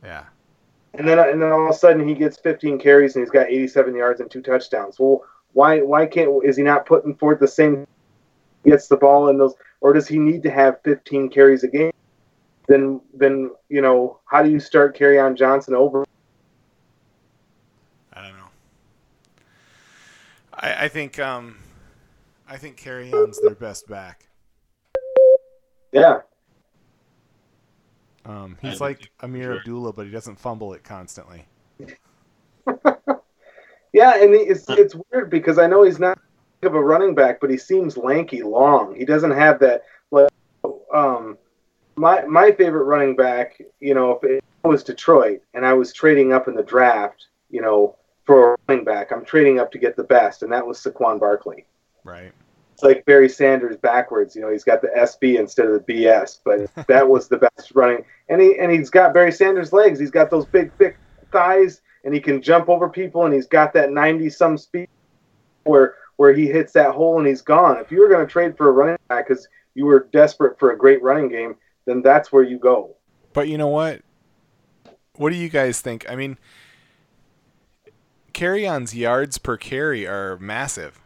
Yeah. 0.04 0.24
And 0.96 1.08
then 1.08 1.20
uh, 1.20 1.26
and 1.26 1.42
then 1.42 1.52
all 1.52 1.66
of 1.66 1.76
a 1.76 1.78
sudden 1.78 2.08
he 2.08 2.16
gets 2.16 2.38
15 2.38 2.80
carries 2.80 3.16
and 3.16 3.24
he's 3.24 3.32
got 3.32 3.48
87 3.48 3.96
yards 3.96 4.22
and 4.22 4.32
two 4.32 4.42
touchdowns. 4.42 4.98
Well, 4.98 5.24
why 5.54 5.82
why 5.82 6.06
can't 6.06 6.32
is 6.44 6.58
he 6.58 6.64
not 6.64 6.86
putting 6.86 7.16
forth 7.16 7.40
the 7.40 7.48
same? 7.48 7.86
Gets 8.66 8.88
the 8.88 8.98
ball 8.98 9.28
in 9.28 9.38
those, 9.38 9.54
or 9.82 9.94
does 9.94 10.08
he 10.08 10.18
need 10.18 10.42
to 10.44 10.50
have 10.50 10.82
15 10.84 11.30
carries 11.30 11.64
a 11.64 11.68
game? 11.68 11.92
Then 12.68 13.02
then 13.14 13.52
you 13.70 13.82
know 13.82 14.20
how 14.26 14.42
do 14.42 14.50
you 14.50 14.60
start 14.60 14.98
Kerryon 14.98 15.36
Johnson 15.38 15.76
over? 15.76 16.04
I 18.14 18.22
don't 18.22 18.38
know. 18.38 18.50
I, 20.54 20.86
I 20.86 20.88
think 20.88 21.20
um, 21.20 21.58
I 22.50 22.58
think 22.58 22.78
Kerryon's 22.78 23.40
their 23.42 23.56
best 23.56 23.88
back. 23.88 24.28
Yeah, 25.92 26.22
Um, 28.26 28.58
he's 28.62 28.82
like 28.82 29.12
Ameer 29.22 29.44
sure. 29.44 29.58
Abdullah, 29.60 29.94
but 29.94 30.06
he 30.06 30.12
doesn't 30.12 30.38
fumble 30.38 30.74
it 30.74 30.84
constantly. 30.84 31.46
yeah, 33.94 34.22
and 34.22 34.34
it's 34.34 34.66
it's 34.70 34.96
weird 35.12 35.30
because 35.30 35.58
I 35.58 35.68
know 35.68 35.84
he's 35.84 36.00
not 36.00 36.20
of 36.64 36.76
a 36.76 36.82
running 36.82 37.16
back, 37.16 37.40
but 37.40 37.50
he 37.50 37.58
seems 37.58 37.96
lanky, 37.96 38.42
long. 38.42 38.96
He 38.96 39.06
doesn't 39.06 39.32
have 39.32 39.60
that. 39.60 39.84
Like, 40.12 40.30
um, 40.94 41.38
my 41.96 42.24
my 42.26 42.52
favorite 42.52 42.84
running 42.84 43.16
back, 43.16 43.62
you 43.80 43.94
know, 43.94 44.12
if 44.12 44.24
it 44.24 44.44
was 44.64 44.84
Detroit 44.84 45.42
and 45.54 45.66
I 45.66 45.74
was 45.74 45.94
trading 45.94 46.34
up 46.34 46.48
in 46.48 46.56
the 46.56 46.64
draft, 46.64 47.28
you 47.50 47.62
know, 47.62 47.96
for 48.26 48.54
a 48.54 48.58
running 48.68 48.86
back, 48.86 49.12
I'm 49.12 49.24
trading 49.24 49.60
up 49.60 49.72
to 49.72 49.78
get 49.78 49.96
the 49.96 50.04
best, 50.04 50.44
and 50.44 50.52
that 50.52 50.66
was 50.66 50.80
Saquon 50.80 51.20
Barkley. 51.20 51.66
Right. 52.04 52.32
It's 52.74 52.84
like 52.84 53.06
Barry 53.06 53.30
Sanders 53.30 53.78
backwards. 53.78 54.36
You 54.36 54.42
know, 54.42 54.52
he's 54.52 54.66
got 54.66 54.82
the 54.82 54.90
SB 54.90 55.40
instead 55.40 55.68
of 55.68 55.86
the 55.86 55.94
BS, 55.94 56.40
but 56.44 56.70
that 56.88 57.08
was 57.08 57.30
the 57.30 57.38
best 57.38 57.72
running. 57.74 58.04
And 58.30 58.42
he 58.42 58.58
and 58.60 58.72
he's 58.72 58.90
got 58.90 59.14
Barry 59.14 59.32
Sanders' 59.32 59.72
legs. 59.72 60.00
He's 60.00 60.12
got 60.12 60.30
those 60.30 60.46
big, 60.46 60.74
thick 60.78 60.98
thighs, 61.32 61.82
and 62.04 62.14
he 62.14 62.20
can 62.20 62.42
jump 62.42 62.68
over 62.68 62.90
people, 62.90 63.26
and 63.26 63.34
he's 63.34 63.48
got 63.48 63.74
that 63.74 63.92
90 63.92 64.30
some 64.30 64.58
speed 64.58 64.90
where 65.64 65.96
where 66.18 66.34
he 66.34 66.48
hits 66.48 66.74
that 66.74 66.92
hole 66.92 67.18
and 67.18 67.28
he's 67.28 67.42
gone. 67.42 67.78
If 67.78 67.92
you 67.92 68.00
were 68.00 68.08
going 68.10 68.26
to 68.26 68.32
trade 68.32 68.56
for 68.56 68.70
a 68.70 68.72
running 68.72 68.98
back 69.10 69.28
because 69.28 69.48
you 69.74 69.86
were 69.86 70.08
desperate 70.14 70.58
for 70.58 70.72
a 70.72 70.78
great 70.78 71.02
running 71.04 71.28
game, 71.28 71.56
then 71.86 72.02
that's 72.02 72.32
where 72.32 72.44
you 72.44 72.58
go. 72.58 72.96
But 73.34 73.48
you 73.48 73.58
know 73.58 73.68
what? 73.68 74.02
What 75.16 75.32
do 75.32 75.36
you 75.36 75.50
guys 75.50 75.82
think? 75.82 76.06
I 76.10 76.16
mean, 76.16 76.38
Kerryon's 78.34 78.94
yards 78.96 79.38
per 79.38 79.56
carry 79.58 80.06
are 80.06 80.38
massive, 80.40 81.00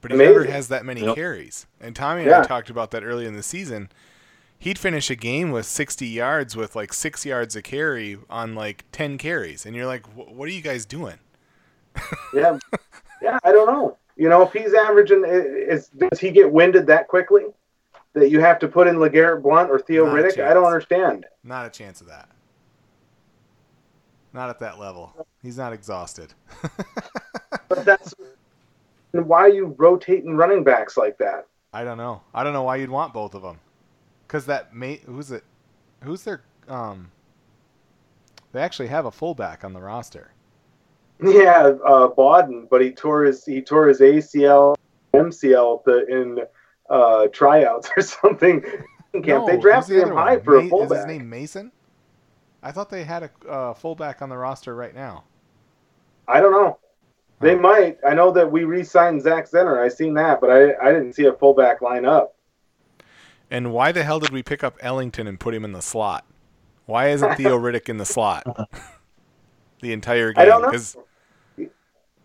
but 0.00 0.10
he 0.10 0.16
never 0.16 0.44
has 0.44 0.68
that 0.68 0.84
many 0.84 1.02
Yep. 1.04 1.14
carries. 1.14 1.66
And 1.80 1.94
Tommy 1.94 2.22
and 2.22 2.32
I 2.32 2.42
talked 2.44 2.70
about 2.70 2.90
that 2.92 3.04
early 3.04 3.26
in 3.26 3.34
the 3.34 3.42
season. 3.42 3.90
He'd 4.58 4.78
finish 4.78 5.10
a 5.10 5.16
game 5.16 5.52
with 5.52 5.66
60 5.66 6.06
yards 6.06 6.54
with 6.56 6.76
like 6.76 6.92
six 6.92 7.24
yards 7.24 7.56
a 7.56 7.62
carry 7.62 8.18
on 8.28 8.54
like 8.54 8.84
10 8.92 9.16
carries. 9.18 9.64
And 9.64 9.74
you're 9.74 9.86
like, 9.86 10.06
what 10.14 10.46
are 10.48 10.52
you 10.52 10.62
guys 10.62 10.84
doing? 10.84 11.18
Yeah, 12.32 12.58
yeah. 13.20 13.38
I 13.42 13.50
don't 13.52 13.66
know. 13.66 13.96
You 14.16 14.28
know, 14.28 14.42
if 14.42 14.52
he's 14.52 14.72
averaging, 14.74 15.24
is 15.26 15.88
does 15.88 16.18
he 16.20 16.30
get 16.30 16.50
winded 16.50 16.86
that 16.86 17.08
quickly 17.08 17.44
that 18.14 18.30
you 18.30 18.40
have 18.40 18.58
to 18.60 18.68
put 18.68 18.86
in 18.86 18.96
LeGarrette 18.96 19.42
Blount 19.42 19.70
or 19.70 19.78
Theo 19.78 20.06
Not 20.06 20.14
Riddick? 20.14 20.44
I 20.44 20.54
don't 20.54 20.66
understand. 20.66 21.26
Not 21.44 21.66
a 21.66 21.70
chance 21.70 22.00
of 22.00 22.08
that. 22.08 22.28
Not 24.32 24.50
at 24.50 24.60
that 24.60 24.78
level. 24.78 25.26
He's 25.42 25.56
not 25.56 25.72
exhausted. 25.72 26.32
But 27.68 27.84
that's 27.84 28.14
why 29.12 29.46
you 29.46 29.76
rotating 29.78 30.36
running 30.36 30.64
backs 30.64 30.96
like 30.96 31.16
that. 31.18 31.46
I 31.72 31.84
don't 31.84 31.98
know. 31.98 32.20
I 32.34 32.42
don't 32.42 32.52
know 32.52 32.64
why 32.64 32.76
you'd 32.76 32.90
want 32.90 33.14
both 33.14 33.34
of 33.34 33.42
them. 33.42 33.60
Because 34.26 34.44
that 34.46 34.74
mate, 34.74 35.02
who's 35.06 35.30
it? 35.30 35.44
Who's 36.02 36.24
their 36.24 36.42
um, 36.68 37.12
they 38.52 38.60
actually 38.60 38.88
have 38.88 39.06
a 39.06 39.10
fullback 39.10 39.64
on 39.64 39.72
the 39.72 39.80
roster. 39.80 40.32
Yeah, 41.22 41.74
uh, 41.86 42.08
Bawden, 42.08 42.66
but 42.70 42.80
he 42.80 42.92
tore 42.92 43.24
his 43.24 43.44
he 43.44 43.60
tore 43.60 43.88
his 43.88 44.00
ACL, 44.00 44.74
MCL 45.12 45.84
the, 45.84 46.06
in 46.06 46.38
uh, 46.90 47.28
tryouts 47.28 47.88
or 47.96 48.02
something. 48.02 48.60
Camp. 49.12 49.26
No, 49.26 49.46
they 49.46 49.56
drafted 49.58 49.96
the 50.02 50.08
him 50.08 50.14
high 50.14 50.36
one? 50.36 50.44
for 50.44 50.58
a 50.58 50.62
Ma- 50.64 50.82
Is 50.84 50.92
his 50.92 51.06
name 51.06 51.28
Mason? 51.30 51.72
I 52.62 52.70
thought 52.72 52.90
they 52.90 53.04
had 53.04 53.22
a 53.24 53.48
uh, 53.48 53.74
fullback 53.74 54.20
on 54.22 54.28
the 54.28 54.36
roster 54.36 54.74
right 54.76 54.94
now. 54.94 55.24
I 56.28 56.40
don't 56.40 56.52
know. 56.52 56.78
They 57.40 57.54
Huh. 57.56 57.60
might. 57.62 57.98
I 58.06 58.14
know 58.14 58.30
that 58.32 58.52
we 58.52 58.64
re-signed 58.64 59.22
Zach 59.22 59.50
Zenner. 59.50 59.78
I 59.82 59.88
seen 59.88 60.14
that, 60.14 60.40
but 60.40 60.50
I 60.50 60.74
I 60.80 60.92
didn't 60.92 61.14
see 61.14 61.24
a 61.24 61.32
fullback 61.32 61.80
line 61.80 62.04
up. 62.04 62.34
And 63.50 63.72
why 63.72 63.90
the 63.92 64.04
hell 64.04 64.20
did 64.20 64.30
we 64.30 64.42
pick 64.44 64.62
up 64.62 64.76
Ellington 64.80 65.26
and 65.26 65.40
put 65.40 65.54
him 65.54 65.64
in 65.64 65.72
the 65.72 65.82
slot? 65.82 66.24
Why 66.86 67.08
isn't 67.08 67.34
Theo 67.36 67.58
Riddick 67.58 67.88
in 67.88 67.96
the 67.96 68.04
slot 68.04 68.44
the 69.80 69.92
entire 69.92 70.32
game? 70.32 70.42
I 70.42 70.44
don't 70.44 70.62
know. 70.62 71.04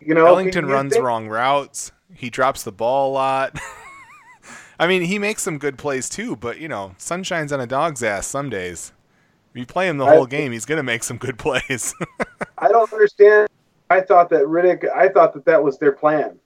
You 0.01 0.13
know, 0.13 0.26
Ellington 0.28 0.68
you 0.68 0.74
runs 0.74 0.93
think- 0.93 1.03
wrong 1.05 1.28
routes. 1.30 1.91
He 2.13 2.30
drops 2.30 2.61
the 2.63 2.72
ball 2.72 3.11
a 3.11 3.13
lot. 3.13 3.59
I 4.80 4.88
mean, 4.88 5.03
he 5.03 5.19
makes 5.19 5.41
some 5.41 5.57
good 5.57 5.78
plays 5.78 6.09
too, 6.09 6.36
but 6.36 6.59
you 6.59 6.67
know, 6.67 6.95
sun 6.97 7.23
shines 7.23 7.51
on 7.53 7.59
a 7.61 7.67
dog's 7.67 8.03
ass 8.03 8.28
some 8.28 8.49
days. 8.49 8.91
If 9.53 9.59
you 9.59 9.65
play 9.65 9.88
him 9.88 9.97
the 9.97 10.05
I- 10.05 10.15
whole 10.15 10.26
game, 10.26 10.51
he's 10.51 10.65
gonna 10.65 10.84
make 10.84 11.03
some 11.03 11.17
good 11.17 11.38
plays. 11.38 11.93
I 12.57 12.67
don't 12.67 12.91
understand. 12.91 13.47
I 13.89 14.01
thought 14.01 14.30
that 14.32 14.43
Riddick. 14.45 14.89
I 14.93 15.09
thought 15.09 15.34
that 15.34 15.45
that 15.45 15.63
was 15.63 15.78
their 15.78 15.91
plan, 15.91 16.38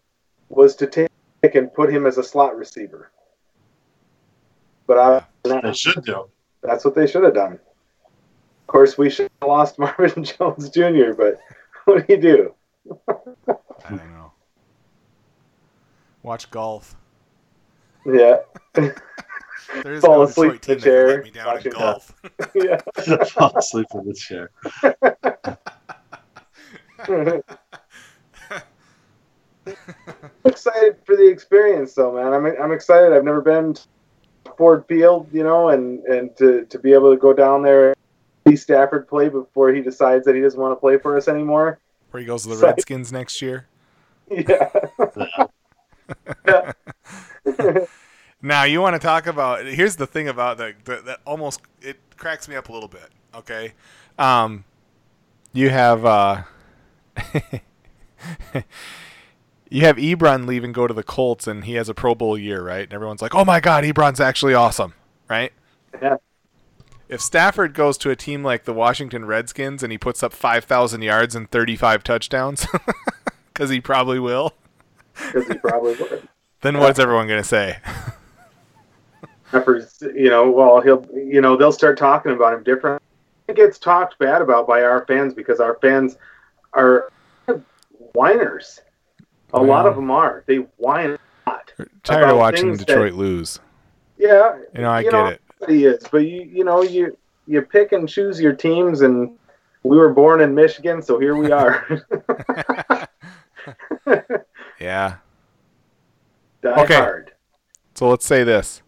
was 0.49 0.75
to 0.75 0.87
take 0.87 1.09
and 1.55 1.73
put 1.73 1.89
him 1.91 2.05
as 2.05 2.17
a 2.17 2.23
slot 2.23 2.55
receiver. 2.57 3.11
But 4.85 4.97
I, 4.97 5.59
They 5.61 5.73
should 5.73 6.03
do. 6.03 6.25
that's 6.61 6.83
what 6.83 6.95
they 6.95 7.07
should 7.07 7.23
have 7.23 7.33
done. 7.33 7.53
Of 7.53 8.67
course, 8.67 8.97
we 8.97 9.09
should 9.09 9.29
have 9.41 9.47
lost 9.49 9.79
Marvin 9.79 10.23
Jones 10.23 10.69
Jr. 10.69 11.13
But 11.17 11.39
what 11.85 12.05
do 12.05 12.13
you 12.13 12.19
do? 12.21 12.53
I 13.07 13.89
don't 13.89 14.11
know. 14.11 14.31
Watch 16.23 16.51
golf. 16.51 16.95
Yeah, 18.05 18.37
There 19.83 19.93
is 19.93 20.01
Fall 20.03 20.17
no 20.17 20.23
asleep 20.23 20.61
Detroit 20.61 20.69
in 20.69 20.79
team 20.79 20.79
the 20.79 20.79
that 20.79 20.81
can 20.81 20.91
chair, 20.91 21.07
let 21.07 21.23
me 21.23 21.31
down 21.31 21.47
in 21.47 21.53
watching 21.53 21.71
golf. 21.71 22.13
yeah. 22.55 23.23
Fall 23.25 23.57
asleep 23.57 23.87
in 23.93 24.07
the 24.07 24.13
chair. 24.13 24.51
I'm 29.67 30.25
excited 30.45 30.97
for 31.05 31.15
the 31.15 31.27
experience, 31.27 31.93
though, 31.93 32.13
man. 32.13 32.33
I'm 32.33 32.45
I'm 32.45 32.71
excited. 32.71 33.13
I've 33.13 33.23
never 33.23 33.41
been 33.41 33.75
to 33.75 33.81
Ford 34.57 34.85
Field, 34.87 35.29
you 35.31 35.43
know, 35.43 35.69
and 35.69 36.03
and 36.05 36.35
to 36.37 36.65
to 36.65 36.79
be 36.79 36.93
able 36.93 37.13
to 37.13 37.19
go 37.19 37.33
down 37.33 37.61
there, 37.61 37.89
and 37.89 37.95
see 38.47 38.55
Stafford 38.55 39.07
play 39.07 39.29
before 39.29 39.71
he 39.71 39.81
decides 39.81 40.25
that 40.25 40.35
he 40.35 40.41
doesn't 40.41 40.59
want 40.59 40.71
to 40.71 40.79
play 40.79 40.97
for 40.97 41.15
us 41.15 41.27
anymore. 41.27 41.79
Where 42.11 42.21
he 42.21 42.25
goes 42.25 42.43
to 42.43 42.49
the 42.49 42.55
Sorry. 42.55 42.73
Redskins 42.73 43.11
next 43.13 43.41
year. 43.41 43.67
Yeah. 44.31 44.69
Yeah. 46.47 46.71
Now 48.41 48.63
you 48.63 48.79
want 48.79 48.93
to 48.93 48.99
talk 48.99 49.27
about? 49.27 49.65
Here's 49.65 49.97
the 49.97 50.07
thing 50.07 50.27
about 50.29 50.57
that 50.59 50.85
that, 50.85 51.05
that 51.05 51.19
almost 51.25 51.61
it 51.81 51.97
cracks 52.15 52.47
me 52.47 52.55
up 52.55 52.69
a 52.69 52.71
little 52.71 52.87
bit. 52.87 53.09
Okay, 53.35 53.73
um, 54.17 54.63
you 55.51 55.69
have 55.69 56.05
uh, 56.05 56.43
you 59.69 59.81
have 59.81 59.97
Ebron 59.97 60.47
leave 60.47 60.63
and 60.63 60.73
go 60.73 60.87
to 60.87 60.93
the 60.93 61.03
Colts, 61.03 61.47
and 61.47 61.65
he 61.65 61.73
has 61.73 61.89
a 61.89 61.93
Pro 61.93 62.15
Bowl 62.15 62.37
year, 62.37 62.63
right? 62.63 62.83
And 62.83 62.93
everyone's 62.93 63.21
like, 63.21 63.35
"Oh 63.35 63.43
my 63.43 63.59
God, 63.59 63.83
Ebron's 63.83 64.21
actually 64.21 64.53
awesome," 64.53 64.93
right? 65.29 65.51
Yeah. 66.01 66.15
If 67.09 67.19
Stafford 67.21 67.73
goes 67.73 67.97
to 67.97 68.09
a 68.09 68.15
team 68.15 68.43
like 68.43 68.63
the 68.63 68.73
Washington 68.73 69.25
Redskins 69.25 69.83
and 69.83 69.91
he 69.91 69.97
puts 69.97 70.23
up 70.23 70.31
five 70.31 70.63
thousand 70.63 71.01
yards 71.01 71.35
and 71.35 71.51
thirty-five 71.51 72.05
touchdowns, 72.05 72.67
because 73.53 73.69
he 73.69 73.81
probably 73.81 74.19
will, 74.19 74.53
Because 75.13 75.47
he 75.47 75.55
probably 75.55 75.95
would. 75.95 76.29
Then 76.61 76.77
what's 76.79 76.99
everyone 76.99 77.27
gonna 77.27 77.43
say? 77.43 77.77
After, 79.53 79.87
you 80.15 80.29
know, 80.29 80.49
well, 80.51 80.79
he'll, 80.81 81.05
you 81.13 81.41
know, 81.41 81.57
they'll 81.57 81.71
start 81.71 81.97
talking 81.97 82.31
about 82.33 82.53
him 82.53 82.63
different. 82.63 83.01
It 83.47 83.55
gets 83.55 83.79
talked 83.79 84.19
bad 84.19 84.43
about 84.43 84.67
by 84.67 84.83
our 84.83 85.05
fans 85.07 85.33
because 85.33 85.59
our 85.59 85.79
fans 85.81 86.17
are 86.73 87.11
whiners. 88.13 88.81
A 89.53 89.59
lot 89.59 89.87
of 89.87 89.95
them 89.95 90.11
are. 90.11 90.43
They 90.45 90.57
whine 90.77 91.17
a 91.45 91.49
lot. 91.49 91.73
Tired 92.03 92.29
of 92.29 92.37
watching 92.37 92.67
things 92.67 92.77
that- 92.79 92.87
Detroit 92.87 93.13
lose. 93.13 93.59
Yeah, 94.19 94.59
You 94.75 94.81
know, 94.81 94.89
I 94.91 94.99
You 94.99 95.03
get 95.09 95.13
know, 95.13 95.25
it. 95.27 95.41
he 95.67 95.85
is. 95.85 96.03
But 96.11 96.19
you, 96.19 96.41
you 96.43 96.63
know, 96.63 96.83
you 96.83 97.17
you 97.47 97.61
pick 97.63 97.93
and 97.93 98.07
choose 98.07 98.39
your 98.39 98.53
teams, 98.53 99.01
and 99.01 99.31
we 99.81 99.97
were 99.97 100.13
born 100.13 100.41
in 100.41 100.53
Michigan, 100.53 101.01
so 101.01 101.17
here 101.17 101.35
we 101.35 101.51
are. 101.51 101.87
Yeah. 104.79 105.15
Die 106.61 106.69
Okay. 106.69 106.95
hard. 106.95 107.31
So 107.95 108.09
let's 108.09 108.25
say 108.25 108.43
this. 108.43 108.81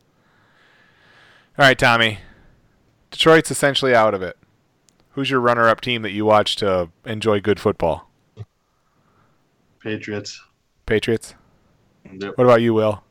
All 1.57 1.65
right, 1.65 1.78
Tommy. 1.78 2.19
Detroit's 3.11 3.51
essentially 3.51 3.93
out 3.93 4.13
of 4.13 4.22
it. 4.22 4.38
Who's 5.11 5.30
your 5.30 5.41
runner-up 5.41 5.82
team 5.82 6.01
that 6.03 6.11
you 6.11 6.26
watch 6.26 6.55
to 6.57 6.89
enjoy 7.05 7.41
good 7.41 7.59
football? 7.59 8.09
Patriots. 9.82 10.41
Patriots. 10.86 11.36
Yep. 12.11 12.38
What 12.38 12.45
about 12.45 12.61
you, 12.61 12.74
Will? 12.74 13.03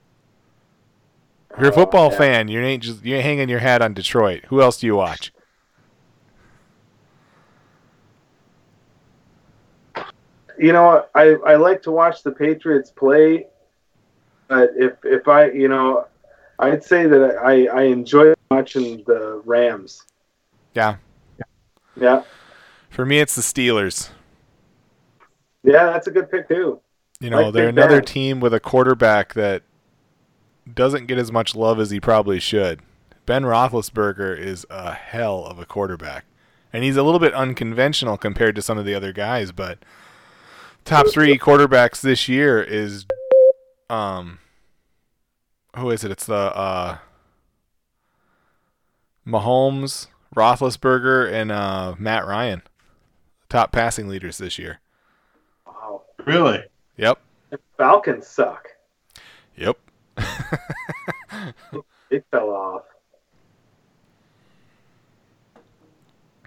If 1.53 1.59
you're 1.59 1.69
a 1.69 1.73
Oh, 1.73 1.75
football 1.75 2.11
yeah. 2.11 2.17
fan, 2.19 2.49
you 2.49 2.61
ain't 2.61 2.83
just 2.83 3.05
you 3.05 3.17
ain't 3.17 3.25
hanging 3.25 3.49
your 3.49 3.59
hat 3.59 3.83
on 3.83 3.93
Detroit. 3.93 4.45
Who 4.49 4.63
else 4.63 4.79
do 4.79 4.87
you 4.87 4.97
watch? 4.97 5.33
You 10.59 10.73
know, 10.73 11.07
I 11.15 11.37
I 11.47 11.57
like 11.57 11.83
to 11.83 11.91
watch 11.91 12.23
the 12.23 12.31
Patriots 12.33 12.91
play, 12.91 13.47
but 14.51 14.71
if 14.77 14.93
if 15.05 15.27
I, 15.29 15.51
you 15.53 15.69
know, 15.69 16.07
I'd 16.59 16.85
say 16.85 17.07
that 17.07 17.37
I 17.43 17.67
I 17.69 17.83
enjoy 17.85 18.35
watching 18.51 19.03
the 19.07 19.41
Rams. 19.47 20.03
Yeah. 20.75 20.97
Yeah, 21.97 22.23
For 22.91 23.05
me, 23.07 23.19
it's 23.21 23.35
the 23.35 23.43
Steelers. 23.43 24.11
yeah, 25.63 25.87
that's 25.87 26.07
a 26.07 26.11
good 26.11 26.31
pick 26.31 26.49
too. 26.49 26.81
You 27.21 27.29
know, 27.31 27.43
Like 27.45 27.53
they're 27.55 27.69
another 27.69 27.97
Ben. 28.01 28.05
team 28.07 28.41
with 28.41 28.55
a 28.55 28.61
quarterback 28.61 29.35
that 29.35 29.63
doesn't 30.73 31.07
get 31.07 31.19
as 31.19 31.31
much 31.33 31.55
love 31.55 31.79
as 31.81 31.91
he 31.91 32.01
probably 32.01 32.41
should. 32.41 32.81
Ben 33.27 33.43
Roethlisberger 33.43 34.39
is 34.39 34.65
a 34.71 34.93
hell 34.95 35.45
of 35.45 35.59
a 35.59 35.67
quarterback, 35.67 36.25
and 36.73 36.83
he's 36.85 36.97
a 36.97 37.03
little 37.03 37.21
bit 37.21 37.35
unconventional 37.35 38.17
compared 38.17 38.55
to 38.57 38.63
some 38.63 38.79
of 38.79 38.85
the 38.87 38.95
other 38.95 39.13
guys. 39.13 39.53
But 39.53 39.79
top 40.85 41.09
three 41.13 41.39
quarterbacks 41.39 42.01
this 42.01 42.29
year 42.29 42.63
is, 42.63 43.05
um, 43.91 44.38
who 45.76 45.91
is 45.91 46.05
it? 46.05 46.11
It's 46.11 46.26
the 46.26 46.34
uh, 46.34 46.99
Mahomes, 49.26 50.07
Roethlisberger, 50.34 51.30
and 51.32 51.51
uh, 51.53 51.95
Matt 51.99 52.26
Ryan, 52.26 52.62
top 53.49 53.72
passing 53.72 54.09
leaders 54.09 54.38
this 54.38 54.59
year. 54.59 54.80
Wow, 55.66 56.03
Really? 56.24 56.64
Yep. 56.97 57.18
the 57.51 57.59
Falcons 57.76 58.26
suck. 58.26 58.68
Yep. 59.57 59.78
They 62.11 62.20
fell 62.32 62.51
off. 62.51 62.82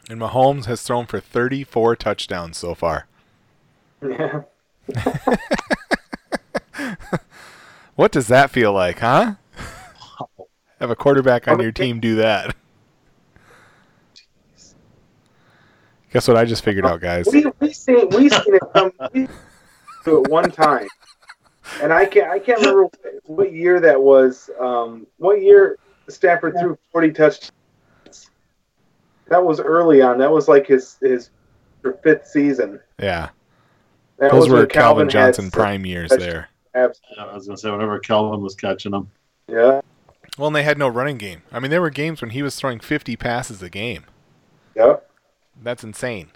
And 0.10 0.20
Mahomes 0.20 0.66
has 0.66 0.82
thrown 0.84 1.06
for 1.06 1.22
34 1.22 1.96
touchdowns 1.96 2.58
so 2.58 2.76
far. 2.76 3.08
Yeah. 4.06 4.42
What 7.96 8.12
does 8.12 8.28
that 8.28 8.50
feel 8.50 8.74
like, 8.74 9.00
huh? 9.00 9.36
Have 10.80 10.90
a 10.90 10.96
quarterback 10.96 11.48
on 11.48 11.60
your 11.60 11.72
team 11.72 12.00
do 12.00 12.16
that. 12.16 12.56
Guess 16.12 16.28
what 16.28 16.38
I 16.38 16.46
just 16.46 16.64
figured 16.64 16.86
out, 16.86 17.02
guys? 17.02 17.28
We 17.32 17.46
we 17.60 17.74
seen 17.74 18.10
we 18.10 18.30
seen 18.30 18.56
it 18.56 18.62
come 18.74 18.92
do 20.06 20.24
it 20.24 20.30
one 20.30 20.52
time, 20.52 20.88
and 21.82 21.92
I 21.92 22.06
can't 22.06 22.30
I 22.30 22.38
can't 22.38 22.60
remember 22.60 22.90
what 23.26 23.52
year 23.54 23.80
that 23.80 24.00
was. 24.00 24.50
Um, 24.60 25.08
what 25.18 25.42
year 25.42 25.78
Stafford 26.10 26.56
threw 26.60 26.78
forty 26.92 27.12
touchdowns? 27.12 28.30
That 29.28 29.44
was 29.44 29.60
early 29.60 30.02
on. 30.02 30.20
That 30.20 30.30
was 30.32 30.48
like 30.48 30.68
his 30.68 30.98
his 31.02 31.32
fifth 32.04 32.28
season. 32.28 32.80
Yeah. 33.00 33.30
That 34.18 34.32
Those 34.32 34.50
were 34.50 34.58
when 34.58 34.68
Calvin 34.68 35.10
Johnson 35.10 35.50
prime 35.50 35.86
years 35.86 36.10
touchdowns. 36.10 36.32
there. 36.32 36.50
Abs- 36.76 37.02
Yeah, 37.16 37.26
I 37.26 37.34
was 37.36 37.46
gonna 37.48 37.58
say 37.58 37.72
whenever 37.72 38.00
Calvin 38.00 38.42
was 38.42 38.56
catching 38.56 38.92
them. 38.92 39.10
Yeah, 39.48 39.82
Well, 40.38 40.48
and 40.48 40.56
they 40.56 40.64
had 40.64 40.78
no 40.78 40.88
running 40.88 41.18
game. 41.18 41.44
I 41.52 41.60
mean, 41.60 41.70
there 41.70 41.82
were 41.82 41.90
games 41.90 42.22
when 42.22 42.32
he 42.32 42.42
was 42.42 42.56
throwing 42.56 42.80
50 42.80 43.16
passes 43.18 43.62
a 43.62 43.70
game. 43.70 44.06
yeah. 44.76 44.96
That's 45.62 45.84
insane. 45.84 46.32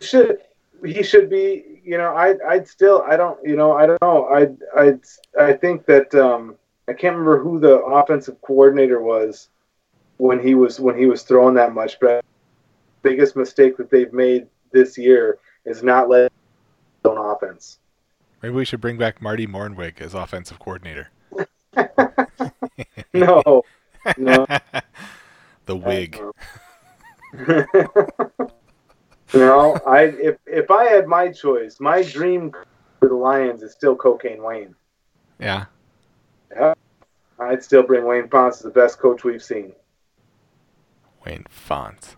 Should 0.00 0.38
he 0.84 1.02
should 1.02 1.30
be? 1.30 1.80
You 1.84 1.96
know, 1.98 2.14
I 2.14 2.34
I'd 2.46 2.66
still 2.68 3.02
I 3.08 3.16
don't 3.16 3.38
you 3.44 3.56
know 3.56 3.72
I 3.72 3.86
don't 3.86 4.02
know 4.02 4.26
I 4.26 4.48
I 4.80 4.94
I 5.40 5.52
think 5.52 5.86
that 5.86 6.14
um 6.14 6.56
I 6.88 6.92
can't 6.92 7.16
remember 7.16 7.42
who 7.42 7.58
the 7.60 7.78
offensive 7.78 8.40
coordinator 8.42 9.00
was 9.00 9.48
when 10.18 10.40
he 10.40 10.54
was 10.54 10.80
when 10.80 10.98
he 10.98 11.06
was 11.06 11.22
throwing 11.22 11.54
that 11.54 11.72
much. 11.72 11.98
But 12.00 12.24
biggest 13.02 13.36
mistake 13.36 13.76
that 13.76 13.90
they've 13.90 14.12
made 14.12 14.48
this 14.72 14.98
year 14.98 15.38
is 15.64 15.82
not 15.82 16.08
letting 16.08 16.30
own 17.04 17.16
offense. 17.18 17.78
Maybe 18.42 18.54
we 18.54 18.64
should 18.64 18.80
bring 18.80 18.98
back 18.98 19.22
Marty 19.22 19.46
Mornhinweg 19.46 20.00
as 20.00 20.14
offensive 20.14 20.58
coordinator. 20.58 21.10
No, 23.12 23.62
no. 24.18 24.46
the 25.64 25.76
wig. 25.76 26.20
no, 29.34 29.74
I 29.86 30.02
if 30.02 30.36
if 30.46 30.70
I 30.70 30.84
had 30.84 31.06
my 31.06 31.30
choice, 31.30 31.80
my 31.80 32.02
dream 32.02 32.52
for 33.00 33.08
the 33.08 33.14
Lions 33.14 33.62
is 33.62 33.72
still 33.72 33.96
Cocaine 33.96 34.42
Wayne. 34.42 34.74
Yeah. 35.38 35.66
Yeah. 36.50 36.74
I'd 37.38 37.62
still 37.62 37.82
bring 37.82 38.04
Wayne 38.04 38.28
Fontes 38.28 38.58
as 38.58 38.64
the 38.64 38.70
best 38.70 38.98
coach 38.98 39.24
we've 39.24 39.42
seen. 39.42 39.72
Wayne 41.24 41.46
Fontes. 41.48 42.16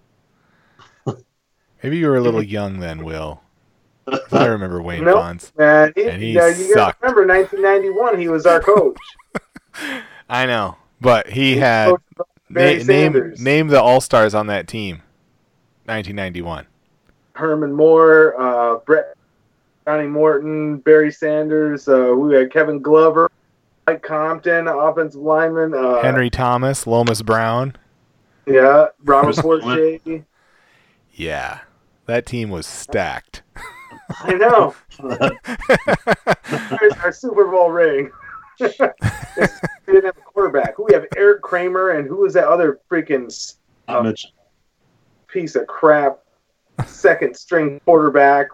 Maybe 1.83 1.99
you 1.99 2.09
were 2.09 2.17
a 2.17 2.21
little 2.21 2.43
young 2.43 2.81
then, 2.81 3.05
Will. 3.05 3.41
'Cause 4.11 4.33
I 4.33 4.47
remember 4.47 4.81
Wayne 4.83 5.05
Nope. 5.05 5.17
Fontes. 5.17 5.53
Man, 5.57 5.93
he, 5.97 6.05
And 6.05 6.23
he 6.23 6.33
now, 6.35 6.47
you 6.47 6.75
gotta 6.75 6.93
sucked. 6.93 7.03
remember 7.03 7.27
1991, 7.27 8.19
he 8.19 8.29
was 8.29 8.47
our 8.47 8.61
coach. 8.61 8.97
I 10.31 10.47
know, 10.47 10.77
but 11.01 11.29
he 11.29 11.55
He 11.55 11.57
had 11.59 11.95
Barry 12.51 12.79
na- 12.79 12.85
name 12.85 12.85
Sanders. 13.13 13.41
name 13.41 13.69
the 13.69 13.81
all 13.83 14.01
stars 14.01 14.35
on 14.35 14.47
that 14.49 14.67
team. 14.69 15.03
1991. 15.87 16.67
Herman 17.35 17.73
Moore, 17.73 18.35
uh, 18.41 18.77
Brett, 18.85 19.15
Johnny 19.87 20.07
Morton, 20.09 20.79
Barry 20.79 21.11
Sanders. 21.13 21.89
Uh, 21.89 22.13
we 22.17 22.35
had 22.35 22.53
Kevin 22.53 22.81
Glover, 22.81 23.31
Mike 23.87 24.03
Compton, 24.03 24.69
offensive 24.69 25.21
lineman. 25.21 25.73
Uh, 25.75 26.03
Henry 26.03 26.29
Thomas, 26.31 26.87
Lomas 26.87 27.23
Brown. 27.23 27.75
Yeah, 28.47 28.89
Robert 29.05 29.37
Chris 29.63 30.23
Yeah, 31.13 31.61
that 32.07 32.27
team 32.27 32.51
was 32.51 32.67
stacked. 32.67 33.43
I 34.11 34.33
know. 34.35 34.75
There's 36.79 36.93
our 37.05 37.13
Super 37.13 37.47
Bowl 37.47 37.71
ring. 37.71 38.11
we 38.61 38.67
didn't 38.69 40.05
have 40.05 40.17
a 40.17 40.21
quarterback. 40.25 40.79
We 40.79 40.93
have 40.95 41.07
Eric 41.17 41.43
Kramer, 41.43 41.91
and 41.91 42.09
who 42.09 42.17
was 42.17 42.35
that 42.35 42.49
other 42.49 42.81
freaking 42.91 43.31
um, 43.87 44.05
Mitch. 44.07 44.27
piece 45.29 45.55
of 45.57 45.67
crap 45.67 46.19
second 46.87 47.37
string 47.37 47.81
quarterback? 47.85 48.49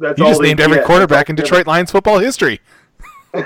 That's 0.00 0.18
You 0.18 0.24
all 0.24 0.30
just 0.32 0.42
named 0.42 0.60
every 0.60 0.78
get. 0.78 0.86
quarterback 0.86 1.28
in 1.30 1.36
Detroit 1.36 1.66
Lions 1.66 1.90
football 1.90 2.18
history. 2.18 2.60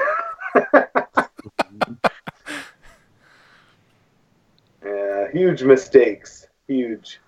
Yeah, 4.84 5.30
huge 5.32 5.62
mistakes. 5.62 6.46
Huge. 6.66 7.20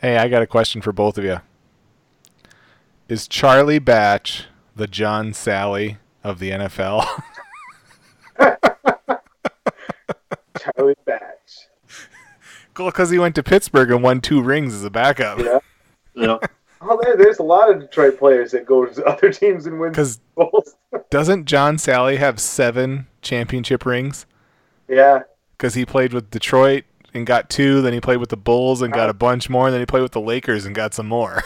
Hey, 0.00 0.16
I 0.18 0.28
got 0.28 0.42
a 0.42 0.46
question 0.46 0.80
for 0.82 0.92
both 0.92 1.18
of 1.18 1.24
you. 1.24 1.40
Is 3.08 3.28
Charlie 3.28 3.78
Batch 3.78 4.46
the 4.74 4.86
John 4.86 5.30
Salley 5.32 5.98
of 6.24 6.38
the 6.38 6.50
NFL? 6.50 7.06
Charlie 10.58 10.96
Batch. 11.04 11.22
cool, 12.74 12.86
because 12.86 13.10
he 13.10 13.18
went 13.18 13.34
to 13.36 13.42
Pittsburgh 13.42 13.90
and 13.90 14.02
won 14.02 14.20
two 14.20 14.42
rings 14.42 14.74
as 14.74 14.84
a 14.84 14.90
backup. 14.90 15.38
Yeah. 15.38 15.58
Yeah. 16.14 16.38
Oh, 16.80 16.98
there, 17.02 17.16
there's 17.16 17.38
a 17.38 17.42
lot 17.42 17.70
of 17.70 17.80
Detroit 17.80 18.18
players 18.18 18.50
that 18.52 18.66
go 18.66 18.84
to 18.86 19.04
other 19.06 19.32
teams 19.32 19.66
and 19.66 19.78
win 19.80 19.90
Because 19.90 20.20
doesn't 21.10 21.46
John 21.46 21.76
Salley 21.76 22.18
have 22.18 22.40
seven 22.40 23.06
championship 23.22 23.86
rings? 23.86 24.26
yeah. 24.88 25.22
Because 25.56 25.72
he 25.72 25.86
played 25.86 26.12
with 26.12 26.30
Detroit 26.30 26.84
and 27.14 27.26
got 27.26 27.48
two, 27.48 27.80
then 27.80 27.94
he 27.94 28.00
played 28.00 28.18
with 28.18 28.28
the 28.28 28.36
Bulls 28.36 28.82
and 28.82 28.92
got 28.92 29.08
a 29.08 29.14
bunch 29.14 29.48
more, 29.48 29.66
and 29.66 29.72
then 29.72 29.80
he 29.80 29.86
played 29.86 30.02
with 30.02 30.12
the 30.12 30.20
Lakers 30.20 30.66
and 30.66 30.74
got 30.74 30.92
some 30.92 31.06
more. 31.06 31.42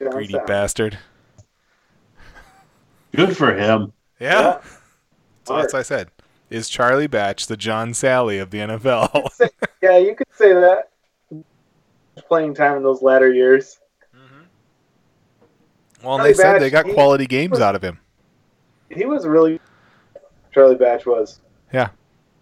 Down 0.00 0.10
Greedy 0.10 0.34
south. 0.34 0.46
bastard. 0.46 0.98
Good 3.14 3.36
for 3.36 3.54
him. 3.54 3.92
Yeah. 4.20 4.40
Yeah. 4.40 4.60
So 5.44 5.56
that's 5.56 5.72
what 5.72 5.80
I 5.80 5.82
said. 5.82 6.08
Is 6.50 6.68
Charlie 6.68 7.06
Batch 7.06 7.46
the 7.46 7.56
John 7.56 7.90
Salley 7.92 8.40
of 8.40 8.50
the 8.50 8.58
NFL? 8.58 9.28
Yeah, 9.82 9.98
you 9.98 10.14
could 10.14 10.28
say 10.34 10.54
that. 10.54 10.88
Playing 12.26 12.54
time 12.54 12.78
in 12.78 12.82
those 12.82 13.02
latter 13.02 13.30
years. 13.30 13.80
Mm-hmm. 14.16 14.44
well, 16.02 16.14
and 16.14 16.20
Charlie 16.20 16.32
they 16.32 16.34
said 16.34 16.58
they 16.60 16.70
got 16.70 16.86
quality 16.94 17.26
games 17.26 17.60
out 17.60 17.76
of 17.76 17.82
him. 17.82 17.98
He 18.88 19.04
was 19.04 19.26
really 19.26 19.60
Charlie 20.54 20.76
Batch 20.76 21.04
was. 21.04 21.40
Yeah. 21.70 21.90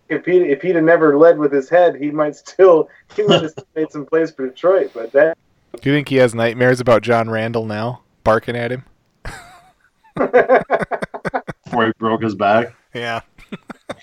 If 0.08 0.24
he 0.24 0.36
if 0.36 0.62
he'd 0.62 0.76
have 0.76 0.84
never 0.84 1.18
led 1.18 1.36
with 1.36 1.50
his 1.50 1.68
head, 1.68 1.96
he 1.96 2.12
might 2.12 2.36
still 2.36 2.88
he 3.16 3.24
might 3.24 3.42
have 3.42 3.50
still 3.50 3.66
made 3.74 3.90
some 3.90 4.06
plays 4.06 4.30
for 4.30 4.46
Detroit. 4.46 4.92
But 4.94 5.10
that 5.10 5.36
Do 5.80 5.90
you 5.90 5.96
think 5.96 6.08
he 6.08 6.16
has 6.16 6.34
nightmares 6.34 6.80
about 6.80 7.02
John 7.02 7.30
Randle 7.30 7.66
now, 7.66 8.02
barking 8.24 8.56
at 8.56 8.70
him? 8.70 8.84
Before 10.14 11.86
he 11.86 11.92
broke 11.98 12.22
his 12.22 12.34
back. 12.34 12.74
Yeah. 12.94 13.20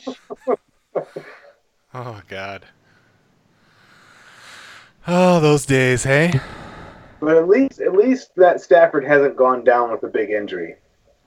oh 1.94 2.22
God. 2.28 2.66
Oh, 5.08 5.40
those 5.40 5.66
days, 5.66 6.04
hey? 6.04 6.40
but 7.20 7.36
at 7.36 7.48
least 7.48 7.80
at 7.82 7.94
least 7.94 8.32
that 8.36 8.62
Stafford 8.62 9.04
hasn't 9.06 9.36
gone 9.36 9.64
down 9.64 9.92
with 9.92 10.04
a 10.04 10.08
big 10.08 10.30
injury. 10.32 10.76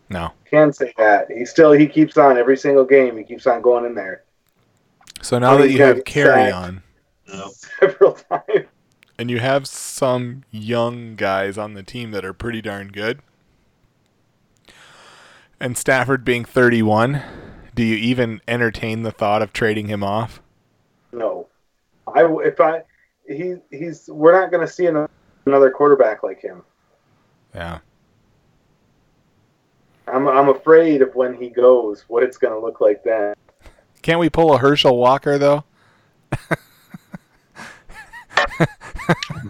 No. 0.09 0.32
Can 0.45 0.72
say 0.72 0.93
that. 0.99 1.30
He 1.30 1.45
still 1.45 1.72
he 1.72 1.86
keeps 1.86 2.16
on 2.16 2.36
every 2.36 2.57
single 2.57 2.84
game, 2.84 3.16
he 3.16 3.24
keeps 3.24 3.47
on 3.47 3.62
going 3.62 3.84
in 3.84 3.95
there 3.95 4.24
So 5.20 5.38
now 5.38 5.57
that 5.57 5.70
you 5.70 5.82
have 5.82 6.05
carry 6.05 6.51
sacked. 6.51 6.55
on 6.55 6.82
Yeah. 7.28 7.47
several 7.80 8.12
times. 8.14 8.66
And 9.18 9.30
you 9.30 9.40
have 9.40 9.66
some 9.66 10.44
young 10.50 11.14
guys 11.16 11.58
on 11.58 11.74
the 11.74 11.82
team 11.82 12.10
that 12.10 12.24
are 12.24 12.32
pretty 12.32 12.62
darn 12.62 12.88
good, 12.88 13.20
and 15.62 15.78
Stafford 15.78 16.24
being 16.24 16.44
31, 16.44 17.22
do 17.74 17.84
you 17.84 17.94
even 17.96 18.40
entertain 18.48 19.02
the 19.02 19.12
thought 19.12 19.42
of 19.42 19.52
trading 19.52 19.86
him 19.86 20.02
off? 20.02 20.42
No. 21.12 21.46
I 22.06 22.26
if 22.44 22.60
I 22.60 22.82
he 23.28 23.54
he's 23.70 24.08
we're 24.08 24.32
not 24.32 24.50
gonna 24.50 24.66
see 24.66 24.86
another, 24.86 25.70
quarterback 25.70 26.22
like 26.22 26.40
him. 26.40 26.62
Yeah. 27.54 27.78
I'm 30.08 30.26
I'm 30.26 30.48
afraid 30.48 31.00
of 31.00 31.14
when 31.14 31.34
he 31.34 31.48
goes, 31.48 32.04
what 32.08 32.22
it's 32.24 32.36
gonna 32.36 32.58
look 32.58 32.80
like 32.80 33.04
then. 33.04 33.34
Can't 34.02 34.18
we 34.18 34.28
pull 34.28 34.52
a 34.52 34.58
Herschel 34.58 34.96
Walker 34.96 35.38
though? 35.38 35.64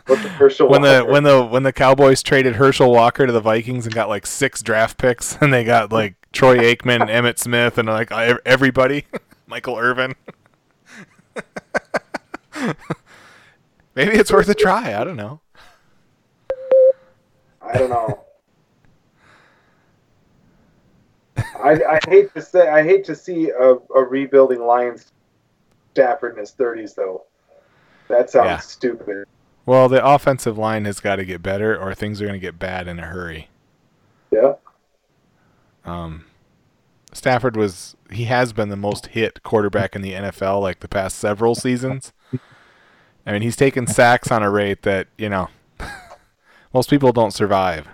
Herschel 0.06 0.68
when 0.68 0.82
the 0.82 0.98
Walker- 1.00 1.12
when 1.12 1.22
the 1.22 1.42
when 1.44 1.62
the 1.62 1.72
Cowboys 1.72 2.22
traded 2.22 2.56
Herschel 2.56 2.90
Walker 2.90 3.26
to 3.26 3.32
the 3.32 3.40
Vikings 3.40 3.86
and 3.86 3.94
got 3.94 4.08
like 4.08 4.26
six 4.26 4.62
draft 4.62 4.98
picks 4.98 5.36
and 5.40 5.52
they 5.52 5.64
got 5.64 5.92
like 5.92 6.14
Troy 6.32 6.58
Aikman, 6.58 7.08
Emmitt 7.08 7.38
Smith, 7.38 7.78
and 7.78 7.88
like 7.88 8.10
everybody, 8.12 9.06
Michael 9.46 9.76
Irvin. 9.78 10.14
Maybe 13.94 14.12
it's 14.16 14.32
worth 14.32 14.48
a 14.48 14.54
try. 14.54 14.98
I 14.98 15.04
don't 15.04 15.16
know. 15.16 15.40
I 17.60 17.78
don't 17.78 17.90
know. 17.90 18.24
I, 21.36 21.72
I 21.84 22.00
hate 22.08 22.34
to 22.34 22.42
say 22.42 22.68
I 22.68 22.82
hate 22.82 23.04
to 23.04 23.14
see 23.14 23.50
a, 23.50 23.74
a 23.94 24.02
rebuilding 24.04 24.60
Lions 24.60 25.06
Stafford 25.94 26.32
in 26.34 26.40
his 26.40 26.50
thirties 26.52 26.94
though. 26.94 27.24
That 28.08 28.30
sounds 28.30 28.46
Yeah. 28.46 28.56
stupid. 28.58 29.24
Well, 29.64 29.88
the 29.88 30.04
offensive 30.04 30.58
line 30.58 30.84
has 30.86 30.98
got 31.00 31.16
to 31.16 31.24
get 31.24 31.42
better, 31.42 31.78
or 31.78 31.94
things 31.94 32.20
are 32.20 32.26
going 32.26 32.38
to 32.38 32.44
get 32.44 32.58
bad 32.58 32.88
in 32.88 32.98
a 32.98 33.06
hurry. 33.06 33.48
Yeah. 34.30 34.54
Um, 35.84 36.24
Stafford 37.12 37.56
was 37.56 37.96
he 38.10 38.24
has 38.24 38.52
been 38.52 38.68
the 38.70 38.76
most 38.76 39.08
hit 39.08 39.42
quarterback 39.42 39.94
in 39.94 40.02
the 40.02 40.12
NFL 40.12 40.60
like 40.60 40.80
the 40.80 40.88
past 40.88 41.18
several 41.18 41.54
seasons. 41.54 42.12
I 43.26 43.32
mean, 43.32 43.42
he's 43.42 43.56
taken 43.56 43.86
sacks 43.86 44.30
on 44.30 44.42
a 44.42 44.50
rate 44.50 44.82
that 44.82 45.08
you 45.18 45.28
know 45.28 45.48
most 46.74 46.88
people 46.90 47.12
don't 47.12 47.32
survive 47.32 47.86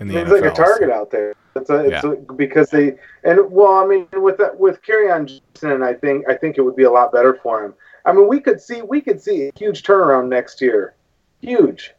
in 0.00 0.08
the 0.08 0.14
He's 0.18 0.28
NFL. 0.28 0.40
like 0.42 0.52
a 0.52 0.54
target 0.54 0.90
out 0.90 1.10
there. 1.10 1.34
It's 1.54 1.70
a, 1.70 1.84
it's 1.84 2.04
Yeah. 2.04 2.12
a, 2.12 2.16
because 2.34 2.70
they 2.70 2.98
and 3.24 3.50
well, 3.50 3.74
I 3.76 3.86
mean, 3.86 4.06
with 4.14 4.38
that, 4.38 4.58
with 4.58 4.80
on 5.10 5.26
Johnson, 5.26 5.82
I 5.82 5.94
think 5.94 6.28
I 6.28 6.34
think 6.34 6.58
it 6.58 6.62
would 6.62 6.76
be 6.76 6.82
a 6.84 6.90
lot 6.90 7.12
better 7.12 7.34
for 7.42 7.64
him. 7.64 7.74
I 8.04 8.12
mean, 8.12 8.28
we 8.28 8.40
could 8.40 8.60
see 8.60 8.82
we 8.82 9.00
could 9.00 9.20
see 9.20 9.48
a 9.48 9.52
huge 9.56 9.82
turnaround 9.82 10.28
next 10.28 10.60
year, 10.60 10.94
huge. 11.40 11.92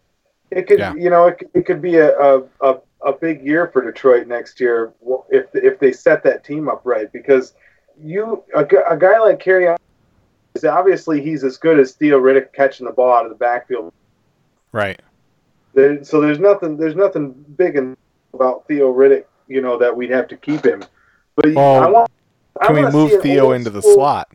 It 0.51 0.67
could, 0.67 0.79
Yeah. 0.79 0.93
you 0.95 1.09
know, 1.09 1.27
it, 1.27 1.49
it 1.53 1.65
could 1.65 1.81
be 1.81 1.97
a, 1.97 2.17
a, 2.17 2.43
a, 2.61 2.77
a 3.05 3.13
big 3.13 3.43
year 3.45 3.67
for 3.67 3.83
Detroit 3.83 4.27
next 4.27 4.59
year 4.59 4.93
if 5.29 5.47
if 5.53 5.79
they 5.79 5.91
set 5.91 6.23
that 6.23 6.43
team 6.43 6.69
up 6.69 6.81
right. 6.85 7.11
Because 7.11 7.53
you 8.01 8.43
a, 8.55 8.61
a 8.89 8.97
guy 8.97 9.19
like 9.19 9.39
Carry 9.39 9.75
is 10.55 10.63
obviously 10.65 11.21
he's 11.21 11.43
as 11.43 11.57
good 11.57 11.79
as 11.79 11.91
Theo 11.93 12.19
Riddick 12.19 12.53
catching 12.53 12.85
the 12.85 12.93
ball 12.93 13.13
out 13.13 13.25
of 13.25 13.29
the 13.31 13.37
backfield 13.37 13.91
Right. 14.71 15.01
there, 15.73 16.03
so 16.03 16.21
there's 16.21 16.39
nothing 16.39 16.77
there's 16.77 16.95
nothing 16.95 17.31
big 17.57 17.75
in, 17.75 17.97
about 18.33 18.67
Theo 18.67 18.93
Riddick, 18.93 19.25
you 19.47 19.61
know, 19.61 19.77
that 19.77 19.95
we'd 19.95 20.11
have 20.11 20.27
to 20.29 20.37
keep 20.37 20.65
him. 20.65 20.83
But 21.35 21.53
Well, 21.53 21.83
I 21.83 21.87
want. 21.89 22.11
I 22.61 22.67
Can 22.67 22.75
we 22.75 22.91
move 22.91 23.21
Theo 23.21 23.51
into 23.51 23.69
the 23.69 23.81
slot 23.81 24.29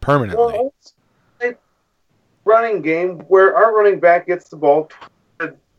permanently? 0.00 0.54
old- 0.54 0.72
running 2.44 2.82
game 2.82 3.18
where 3.28 3.54
our 3.56 3.74
running 3.76 4.00
back 4.00 4.26
gets 4.26 4.48
the 4.48 4.56
ball 4.56 4.90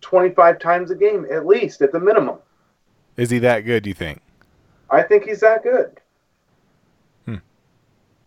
25 0.02 0.60
times 0.60 0.92
a 0.92 0.96
game 0.96 1.26
at 1.32 1.46
least 1.46 1.82
at 1.82 1.92
the 1.92 2.00
minimum. 2.00 2.38
Is 3.18 3.30
he 3.30 3.40
that 3.40 3.62
good? 3.62 3.84
Do 3.84 3.90
you 3.90 3.94
think? 3.94 4.22
I 4.90 5.02
think 5.02 5.24
he's 5.24 5.40
that 5.40 5.64
good. 5.64 6.00
Hmm. 7.26 7.36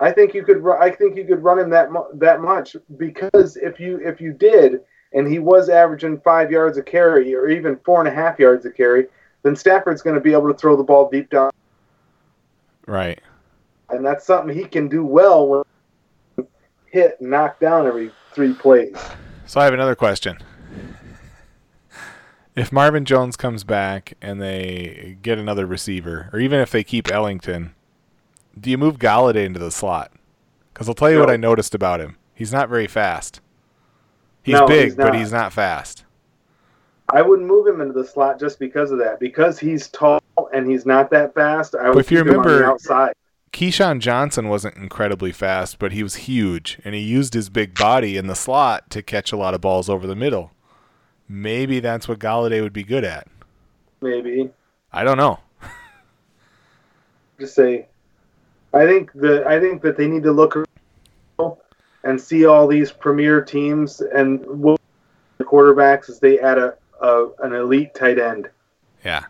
I 0.01 0.11
think 0.11 0.34
you 0.34 0.43
could. 0.45 0.66
I 0.68 0.91
think 0.91 1.16
you 1.16 1.24
could 1.24 1.43
run 1.43 1.59
him 1.59 1.70
that 1.70 1.93
mu- 1.93 2.11
that 2.14 2.41
much 2.41 2.74
because 2.97 3.57
if 3.57 3.78
you 3.78 3.99
if 4.05 4.20
you 4.20 4.32
did, 4.32 4.80
and 5.12 5.26
he 5.28 5.39
was 5.39 5.68
averaging 5.68 6.20
five 6.20 6.51
yards 6.51 6.78
a 6.78 6.82
carry 6.82 7.34
or 7.34 7.49
even 7.49 7.78
four 7.84 8.01
and 8.01 8.09
a 8.09 8.12
half 8.12 8.39
yards 8.39 8.64
a 8.66 8.70
carry, 8.70 9.07
then 9.45 9.55
Stafford's 9.55 10.03
going 10.03 10.16
to 10.16 10.20
be 10.20 10.32
able 10.32 10.49
to 10.53 10.59
throw 10.59 10.74
the 10.76 10.82
ball 10.82 11.09
deep 11.11 11.30
down, 11.30 11.51
Right. 12.86 13.20
and 13.91 14.05
that's 14.05 14.26
something 14.26 14.57
he 14.57 14.64
can 14.64 14.89
do 14.89 15.05
well 15.05 15.47
when 15.49 15.62
hit 16.99 17.20
and 17.20 17.30
knock 17.30 17.61
down 17.61 17.86
every 17.86 18.11
three 18.32 18.53
plays. 18.55 18.96
So 19.46 19.61
I 19.61 19.64
have 19.64 19.74
another 19.74 19.94
question. 19.94 20.38
If 22.57 22.72
Marvin 22.72 23.05
Jones 23.05 23.36
comes 23.36 23.62
back 23.62 24.14
and 24.20 24.42
they 24.42 25.16
get 25.22 25.38
another 25.38 25.64
receiver, 25.64 26.28
or 26.32 26.40
even 26.40 26.59
if 26.61 26.70
they 26.72 26.82
keep 26.82 27.11
Ellington, 27.11 27.74
do 28.59 28.68
you 28.70 28.76
move 28.78 28.99
Golladay 28.99 29.44
into 29.46 29.61
the 29.61 29.70
slot? 29.70 30.11
Because 30.74 30.88
I'll 30.88 30.94
tell 30.94 31.11
you 31.11 31.20
what 31.20 31.30
I 31.30 31.36
noticed 31.36 31.74
about 31.74 32.01
him. 32.01 32.16
He's 32.34 32.53
not 32.53 32.68
very 32.68 32.88
fast. 32.88 33.40
He's 34.42 34.55
No, 34.55 34.66
big, 34.66 34.84
he's 34.86 34.94
but 34.96 35.14
he's 35.14 35.32
not 35.32 35.53
fast. 35.53 36.05
I 37.11 37.22
wouldn't 37.22 37.46
move 37.49 37.66
him 37.66 37.80
into 37.80 37.94
the 37.94 38.05
slot 38.07 38.38
just 38.40 38.59
because 38.59 38.90
of 38.90 38.99
that. 38.99 39.18
Because 39.20 39.59
he's 39.59 39.88
tall 39.88 40.20
and 40.53 40.68
he's 40.68 40.84
not 40.84 41.11
that 41.11 41.34
fast. 41.34 41.74
I 41.74 41.88
would 41.90 41.99
if 41.99 42.11
you 42.11 42.18
him 42.20 42.28
on 42.28 42.32
the 42.34 42.38
remember- 42.40 42.64
outside. 42.66 43.12
Keyshawn 43.53 44.01
Johnson 44.01 44.49
wasn't 44.49 44.76
incredibly 44.76 45.32
fast, 45.32 45.78
but 45.78 45.92
he 45.92 46.03
was 46.03 46.16
huge, 46.16 46.78
and 46.84 46.94
he 46.94 47.01
used 47.01 47.34
his 47.34 47.49
big 47.49 47.74
body 47.74 48.16
in 48.16 48.26
the 48.26 48.34
slot 48.34 48.90
to 48.90 49.03
catch 49.03 49.32
a 49.32 49.36
lot 49.36 49.55
of 49.55 49.61
balls 49.61 49.88
over 49.88 50.07
the 50.07 50.16
middle. 50.16 50.53
Maybe 51.28 51.80
that's 51.80 52.09
what 52.09 52.18
Golladay 52.18 52.62
would 52.62 52.72
be 52.72 52.84
good 52.84 53.05
at. 53.05 53.26
Maybe 54.01 54.51
I 54.92 55.05
don't 55.05 55.18
know. 55.18 55.40
just 57.40 57.55
say, 57.55 57.86
I 58.72 58.86
think 58.86 59.12
that 59.14 59.46
I 59.46 59.61
think 59.61 59.82
that 59.82 59.96
they 59.96 60.07
need 60.07 60.22
to 60.22 60.32
look 60.32 60.66
and 62.05 62.20
see 62.20 62.46
all 62.46 62.66
these 62.66 62.90
premier 62.90 63.42
teams 63.42 64.01
and 64.01 64.44
what 64.46 64.80
the 65.38 65.44
quarterbacks 65.44 66.09
as 66.09 66.20
they 66.20 66.38
add 66.38 66.59
a, 66.59 66.74
a 67.01 67.28
an 67.40 67.53
elite 67.53 67.94
tight 67.94 68.18
end. 68.18 68.49
Yeah. 69.05 69.24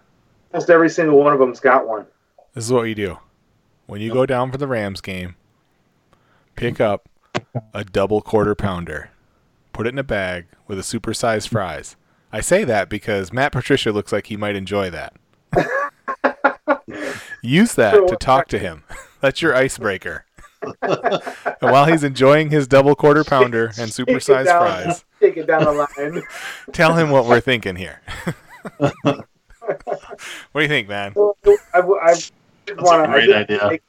Almost 0.53 0.71
every 0.71 0.91
single 0.91 1.19
one 1.19 1.33
of 1.33 1.39
them's 1.39 1.61
got 1.61 1.87
one. 1.87 2.07
This 2.55 2.65
is 2.65 2.73
what 2.73 2.85
you 2.85 2.95
do. 2.95 3.19
When 3.89 4.03
you 4.03 4.13
go 4.13 4.27
down 4.27 4.53
for 4.53 4.59
the 4.59 4.67
Rams 4.67 5.01
game, 5.01 5.35
pick 6.57 6.79
up 6.79 7.09
a 7.73 7.85
double 7.85 8.21
quarter 8.21 8.55
pounder, 8.55 9.13
put 9.73 9.87
it 9.87 9.95
in 9.95 9.99
a 9.99 10.03
bag 10.05 10.45
with 10.67 10.79
a 10.79 10.83
supersized 10.83 11.49
fries. 11.49 11.97
I 12.31 12.43
say 12.43 12.65
that 12.65 12.91
because 12.91 13.33
Matt 13.33 13.51
Patricia 13.53 13.91
looks 13.91 14.13
like 14.13 14.27
he 14.27 14.37
might 14.37 14.57
enjoy 14.57 14.91
that. 14.91 15.15
Use 17.43 17.75
that 17.77 18.07
to 18.09 18.17
talk 18.17 18.49
to 18.49 18.59
him. 18.59 18.85
That's 19.23 19.41
your 19.41 19.57
icebreaker. 19.57 20.27
and 20.83 21.23
while 21.61 21.87
he's 21.87 22.05
enjoying 22.05 22.51
his 22.51 22.69
double 22.69 22.95
quarter 22.95 23.25
pounder 23.25 23.69
and 23.79 23.91
supersized 23.91 24.55
fries, 24.59 25.03
Take 25.19 25.39
it 25.39 25.47
down 25.47 25.65
the 25.65 25.73
line. 25.73 26.23
tell 26.73 26.95
him 26.95 27.09
what 27.09 27.25
we're 27.25 27.41
thinking 27.41 27.77
here. 27.77 28.03
what 28.77 28.95
do 30.55 30.61
you 30.61 30.69
think, 30.69 30.89
man? 30.89 31.15
I, 31.75 31.81
I 31.81 32.21
That's 32.77 32.83
want 32.89 33.03
a 33.03 33.07
to. 33.07 33.11
I 33.11 33.15
great 33.15 33.27
did, 33.27 33.37
idea. 33.37 33.69
make, 33.71 33.83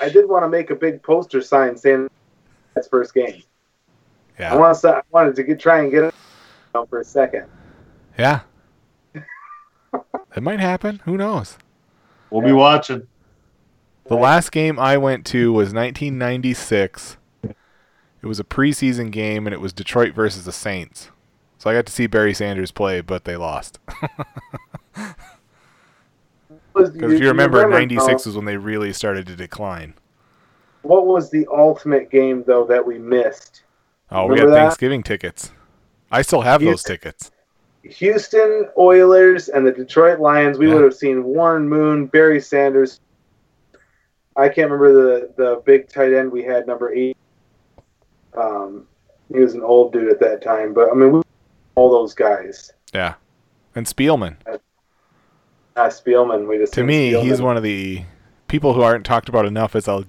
I 0.00 0.08
did 0.08 0.28
want 0.28 0.44
to 0.44 0.48
make 0.48 0.70
a 0.70 0.74
big 0.74 1.02
poster 1.02 1.40
sign 1.42 1.76
saying 1.76 2.08
that's 2.74 2.88
first 2.88 3.14
game. 3.14 3.42
I 4.38 4.42
Yeah. 4.42 4.54
want 4.56 4.78
to. 4.80 4.96
I 4.96 5.02
wanted 5.10 5.36
to 5.36 5.42
get, 5.44 5.60
try 5.60 5.80
and 5.80 5.90
get 5.90 6.04
it 6.04 6.14
for 6.88 7.00
a 7.00 7.04
second. 7.04 7.46
Yeah. 8.18 8.40
It 9.14 10.42
might 10.42 10.60
happen. 10.60 11.00
Who 11.04 11.16
knows? 11.18 11.58
We'll 12.30 12.42
be 12.42 12.52
watching. 12.52 13.06
The 14.06 14.14
last 14.16 14.50
game 14.50 14.78
I 14.78 14.96
went 14.96 15.26
to 15.26 15.52
was 15.52 15.74
1996. 15.74 17.18
It 17.44 18.26
was 18.26 18.40
a 18.40 18.44
preseason 18.44 19.10
game, 19.10 19.46
and 19.46 19.52
it 19.52 19.60
was 19.60 19.72
Detroit 19.72 20.14
versus 20.14 20.44
the 20.44 20.52
Saints. 20.52 21.10
So 21.58 21.68
I 21.70 21.74
got 21.74 21.86
to 21.86 21.92
see 21.92 22.06
Barry 22.06 22.32
Sanders 22.34 22.70
play, 22.70 23.00
but 23.02 23.24
they 23.24 23.36
lost. 23.36 23.78
Because 26.74 26.94
if 27.12 27.20
you 27.20 27.28
remember, 27.28 27.62
now, 27.62 27.76
96 27.78 28.26
was 28.26 28.36
when 28.36 28.44
they 28.44 28.56
really 28.56 28.92
started 28.92 29.26
to 29.26 29.36
decline. 29.36 29.94
What 30.82 31.06
was 31.06 31.30
the 31.30 31.46
ultimate 31.52 32.10
game 32.10 32.42
though 32.46 32.64
that 32.66 32.84
we 32.84 32.98
missed? 32.98 33.62
Oh, 34.10 34.26
we 34.26 34.36
got 34.36 34.42
Remember 34.42 34.50
that? 34.50 34.60
Thanksgiving 34.64 35.02
tickets. 35.02 35.52
I 36.10 36.22
still 36.22 36.42
have 36.42 36.60
those 36.60 36.82
tickets. 36.82 37.30
Houston 37.84 38.68
Oilers 38.78 39.48
and 39.48 39.66
the 39.66 39.72
Detroit 39.72 40.20
Lions. 40.20 40.58
We 40.58 40.68
Yeah. 40.68 40.74
would 40.74 40.84
have 40.84 40.94
seen 40.94 41.24
Warren 41.24 41.68
Moon, 41.68 42.06
Barry 42.06 42.40
Sanders. 42.40 43.00
I 44.36 44.48
can't 44.48 44.70
remember 44.70 44.92
the 44.92 45.32
the 45.36 45.62
big 45.64 45.88
tight 45.88 46.12
end 46.12 46.30
we 46.32 46.42
had, 46.42 46.66
number 46.66 46.92
eight. 46.92 47.16
Um, 48.34 48.86
he 49.32 49.40
was 49.40 49.54
an 49.54 49.62
old 49.62 49.92
dude 49.92 50.10
at 50.10 50.20
that 50.20 50.42
time, 50.42 50.72
but 50.72 50.90
I 50.90 50.94
mean, 50.94 51.12
we 51.12 51.22
all 51.74 51.90
those 51.90 52.14
guys. 52.14 52.72
Yeah. 52.92 53.14
And 53.74 53.86
Spielman. 53.86 54.36
Uh, 55.74 55.86
Spielman, 55.86 56.46
we 56.48 56.58
just 56.58 56.74
To 56.74 56.84
me, 56.84 57.18
he's 57.20 57.40
one 57.40 57.56
of 57.56 57.62
the 57.62 58.04
people 58.48 58.74
who 58.74 58.82
aren't 58.82 59.06
talked 59.06 59.28
about 59.28 59.46
enough 59.46 59.74
as 59.74 59.88
a, 59.88 60.04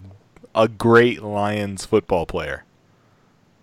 a 0.54 0.68
great 0.68 1.24
Lions 1.24 1.86
football 1.86 2.26
player. 2.26 2.66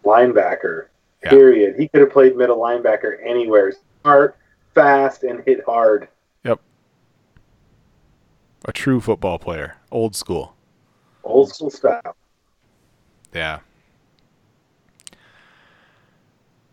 linebacker. 0.05 0.87
Yeah. 1.23 1.31
Period. 1.31 1.77
He 1.79 1.89
could 1.89 2.01
have 2.01 2.11
played 2.11 2.37
middle 2.37 2.57
linebacker 2.57 3.17
anywhere. 3.23 3.75
Smart, 4.01 4.37
fast, 4.75 5.23
and 5.23 5.43
hit 5.45 5.63
hard. 5.67 6.09
Yep. 6.45 6.61
A 8.65 8.73
true 8.73 9.01
football 9.01 9.39
player. 9.39 9.77
Old 9.91 10.17
school. 10.17 10.55
Old 11.23 11.53
school 11.53 11.71
style. 11.71 12.17
Yeah. 13.35 13.59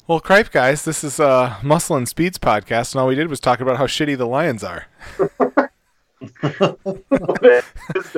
Well, 0.07 0.21
Cripe, 0.21 0.51
guys, 0.51 0.85
this 0.85 1.03
is 1.03 1.19
uh, 1.19 1.57
Muscle 1.61 1.97
and 1.97 2.07
Speeds 2.07 2.37
podcast, 2.37 2.93
and 2.93 3.01
all 3.01 3.07
we 3.07 3.15
did 3.15 3.27
was 3.27 3.41
talk 3.41 3.59
about 3.59 3.75
how 3.75 3.87
shitty 3.87 4.17
the 4.17 4.25
Lions 4.25 4.63
are. 4.63 4.85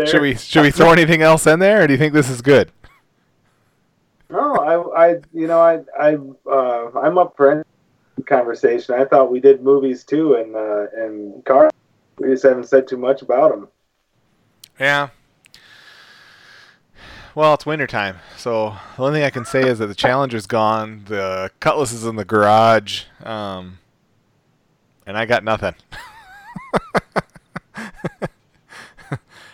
Should 0.05 0.21
we 0.21 0.35
should 0.35 0.61
we 0.61 0.71
throw 0.71 0.91
anything 0.91 1.21
else 1.21 1.45
in 1.45 1.59
there, 1.59 1.83
or 1.83 1.87
do 1.87 1.93
you 1.93 1.97
think 1.97 2.13
this 2.13 2.29
is 2.29 2.41
good? 2.41 2.71
No, 4.29 4.55
I, 4.55 5.07
I, 5.07 5.19
you 5.33 5.47
know, 5.47 5.59
I, 5.59 5.79
I, 5.99 6.17
uh, 6.49 6.91
I'm 6.97 7.17
up 7.17 7.35
for 7.35 7.51
any 7.51 7.63
conversation. 8.25 8.95
I 8.95 9.03
thought 9.03 9.31
we 9.31 9.39
did 9.39 9.61
movies 9.61 10.03
too, 10.05 10.35
and 10.35 10.55
uh, 10.55 10.85
and 10.95 11.43
car. 11.43 11.69
We 12.19 12.29
just 12.29 12.43
haven't 12.43 12.67
said 12.67 12.87
too 12.87 12.97
much 12.97 13.21
about 13.21 13.51
them. 13.51 13.67
Yeah. 14.79 15.09
Well, 17.39 17.53
it's 17.53 17.65
wintertime, 17.65 18.17
so 18.35 18.75
the 18.97 19.03
only 19.03 19.19
thing 19.19 19.25
I 19.25 19.29
can 19.29 19.45
say 19.45 19.61
is 19.61 19.79
that 19.79 19.87
the 19.87 19.95
Challenger's 19.95 20.45
gone, 20.45 21.05
the 21.05 21.49
Cutlass 21.61 21.93
is 21.93 22.03
in 22.03 22.17
the 22.17 22.25
garage, 22.25 23.03
um, 23.23 23.79
and 25.07 25.17
I 25.17 25.25
got 25.25 25.45
nothing. 25.45 25.73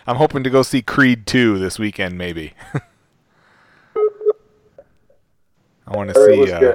I'm 0.04 0.16
hoping 0.16 0.42
to 0.42 0.50
go 0.50 0.62
see 0.62 0.82
Creed 0.82 1.28
2 1.28 1.60
this 1.60 1.78
weekend, 1.78 2.18
maybe. 2.18 2.54
I 2.74 2.80
want 5.86 6.12
to 6.12 6.26
see 6.26 6.50
uh. 6.50 6.74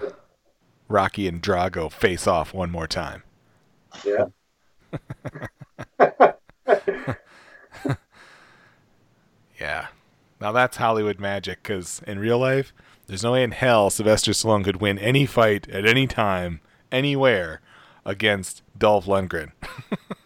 Rocky 0.87 1.27
and 1.27 1.43
Drago 1.43 1.91
face 1.91 2.25
off 2.25 2.53
one 2.53 2.71
more 2.71 2.87
time. 2.87 3.23
Yeah. 4.05 4.27
Yeah. 9.59 9.89
Now 10.41 10.51
that's 10.51 10.77
Hollywood 10.77 11.19
magic, 11.19 11.61
because 11.61 12.01
in 12.07 12.17
real 12.17 12.39
life, 12.39 12.73
there's 13.05 13.23
no 13.23 13.33
way 13.33 13.43
in 13.43 13.51
hell 13.51 13.91
Sylvester 13.91 14.31
Stallone 14.31 14.63
could 14.63 14.81
win 14.81 14.97
any 14.97 15.27
fight 15.27 15.69
at 15.69 15.85
any 15.85 16.07
time, 16.07 16.61
anywhere, 16.91 17.61
against 18.05 18.63
Dolph 18.75 19.05
Lundgren. 19.05 19.51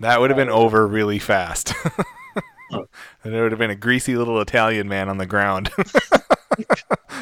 that 0.00 0.18
would 0.18 0.30
have 0.30 0.36
been 0.36 0.48
over 0.48 0.86
really 0.86 1.18
fast. 1.18 1.74
and 2.70 2.86
there 3.22 3.42
would 3.42 3.52
have 3.52 3.58
been 3.58 3.70
a 3.70 3.76
greasy 3.76 4.16
little 4.16 4.40
Italian 4.40 4.88
man 4.88 5.10
on 5.10 5.18
the 5.18 5.26
ground. 5.26 5.70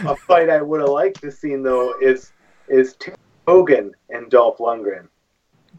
A 0.05 0.15
fight 0.15 0.49
I 0.49 0.63
would 0.63 0.81
have 0.81 0.91
liked 0.91 1.23
to 1.23 1.33
seen 1.33 1.63
though 1.63 1.95
is 2.01 2.33
is 2.69 2.97
Hogan 3.49 3.93
and 4.11 4.31
Dolph 4.31 4.59
Lundgren. 4.59 5.09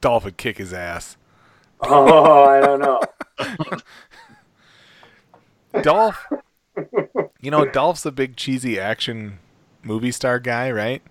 Dolph 0.02 0.26
would 0.26 0.38
kick 0.38 0.58
his 0.58 0.74
ass. 0.74 1.18
Oh, 1.86 2.44
I 2.46 2.62
don't 2.62 2.80
know. 2.80 3.00
Dolph, 5.82 6.28
you 7.42 7.50
know, 7.52 7.66
Dolph's 7.66 8.06
a 8.06 8.12
big 8.12 8.36
cheesy 8.36 8.80
action 8.80 9.40
movie 9.84 10.12
star 10.12 10.40
guy, 10.40 10.70
right? 10.72 11.02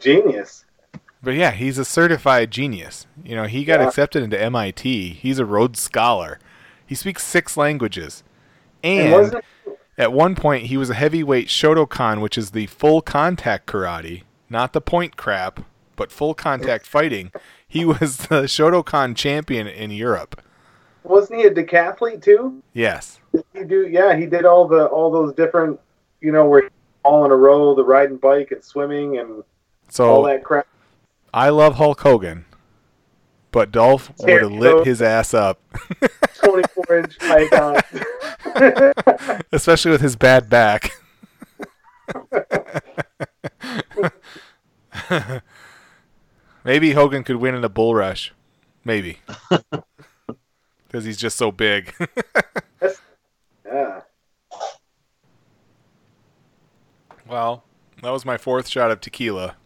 Genius. 0.00 0.64
But 1.22 1.34
yeah, 1.34 1.50
he's 1.50 1.76
a 1.78 1.84
certified 1.84 2.50
genius. 2.50 3.06
You 3.24 3.34
know, 3.34 3.44
he 3.44 3.64
got 3.64 3.80
Yeah. 3.80 3.88
accepted 3.88 4.22
into 4.22 4.40
MIT. 4.40 5.10
He's 5.14 5.38
a 5.38 5.44
Rhodes 5.44 5.80
Scholar. 5.80 6.38
He 6.86 6.94
speaks 6.94 7.24
six 7.24 7.56
languages. 7.56 8.22
And 8.84 9.34
And 9.34 9.42
At 9.98 10.12
one 10.12 10.34
point, 10.34 10.66
he 10.66 10.76
was 10.76 10.90
a 10.90 10.94
heavyweight 10.94 11.48
Shotokan, 11.48 12.20
which 12.20 12.36
is 12.36 12.50
the 12.50 12.66
full 12.66 13.00
contact 13.00 13.66
karate, 13.66 14.22
not 14.50 14.72
the 14.74 14.80
point 14.82 15.16
crap, 15.16 15.60
but 15.96 16.12
full 16.12 16.34
contact 16.34 16.86
fighting. 16.86 17.32
He 17.66 17.84
was 17.84 18.16
the 18.28 18.42
Shotokan 18.42 19.16
champion 19.16 19.66
in 19.66 19.90
Europe. 19.90 20.40
Wasn't 21.02 21.38
he 21.38 21.46
a 21.46 21.50
decathlete 21.50 22.22
too? 22.22 22.62
Yes. 22.72 23.20
Did 23.32 23.44
he 23.52 23.64
do? 23.64 23.86
Yeah, 23.86 24.16
he 24.16 24.26
did 24.26 24.44
all 24.44 24.66
the 24.66 24.86
all 24.86 25.10
those 25.10 25.34
different, 25.34 25.78
you 26.20 26.32
know, 26.32 26.46
where 26.46 26.68
all 27.04 27.24
in 27.24 27.30
a 27.30 27.36
row, 27.36 27.74
the 27.74 27.84
riding 27.84 28.16
bike 28.16 28.50
and 28.50 28.62
swimming 28.62 29.18
and 29.18 29.44
so, 29.88 30.08
all 30.08 30.22
that 30.24 30.42
crap. 30.42 30.66
I 31.32 31.50
love 31.50 31.76
Hulk 31.76 32.00
Hogan, 32.00 32.44
but 33.52 33.70
Dolph 33.70 34.10
would 34.18 34.42
have 34.42 34.50
lit 34.50 34.86
his 34.86 35.00
ass 35.00 35.32
up, 35.32 35.60
Twenty 36.42 36.64
four 36.74 36.98
inch 36.98 37.18
bike 37.20 37.52
on. 37.52 37.80
especially 39.52 39.92
with 39.92 40.00
his 40.00 40.16
bad 40.16 40.48
back. 40.48 40.92
Maybe 46.66 46.90
Hogan 46.90 47.22
could 47.22 47.36
win 47.36 47.54
in 47.54 47.62
a 47.62 47.68
bull 47.68 47.94
rush. 47.94 48.34
Maybe. 48.84 49.20
Because 50.86 51.04
he's 51.04 51.16
just 51.16 51.36
so 51.36 51.50
big. 51.50 51.92
yeah. 53.66 54.00
well, 57.28 57.64
that 58.02 58.10
was 58.10 58.24
my 58.24 58.38
fourth 58.38 58.68
shot 58.68 58.92
of 58.92 59.00
tequila. 59.00 59.56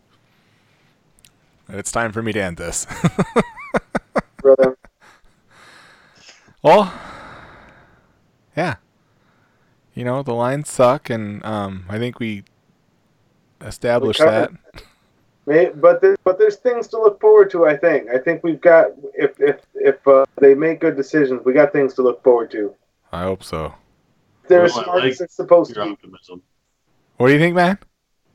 And 1.68 1.78
it's 1.78 1.92
time 1.92 2.10
for 2.10 2.22
me 2.22 2.32
to 2.32 2.42
end 2.42 2.56
this. 2.56 2.86
brother. 4.38 4.78
well, 6.62 6.92
yeah. 8.56 8.76
You 9.94 10.04
know, 10.04 10.22
the 10.22 10.34
Lions 10.34 10.70
suck, 10.70 11.10
and 11.10 11.44
um, 11.44 11.84
I 11.88 11.98
think 11.98 12.18
we 12.18 12.44
established 13.60 14.20
We 14.20 14.26
that. 14.26 14.50
Covered 15.50 15.74
May- 15.74 15.80
But 15.80 16.00
there, 16.00 16.16
but 16.24 16.38
there's 16.38 16.56
things 16.56 16.88
to 16.88 16.98
look 16.98 17.20
forward 17.20 17.50
to. 17.50 17.66
I 17.66 17.76
think. 17.76 18.08
I 18.10 18.18
think 18.18 18.42
we've 18.44 18.60
got 18.60 18.86
if 19.14 19.40
if 19.40 19.60
if 19.74 20.06
uh, 20.06 20.24
they 20.40 20.54
make 20.54 20.80
good 20.80 20.96
decisions, 20.96 21.42
we 21.44 21.52
got 21.52 21.72
things 21.72 21.94
to 21.94 22.02
look 22.02 22.22
forward 22.22 22.50
to. 22.52 22.74
I 23.12 23.24
hope 23.24 23.42
so. 23.42 23.74
They're 24.48 24.62
Well, 24.62 24.68
smart 24.70 24.88
like 25.00 25.12
as 25.12 25.20
it's 25.20 25.34
supposed 25.34 25.74
Your 25.74 25.84
to 25.84 25.90
optimism. 25.92 26.42
What 27.16 27.28
do 27.28 27.32
you 27.34 27.38
think, 27.38 27.54
man? 27.54 27.78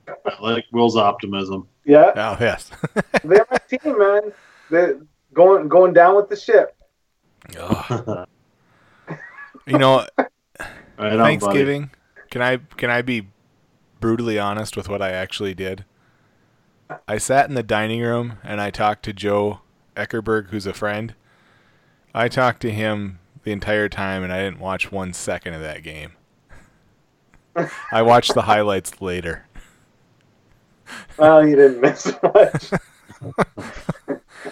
I 0.07 0.41
like 0.41 0.66
Will's 0.72 0.95
optimism. 0.95 1.68
Yeah, 1.84 2.11
Oh, 2.16 2.38
yes. 2.39 2.70
they're 3.24 3.45
my 3.49 3.57
team, 3.68 3.97
man. 3.97 4.32
They're 4.70 4.99
going 5.34 5.68
going 5.68 5.93
down 5.93 6.16
with 6.16 6.30
the 6.30 6.36
ship. 6.36 6.76
Ugh. 7.59 8.28
you 9.66 9.78
know, 9.78 10.05
Right 10.18 10.28
on, 10.99 11.18
buddy. 11.18 11.18
Thanksgiving. 11.18 11.89
Can 12.30 12.41
I 12.41 12.57
can 12.78 12.89
I 12.89 13.01
be 13.01 13.28
brutally 13.99 14.38
honest 14.39 14.78
with 14.78 14.88
what 14.89 15.01
I 15.01 15.11
actually 15.11 15.53
did? 15.53 15.86
I 17.08 17.18
sat 17.18 17.50
in 17.50 17.56
the 17.56 17.64
dining 17.64 18.02
room 18.02 18.38
and 18.44 18.62
I 18.62 18.70
talked 18.70 19.04
to 19.06 19.14
Joe 19.14 19.62
Eckerberg, 19.96 20.50
who's 20.50 20.66
a 20.66 20.74
friend. 20.74 21.14
I 22.14 22.28
talked 22.28 22.62
to 22.62 22.72
him 22.72 23.20
the 23.44 23.52
entire 23.52 23.90
time 23.90 24.24
and 24.24 24.32
I 24.32 24.42
didn't 24.42 24.60
watch 24.60 24.92
one 24.92 25.14
second 25.14 25.54
of 25.54 25.62
that 25.62 25.84
game. 25.84 26.14
I 27.92 28.02
watched 28.02 28.34
the 28.34 28.44
highlights 28.44 29.02
later. 29.02 29.46
Well, 31.18 31.48
you 31.48 31.56
didn't 31.56 31.82
miss 31.82 32.12
much. 32.22 32.72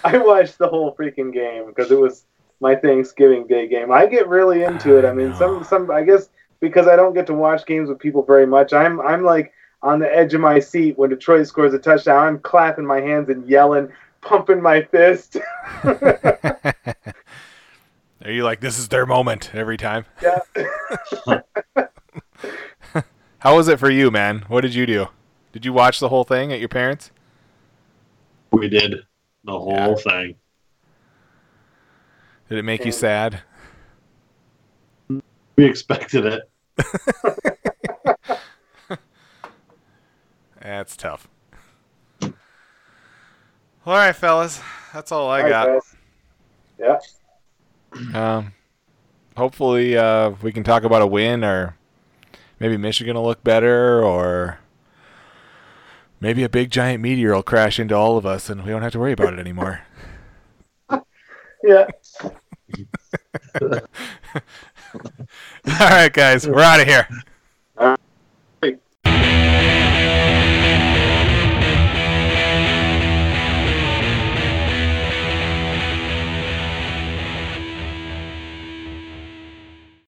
I 0.03 0.17
watched 0.17 0.57
the 0.57 0.67
whole 0.67 0.95
freaking 0.95 1.33
game 1.33 1.67
because 1.67 1.91
it 1.91 1.99
was 1.99 2.25
my 2.59 2.75
Thanksgiving 2.75 3.45
Day 3.45 3.67
game. 3.67 3.91
I 3.91 4.05
get 4.05 4.27
really 4.27 4.63
into 4.63 4.97
it. 4.97 5.05
I 5.05 5.13
mean, 5.13 5.33
I 5.33 5.37
some 5.37 5.63
some 5.63 5.91
I 5.91 6.03
guess 6.03 6.29
because 6.59 6.87
I 6.87 6.95
don't 6.95 7.13
get 7.13 7.27
to 7.27 7.33
watch 7.33 7.65
games 7.65 7.89
with 7.89 7.99
people 7.99 8.23
very 8.23 8.47
much. 8.47 8.73
I'm 8.73 8.99
I'm 9.01 9.23
like 9.23 9.53
on 9.83 9.99
the 9.99 10.11
edge 10.15 10.33
of 10.33 10.41
my 10.41 10.59
seat 10.59 10.97
when 10.97 11.09
Detroit 11.11 11.45
scores 11.45 11.73
a 11.73 11.79
touchdown. 11.79 12.25
I'm 12.25 12.39
clapping 12.39 12.85
my 12.85 13.01
hands 13.01 13.27
and 13.29 13.45
yelling, 13.47 13.89
pumping 14.21 14.61
my 14.61 14.81
fist. 14.83 15.37
Are 15.83 16.95
you 18.31 18.43
like 18.45 18.61
this 18.61 18.79
is 18.79 18.87
their 18.87 19.05
moment 19.05 19.51
every 19.53 19.75
time? 19.77 20.05
yeah. 20.21 20.39
How 23.39 23.57
was 23.57 23.67
it 23.67 23.77
for 23.77 23.89
you, 23.89 24.09
man? 24.09 24.45
What 24.47 24.61
did 24.61 24.73
you 24.73 24.85
do? 24.85 25.07
Did 25.51 25.65
you 25.65 25.73
watch 25.73 25.99
the 25.99 26.07
whole 26.07 26.23
thing 26.23 26.53
at 26.53 26.61
your 26.61 26.69
parents? 26.69 27.11
We 28.51 28.69
did 28.69 29.01
the 29.43 29.51
whole 29.51 29.73
Yeah. 29.73 29.95
thing. 29.95 30.35
Did 32.47 32.59
it 32.59 32.63
make 32.63 32.85
you 32.85 32.93
sad? 32.93 33.41
We 35.09 35.65
expected 35.65 36.25
it. 36.25 36.49
That's 40.77 40.97
tough. 40.97 41.27
All 42.21 42.31
right, 43.85 44.15
fellas. 44.15 44.59
That's 44.91 45.11
all 45.11 45.29
I 45.29 45.37
All 45.37 45.43
right, 45.43 45.49
got. 45.49 45.67
guys. 46.79 47.09
Yeah. 47.93 48.37
Um, 48.37 48.53
hopefully, 49.37 49.95
uh, 49.95 50.31
we 50.41 50.51
can 50.51 50.63
talk 50.63 50.83
about 50.83 51.03
a 51.03 51.07
win, 51.07 51.43
or 51.43 51.77
maybe 52.59 52.75
Michigan 52.75 53.15
will 53.15 53.23
look 53.23 53.43
better, 53.43 54.03
or 54.03 54.59
maybe 56.19 56.43
a 56.43 56.49
big 56.49 56.71
giant 56.71 57.03
meteor 57.03 57.35
will 57.35 57.43
crash 57.43 57.79
into 57.79 57.95
all 57.95 58.17
of 58.17 58.25
us, 58.25 58.49
and 58.49 58.63
we 58.63 58.71
don't 58.71 58.81
have 58.81 58.93
to 58.93 58.99
worry 58.99 59.13
about 59.13 59.33
it 59.33 59.39
anymore. 59.39 59.81
Yeah. 61.65 61.87
all 63.61 63.79
right, 65.79 66.11
guys, 66.11 66.45
we're 66.45 66.59
out 66.59 66.81
of 66.81 66.87
here. 66.87 67.07